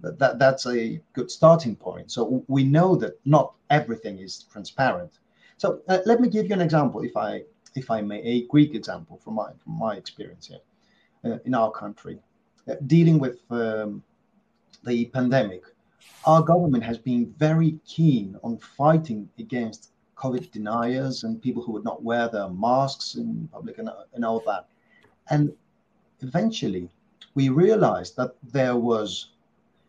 that 0.00 0.40
that's 0.40 0.66
a 0.66 1.00
good 1.12 1.30
starting 1.30 1.76
point. 1.76 2.10
So 2.10 2.44
we 2.48 2.64
know 2.64 2.96
that 2.96 3.20
not 3.24 3.54
everything 3.78 4.18
is 4.18 4.46
transparent. 4.52 5.12
So 5.58 5.80
uh, 5.88 5.98
let 6.06 6.20
me 6.20 6.28
give 6.28 6.46
you 6.48 6.54
an 6.54 6.60
example, 6.60 7.02
if 7.02 7.16
I 7.16 7.44
if 7.76 7.88
I 7.88 8.00
may, 8.00 8.20
a 8.22 8.46
Greek 8.48 8.74
example 8.74 9.20
from 9.22 9.34
my 9.34 9.50
from 9.62 9.78
my 9.78 9.94
experience 9.94 10.48
here 10.48 10.64
in 11.24 11.54
our 11.54 11.70
country, 11.70 12.18
uh, 12.68 12.74
dealing 12.86 13.18
with 13.18 13.38
um, 13.50 14.02
the 14.84 15.06
pandemic. 15.06 15.64
Our 16.24 16.42
government 16.42 16.84
has 16.84 16.98
been 16.98 17.34
very 17.38 17.78
keen 17.86 18.36
on 18.42 18.58
fighting 18.58 19.28
against 19.38 19.92
COVID 20.16 20.50
deniers 20.50 21.24
and 21.24 21.40
people 21.40 21.62
who 21.62 21.72
would 21.72 21.84
not 21.84 22.02
wear 22.02 22.28
their 22.28 22.48
masks 22.48 23.14
in 23.14 23.48
public 23.52 23.78
and, 23.78 23.90
and 24.14 24.24
all 24.24 24.42
that. 24.46 24.66
And 25.30 25.52
eventually, 26.20 26.90
we 27.34 27.48
realized 27.48 28.16
that 28.16 28.34
there 28.52 28.76
was 28.76 29.30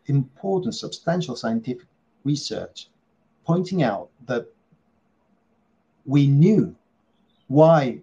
important, 0.06 0.74
substantial 0.74 1.36
scientific 1.36 1.86
research 2.24 2.88
pointing 3.44 3.82
out 3.82 4.08
that 4.26 4.46
we 6.06 6.26
knew 6.26 6.74
why 7.48 8.00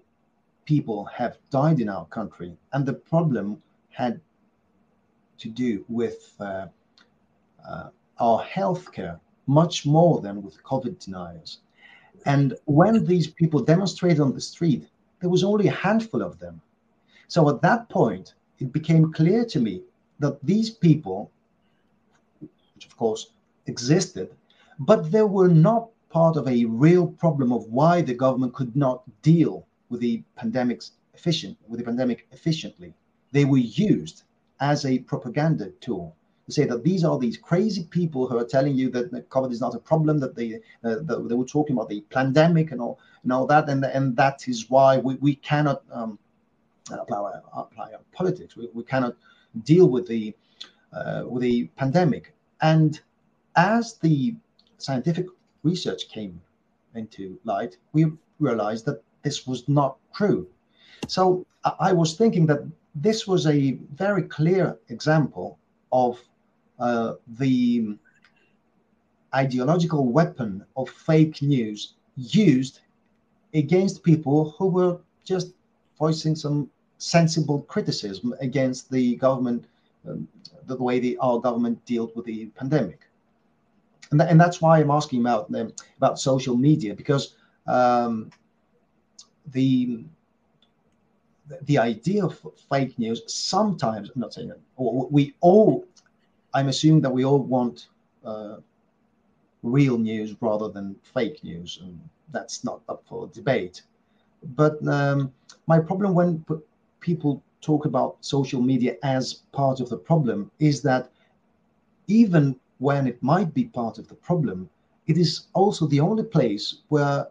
people 0.70 1.04
have 1.06 1.36
died 1.50 1.80
in 1.80 1.90
our 1.90 2.06
country, 2.18 2.52
and 2.74 2.86
the 2.86 3.00
problem 3.14 3.48
had 3.90 4.22
to 5.40 5.48
do 5.50 5.84
with 5.90 6.20
uh, 6.40 6.68
uh, 7.68 7.88
our 8.20 8.40
healthcare 8.44 9.20
much 9.48 9.78
more 9.88 10.22
than 10.22 10.44
with 10.44 10.64
COVID 10.72 10.96
deniers. 11.04 11.52
And 12.34 12.48
when 12.66 13.04
these 13.04 13.28
people 13.40 13.72
demonstrated 13.74 14.20
on 14.20 14.34
the 14.36 14.46
street, 14.54 14.84
there 15.20 15.32
was 15.36 15.44
only 15.44 15.68
a 15.70 15.82
handful 15.88 16.22
of 16.22 16.38
them. 16.38 16.62
So 17.28 17.50
at 17.50 17.64
that 17.64 17.90
point, 17.90 18.36
it 18.60 18.72
became 18.72 19.12
clear 19.12 19.46
to 19.46 19.60
me 19.60 19.82
that 20.20 20.38
these 20.52 20.70
people 20.70 21.32
which 22.76 22.86
of 22.86 22.96
course 22.96 23.22
existed, 23.66 24.28
but 24.90 25.12
they 25.12 25.24
were 25.24 25.54
not 25.70 25.90
part 26.12 26.38
of 26.38 26.48
a 26.48 26.66
real 26.66 27.08
problem 27.24 27.52
of 27.52 27.64
why 27.78 28.04
the 28.04 28.20
government 28.26 28.54
could 28.54 28.76
not 28.76 29.02
deal 29.24 29.66
with 29.90 30.02
the 30.02 30.24
pandemics 30.38 30.92
efficient 31.20 31.58
with 31.68 31.80
the 31.80 31.86
pandemic 31.86 32.28
efficiently. 32.32 32.94
They 33.32 33.46
were 33.46 33.58
used 33.58 34.24
as 34.60 34.86
a 34.86 35.00
propaganda 35.00 35.70
tool 35.82 36.16
to 36.46 36.52
say 36.52 36.66
that 36.66 36.84
these 36.84 37.04
are 37.04 37.18
these 37.20 37.38
crazy 37.38 37.84
people 37.98 38.28
who 38.28 38.38
are 38.38 38.46
telling 38.56 38.76
you 38.76 38.90
that 38.92 39.30
COVID 39.30 39.52
is 39.52 39.62
not 39.62 39.76
a 39.76 39.80
problem, 39.80 40.20
that 40.20 40.36
they 40.36 40.56
uh, 40.84 41.00
that 41.08 41.26
they 41.28 41.36
were 41.36 41.46
talking 41.46 41.76
about 41.76 41.90
the 41.90 42.02
pandemic 42.10 42.72
and 42.72 42.82
all 42.82 43.00
and 43.24 43.32
all 43.32 43.46
that, 43.48 43.70
and 43.70 43.86
and 43.86 44.16
that 44.16 44.48
is 44.48 44.70
why 44.70 44.98
we, 44.98 45.16
we 45.16 45.36
cannot 45.36 45.84
um, 45.92 46.18
apply, 46.92 47.40
apply 47.54 47.88
our 47.94 48.06
politics. 48.12 48.56
We, 48.56 48.70
we 48.74 48.84
cannot 48.84 49.16
deal 49.64 49.88
with 49.90 50.08
the 50.08 50.34
uh, 50.94 51.24
with 51.28 51.44
the 51.44 51.68
pandemic. 51.76 52.34
And 52.62 53.00
as 53.56 53.98
the 53.98 54.36
scientific 54.78 55.28
research 55.64 56.10
came 56.10 56.42
into 56.96 57.40
light, 57.44 57.78
we 57.94 58.12
realized 58.40 58.86
that 58.86 59.04
this 59.24 59.46
was 59.48 59.68
not 59.68 59.98
true. 60.14 60.48
So 61.08 61.46
I 61.80 61.94
was 61.94 62.18
thinking 62.18 62.46
that 62.48 62.62
this 62.96 63.28
was 63.28 63.48
a 63.48 63.72
very 63.96 64.24
clear 64.24 64.78
example 64.90 65.58
of 65.92 66.20
uh, 66.80 67.14
the 67.38 67.98
ideological 69.34 70.06
weapon 70.12 70.66
of 70.76 70.90
fake 70.90 71.42
news 71.42 71.94
used 72.16 72.82
against 73.54 74.04
people 74.04 74.56
who 74.58 74.68
were 74.68 74.98
just 75.24 75.54
voicing 75.98 76.36
some 76.36 76.70
sensible 76.98 77.62
criticism 77.64 78.34
against 78.42 78.92
the 78.92 79.16
government 79.16 79.66
um, 80.08 80.28
the 80.66 80.76
way 80.76 81.00
the 81.00 81.18
our 81.18 81.40
government 81.40 81.84
dealt 81.86 82.16
with 82.16 82.26
the 82.26 82.46
pandemic. 82.48 83.02
And, 84.12 84.20
th- 84.20 84.32
and 84.32 84.40
that's 84.40 84.62
why 84.62 84.80
I'm 84.80 84.92
asking 84.92 85.22
about 85.22 85.54
um, 85.54 85.74
about 85.98 86.20
social 86.20 86.56
media 86.56 86.94
because 86.94 87.36
um, 87.68 88.32
the 89.52 90.04
the 91.64 91.78
idea 91.78 92.24
of 92.24 92.40
fake 92.70 92.98
news 93.00 93.22
sometimes 93.28 94.10
I'm 94.14 94.22
not 94.22 94.34
saying 94.34 94.50
that 94.50 94.60
we 94.78 95.34
all 95.42 95.86
I'm 96.54 96.68
assuming 96.68 97.02
that 97.02 97.12
we 97.12 97.26
all 97.26 97.40
want 97.40 97.88
uh, 98.24 98.58
real 99.64 99.98
news 99.98 100.36
rather 100.42 100.70
than 100.70 100.96
fake 101.04 101.44
news 101.44 101.80
and 101.82 102.00
that's 102.32 102.64
not 102.64 102.82
up 102.90 103.04
for 103.08 103.28
debate. 103.28 103.82
But 104.56 104.86
um, 104.88 105.34
my 105.68 105.80
problem 105.80 106.14
when 106.14 106.46
people 107.00 107.44
talk 107.62 107.86
about 107.86 108.18
social 108.22 108.62
media 108.62 108.96
as 109.04 109.34
part 109.52 109.80
of 109.80 109.90
the 109.90 109.98
problem 109.98 110.50
is 110.60 110.82
that 110.84 111.10
even 112.08 112.56
when 112.78 113.08
it 113.08 113.22
might 113.22 113.54
be 113.54 113.66
part 113.66 113.98
of 113.98 114.08
the 114.08 114.16
problem, 114.16 114.70
it 115.08 115.18
is 115.18 115.48
also 115.54 115.86
the 115.88 116.00
only 116.00 116.24
place 116.24 116.82
where 116.88 117.28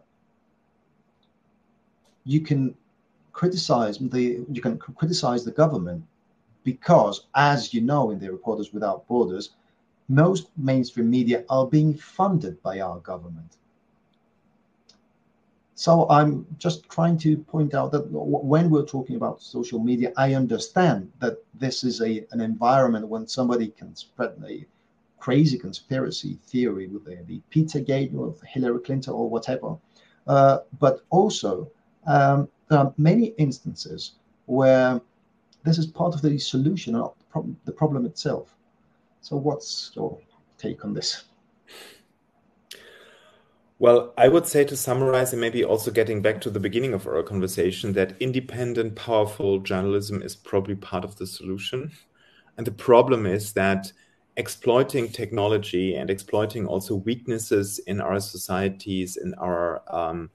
you 2.25 2.41
can 2.41 2.75
criticize 3.33 3.97
the 3.97 4.45
you 4.51 4.61
can 4.61 4.77
criticize 4.77 5.45
the 5.45 5.51
government 5.51 6.03
because 6.63 7.27
as 7.35 7.73
you 7.73 7.81
know 7.81 8.11
in 8.11 8.19
the 8.19 8.31
reporters 8.31 8.73
without 8.73 9.07
borders 9.07 9.51
most 10.07 10.49
mainstream 10.57 11.09
media 11.09 11.43
are 11.49 11.65
being 11.67 11.93
funded 11.93 12.61
by 12.61 12.79
our 12.79 12.99
government 12.99 13.57
so 15.79 16.09
I'm 16.09 16.45
just 16.57 16.89
trying 16.89 17.17
to 17.19 17.37
point 17.37 17.73
out 17.73 17.93
that 17.93 18.05
when 18.11 18.69
we're 18.69 18.83
talking 18.83 19.15
about 19.15 19.41
social 19.41 19.79
media, 19.79 20.11
I 20.17 20.33
understand 20.33 21.09
that 21.19 21.37
this 21.53 21.85
is 21.85 22.01
a 22.01 22.27
an 22.31 22.41
environment 22.41 23.07
when 23.07 23.25
somebody 23.29 23.69
can 23.69 23.95
spread 23.95 24.33
a 24.45 24.65
crazy 25.19 25.57
conspiracy 25.57 26.37
theory 26.43 26.87
with 26.87 27.05
the, 27.05 27.23
the 27.27 27.41
Pizzagate 27.49 28.13
or 28.13 28.35
Hillary 28.45 28.81
Clinton 28.81 29.13
or 29.13 29.29
whatever. 29.29 29.77
Uh, 30.27 30.57
but 30.79 31.05
also, 31.11 31.71
um, 32.07 32.47
there 32.69 32.79
are 32.79 32.93
many 32.97 33.27
instances 33.37 34.13
where 34.45 35.01
this 35.63 35.77
is 35.77 35.87
part 35.87 36.13
of 36.13 36.21
the 36.21 36.37
solution, 36.37 36.93
not 36.93 37.17
the 37.19 37.25
problem, 37.25 37.57
the 37.65 37.71
problem 37.71 38.05
itself. 38.05 38.55
So, 39.21 39.35
what's 39.35 39.91
your 39.95 40.17
take 40.57 40.85
on 40.85 40.93
this? 40.93 41.23
Well, 43.81 44.13
I 44.17 44.27
would 44.27 44.45
say 44.45 44.65
to 44.65 44.75
summarize 44.75 45.31
and 45.31 45.39
maybe 45.39 45.63
also 45.63 45.89
getting 45.89 46.21
back 46.21 46.41
to 46.41 46.49
the 46.49 46.59
beginning 46.59 46.93
of 46.93 47.07
our 47.07 47.23
conversation 47.23 47.93
that 47.93 48.13
independent, 48.19 48.95
powerful 48.95 49.59
journalism 49.59 50.21
is 50.21 50.35
probably 50.35 50.75
part 50.75 51.05
of 51.05 51.15
the 51.15 51.25
solution. 51.25 51.91
And 52.57 52.67
the 52.67 52.73
problem 52.73 53.25
is 53.25 53.53
that 53.53 53.93
exploiting 54.35 55.07
technology 55.07 55.95
and 55.95 56.09
exploiting 56.09 56.67
also 56.67 56.95
weaknesses 56.95 57.79
in 57.87 58.01
our 58.01 58.19
societies, 58.19 59.15
in 59.15 59.33
our 59.35 59.81
um, 59.93 60.29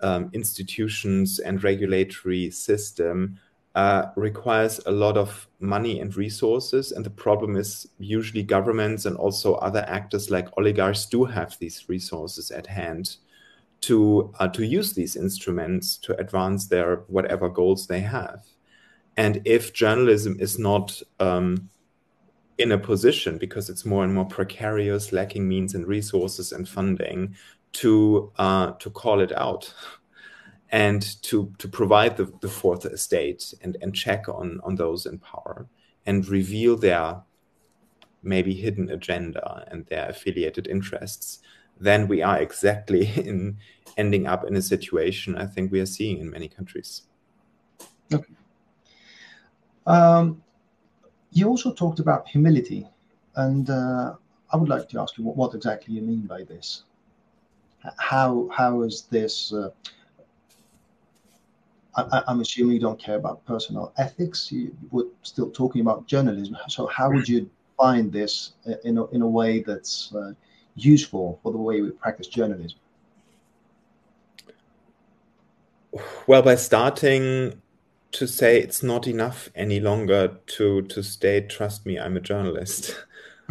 um, 0.00 0.30
institutions 0.32 1.38
and 1.38 1.62
regulatory 1.62 2.50
system 2.50 3.38
uh, 3.74 4.10
requires 4.16 4.80
a 4.86 4.90
lot 4.90 5.16
of 5.16 5.46
money 5.60 6.00
and 6.00 6.16
resources. 6.16 6.92
And 6.92 7.04
the 7.04 7.10
problem 7.10 7.56
is 7.56 7.86
usually 7.98 8.42
governments 8.42 9.06
and 9.06 9.16
also 9.16 9.54
other 9.54 9.84
actors 9.86 10.30
like 10.30 10.48
oligarchs 10.56 11.06
do 11.06 11.24
have 11.24 11.56
these 11.58 11.88
resources 11.88 12.50
at 12.50 12.66
hand 12.66 13.16
to 13.82 14.34
uh, 14.40 14.48
to 14.48 14.64
use 14.64 14.94
these 14.94 15.14
instruments 15.14 15.96
to 15.98 16.16
advance 16.18 16.66
their 16.66 16.96
whatever 17.06 17.48
goals 17.48 17.86
they 17.86 18.00
have. 18.00 18.44
And 19.16 19.42
if 19.44 19.72
journalism 19.72 20.36
is 20.40 20.58
not 20.58 21.00
um, 21.20 21.68
in 22.58 22.72
a 22.72 22.78
position 22.78 23.38
because 23.38 23.70
it's 23.70 23.84
more 23.84 24.02
and 24.02 24.12
more 24.12 24.24
precarious, 24.26 25.12
lacking 25.12 25.48
means 25.48 25.74
and 25.74 25.86
resources 25.86 26.52
and 26.52 26.68
funding 26.68 27.36
to 27.74 28.32
uh, 28.36 28.72
to 28.72 28.90
call 28.90 29.20
it 29.20 29.32
out 29.32 29.72
and 30.70 31.22
to 31.22 31.52
to 31.58 31.68
provide 31.68 32.16
the, 32.16 32.32
the 32.40 32.48
fourth 32.48 32.84
estate 32.84 33.54
and 33.62 33.76
and 33.82 33.94
check 33.94 34.28
on 34.28 34.60
on 34.64 34.74
those 34.74 35.06
in 35.06 35.18
power 35.18 35.66
and 36.06 36.26
reveal 36.28 36.76
their 36.76 37.22
maybe 38.22 38.54
hidden 38.54 38.90
agenda 38.90 39.64
and 39.70 39.86
their 39.86 40.08
affiliated 40.08 40.66
interests, 40.66 41.40
then 41.80 42.08
we 42.08 42.22
are 42.22 42.40
exactly 42.40 43.06
in 43.16 43.56
ending 43.96 44.26
up 44.26 44.44
in 44.44 44.56
a 44.56 44.62
situation 44.62 45.36
I 45.36 45.46
think 45.46 45.72
we 45.72 45.80
are 45.80 45.86
seeing 45.86 46.18
in 46.18 46.30
many 46.30 46.48
countries. 46.48 47.02
Okay. 48.12 48.34
Um, 49.86 50.42
you 51.32 51.48
also 51.48 51.72
talked 51.72 51.98
about 51.98 52.28
humility, 52.28 52.86
and 53.36 53.68
uh, 53.68 54.14
I 54.52 54.56
would 54.56 54.68
like 54.68 54.88
to 54.90 55.00
ask 55.00 55.16
you 55.18 55.24
what, 55.24 55.36
what, 55.36 55.54
exactly 55.54 55.94
you 55.94 56.02
mean 56.02 56.22
by 56.22 56.42
this. 56.42 56.84
How 57.98 58.48
how 58.52 58.82
is 58.82 59.02
this? 59.10 59.52
Uh, 59.52 59.70
I, 61.96 62.22
am 62.28 62.40
assuming 62.40 62.74
you 62.74 62.80
don't 62.80 62.98
care 62.98 63.16
about 63.16 63.44
personal 63.44 63.92
ethics. 63.98 64.52
You 64.52 64.76
were 64.90 65.06
still 65.22 65.50
talking 65.50 65.80
about 65.80 66.06
journalism. 66.06 66.56
So 66.68 66.86
how 66.86 67.10
would 67.10 67.28
you 67.28 67.50
find 67.76 68.12
this 68.12 68.52
in 68.84 68.98
a, 68.98 69.06
in 69.06 69.22
a 69.22 69.26
way 69.26 69.62
that's 69.62 70.14
uh, 70.14 70.32
useful 70.76 71.40
for 71.42 71.50
the 71.50 71.58
way 71.58 71.80
we 71.80 71.90
practice 71.90 72.28
journalism? 72.28 72.78
Well, 76.26 76.42
by 76.42 76.54
starting 76.54 77.60
to 78.12 78.26
say 78.26 78.60
it's 78.60 78.82
not 78.82 79.06
enough 79.06 79.50
any 79.54 79.80
longer 79.80 80.38
to 80.46 80.82
to 80.82 81.02
state, 81.02 81.48
trust 81.48 81.86
me, 81.86 81.98
I'm 81.98 82.16
a 82.16 82.20
journalist. 82.20 82.96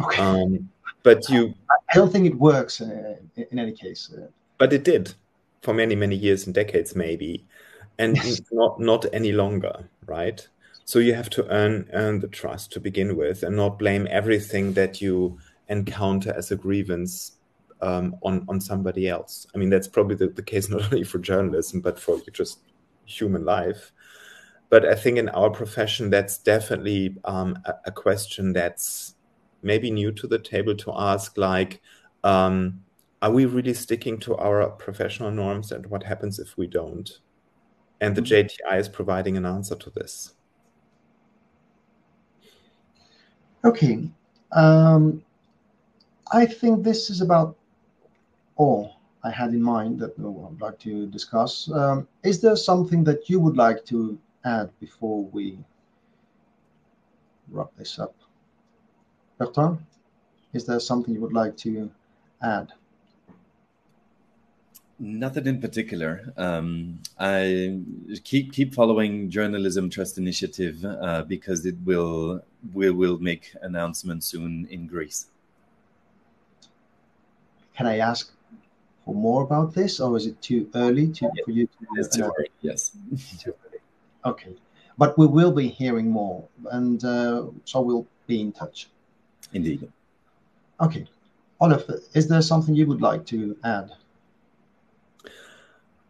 Okay. 0.00 0.22
Um, 0.22 0.70
but 1.08 1.28
you, 1.30 1.54
I 1.70 1.94
don't 1.94 2.12
think 2.12 2.26
it 2.26 2.34
works 2.34 2.82
uh, 2.82 3.16
in 3.34 3.58
any 3.58 3.72
case. 3.72 4.12
Uh, 4.14 4.26
but 4.58 4.74
it 4.74 4.84
did 4.84 5.14
for 5.62 5.72
many 5.72 5.94
many 5.94 6.14
years 6.16 6.44
and 6.44 6.54
decades, 6.54 6.94
maybe, 6.94 7.46
and 7.98 8.16
yes. 8.16 8.42
not 8.52 8.78
not 8.78 9.06
any 9.14 9.32
longer, 9.32 9.88
right? 10.04 10.46
So 10.84 10.98
you 10.98 11.14
have 11.14 11.30
to 11.30 11.46
earn 11.48 11.88
earn 11.94 12.20
the 12.20 12.28
trust 12.28 12.72
to 12.72 12.80
begin 12.80 13.16
with, 13.16 13.42
and 13.42 13.56
not 13.56 13.78
blame 13.78 14.06
everything 14.10 14.74
that 14.74 15.00
you 15.00 15.38
encounter 15.68 16.34
as 16.36 16.50
a 16.50 16.56
grievance 16.56 17.38
um, 17.80 18.16
on 18.22 18.44
on 18.46 18.60
somebody 18.60 19.08
else. 19.08 19.46
I 19.54 19.58
mean, 19.58 19.70
that's 19.70 19.88
probably 19.88 20.16
the, 20.16 20.28
the 20.28 20.42
case 20.42 20.68
not 20.74 20.92
only 20.92 21.04
for 21.04 21.18
journalism 21.18 21.80
but 21.80 21.98
for 21.98 22.20
just 22.32 22.58
human 23.06 23.46
life. 23.46 23.92
But 24.70 24.84
I 24.84 24.94
think 24.94 25.16
in 25.16 25.30
our 25.30 25.48
profession, 25.48 26.10
that's 26.10 26.36
definitely 26.36 27.16
um, 27.24 27.58
a, 27.64 27.74
a, 27.86 27.90
question 27.90 28.52
that's 28.52 29.14
maybe 29.62 29.90
new 29.90 30.12
to 30.12 30.26
the 30.26 30.38
table 30.38 30.74
to 30.76 30.92
ask. 30.94 31.36
Like, 31.36 31.80
um, 32.24 32.82
are 33.20 33.32
we 33.32 33.46
really 33.46 33.74
sticking 33.74 34.18
to 34.20 34.36
our 34.36 34.68
professional 34.70 35.30
norms, 35.30 35.72
and 35.72 35.86
what 35.86 36.02
happens 36.02 36.38
if 36.38 36.56
we 36.56 36.66
don't? 36.66 37.10
And 38.00 38.14
the 38.14 38.22
mm-hmm. 38.22 38.72
JTI 38.72 38.78
is 38.78 38.88
providing 38.88 39.36
an 39.36 39.44
answer 39.44 39.74
to 39.74 39.90
this. 39.90 40.34
Okay. 43.64 44.08
Um, 44.52 45.22
I 46.32 46.46
think 46.46 46.84
this 46.84 47.10
is 47.10 47.20
about 47.20 47.56
all 48.56 48.96
I 49.24 49.30
had 49.30 49.50
in 49.50 49.62
mind 49.62 49.98
that 50.00 50.14
I'd 50.18 50.60
like 50.60 50.78
to 50.80 51.06
discuss. 51.06 51.70
Um, 51.72 52.06
is 52.22 52.40
there 52.40 52.56
something 52.56 53.02
that 53.04 53.28
you 53.28 53.40
would 53.40 53.56
like 53.56 53.84
to 53.86 54.18
add 54.44 54.70
before 54.78 55.24
we 55.24 55.58
wrap 57.50 57.74
this 57.76 57.98
up? 57.98 58.14
Bertrand, 59.38 59.78
is 60.52 60.66
there 60.66 60.80
something 60.80 61.14
you 61.14 61.20
would 61.20 61.32
like 61.32 61.56
to 61.58 61.90
add? 62.42 62.72
Nothing 64.98 65.46
in 65.46 65.60
particular. 65.60 66.32
Um, 66.36 66.98
I 67.20 67.78
keep 68.24 68.52
keep 68.52 68.74
following 68.74 69.30
Journalism 69.30 69.90
Trust 69.90 70.18
Initiative 70.18 70.84
uh, 70.84 71.22
because 71.22 71.64
it 71.64 71.76
will 71.84 72.42
we 72.74 72.90
will 72.90 73.18
make 73.18 73.54
announcements 73.62 74.26
soon 74.26 74.66
in 74.70 74.88
Greece. 74.88 75.26
Can 77.76 77.86
I 77.86 77.98
ask 77.98 78.32
for 79.04 79.14
more 79.14 79.44
about 79.44 79.72
this, 79.72 80.00
or 80.00 80.16
is 80.16 80.26
it 80.26 80.42
too 80.42 80.68
early 80.74 81.12
to, 81.12 81.30
for 81.44 81.52
you 81.52 81.66
to? 81.66 81.86
It's 81.94 82.16
too 82.16 82.24
early. 82.24 82.50
Yes. 82.60 82.90
too 83.38 83.54
early. 83.68 83.78
Okay, 84.24 84.56
but 84.98 85.16
we 85.16 85.28
will 85.28 85.52
be 85.52 85.68
hearing 85.68 86.10
more, 86.10 86.42
and 86.72 87.04
uh, 87.04 87.44
so 87.64 87.80
we'll 87.82 88.06
be 88.26 88.40
in 88.40 88.50
touch. 88.50 88.88
Indeed. 89.52 89.90
Okay, 90.80 91.06
Olaf, 91.60 91.82
is 92.14 92.28
there 92.28 92.42
something 92.42 92.74
you 92.74 92.86
would 92.86 93.00
like 93.00 93.26
to 93.26 93.56
add? 93.64 93.90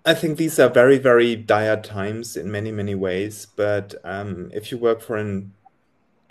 I 0.04 0.14
think 0.14 0.38
these 0.38 0.58
are 0.58 0.68
very, 0.70 0.98
very 0.98 1.36
dire 1.36 1.80
times 1.80 2.36
in 2.36 2.50
many, 2.50 2.72
many 2.72 2.94
ways. 2.94 3.46
But 3.56 3.94
um, 4.04 4.50
if 4.54 4.70
you 4.70 4.78
work 4.78 5.00
for 5.00 5.16
an 5.16 5.52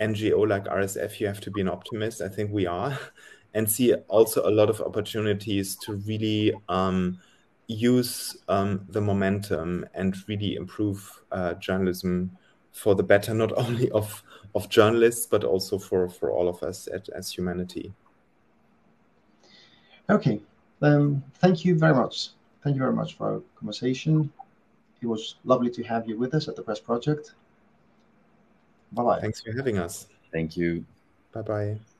NGO 0.00 0.48
like 0.48 0.64
RSF, 0.64 1.20
you 1.20 1.26
have 1.26 1.40
to 1.42 1.50
be 1.50 1.60
an 1.60 1.68
optimist. 1.68 2.20
I 2.20 2.28
think 2.28 2.50
we 2.52 2.66
are, 2.66 2.98
and 3.54 3.70
see 3.70 3.94
also 4.08 4.48
a 4.48 4.50
lot 4.50 4.70
of 4.70 4.80
opportunities 4.80 5.76
to 5.76 5.94
really 5.94 6.52
um, 6.68 7.20
use 7.66 8.36
um, 8.48 8.84
the 8.88 9.00
momentum 9.00 9.86
and 9.94 10.16
really 10.26 10.56
improve 10.56 11.22
uh, 11.32 11.54
journalism 11.54 12.36
for 12.72 12.94
the 12.94 13.02
better, 13.02 13.34
not 13.34 13.52
only 13.56 13.90
of 13.90 14.22
of 14.58 14.68
journalists 14.68 15.26
but 15.26 15.42
also 15.44 15.78
for 15.78 16.08
for 16.18 16.28
all 16.36 16.48
of 16.48 16.62
us 16.62 16.88
at, 16.96 17.08
as 17.20 17.32
humanity. 17.36 17.86
Okay, 20.10 20.40
um, 20.82 21.22
thank 21.42 21.64
you 21.64 21.72
very 21.84 21.94
much. 21.94 22.30
Thank 22.62 22.74
you 22.76 22.82
very 22.86 22.96
much 23.00 23.16
for 23.16 23.24
our 23.30 23.40
conversation. 23.60 24.32
It 25.02 25.06
was 25.06 25.36
lovely 25.44 25.70
to 25.70 25.82
have 25.84 26.08
you 26.08 26.18
with 26.18 26.34
us 26.34 26.48
at 26.48 26.56
the 26.56 26.62
Press 26.62 26.80
Project. 26.80 27.34
Bye 28.92 29.04
bye. 29.04 29.20
Thanks 29.20 29.40
for 29.40 29.52
having 29.52 29.78
us. 29.78 30.08
Thank 30.32 30.56
you. 30.56 30.84
Bye 31.32 31.42
bye. 31.42 31.97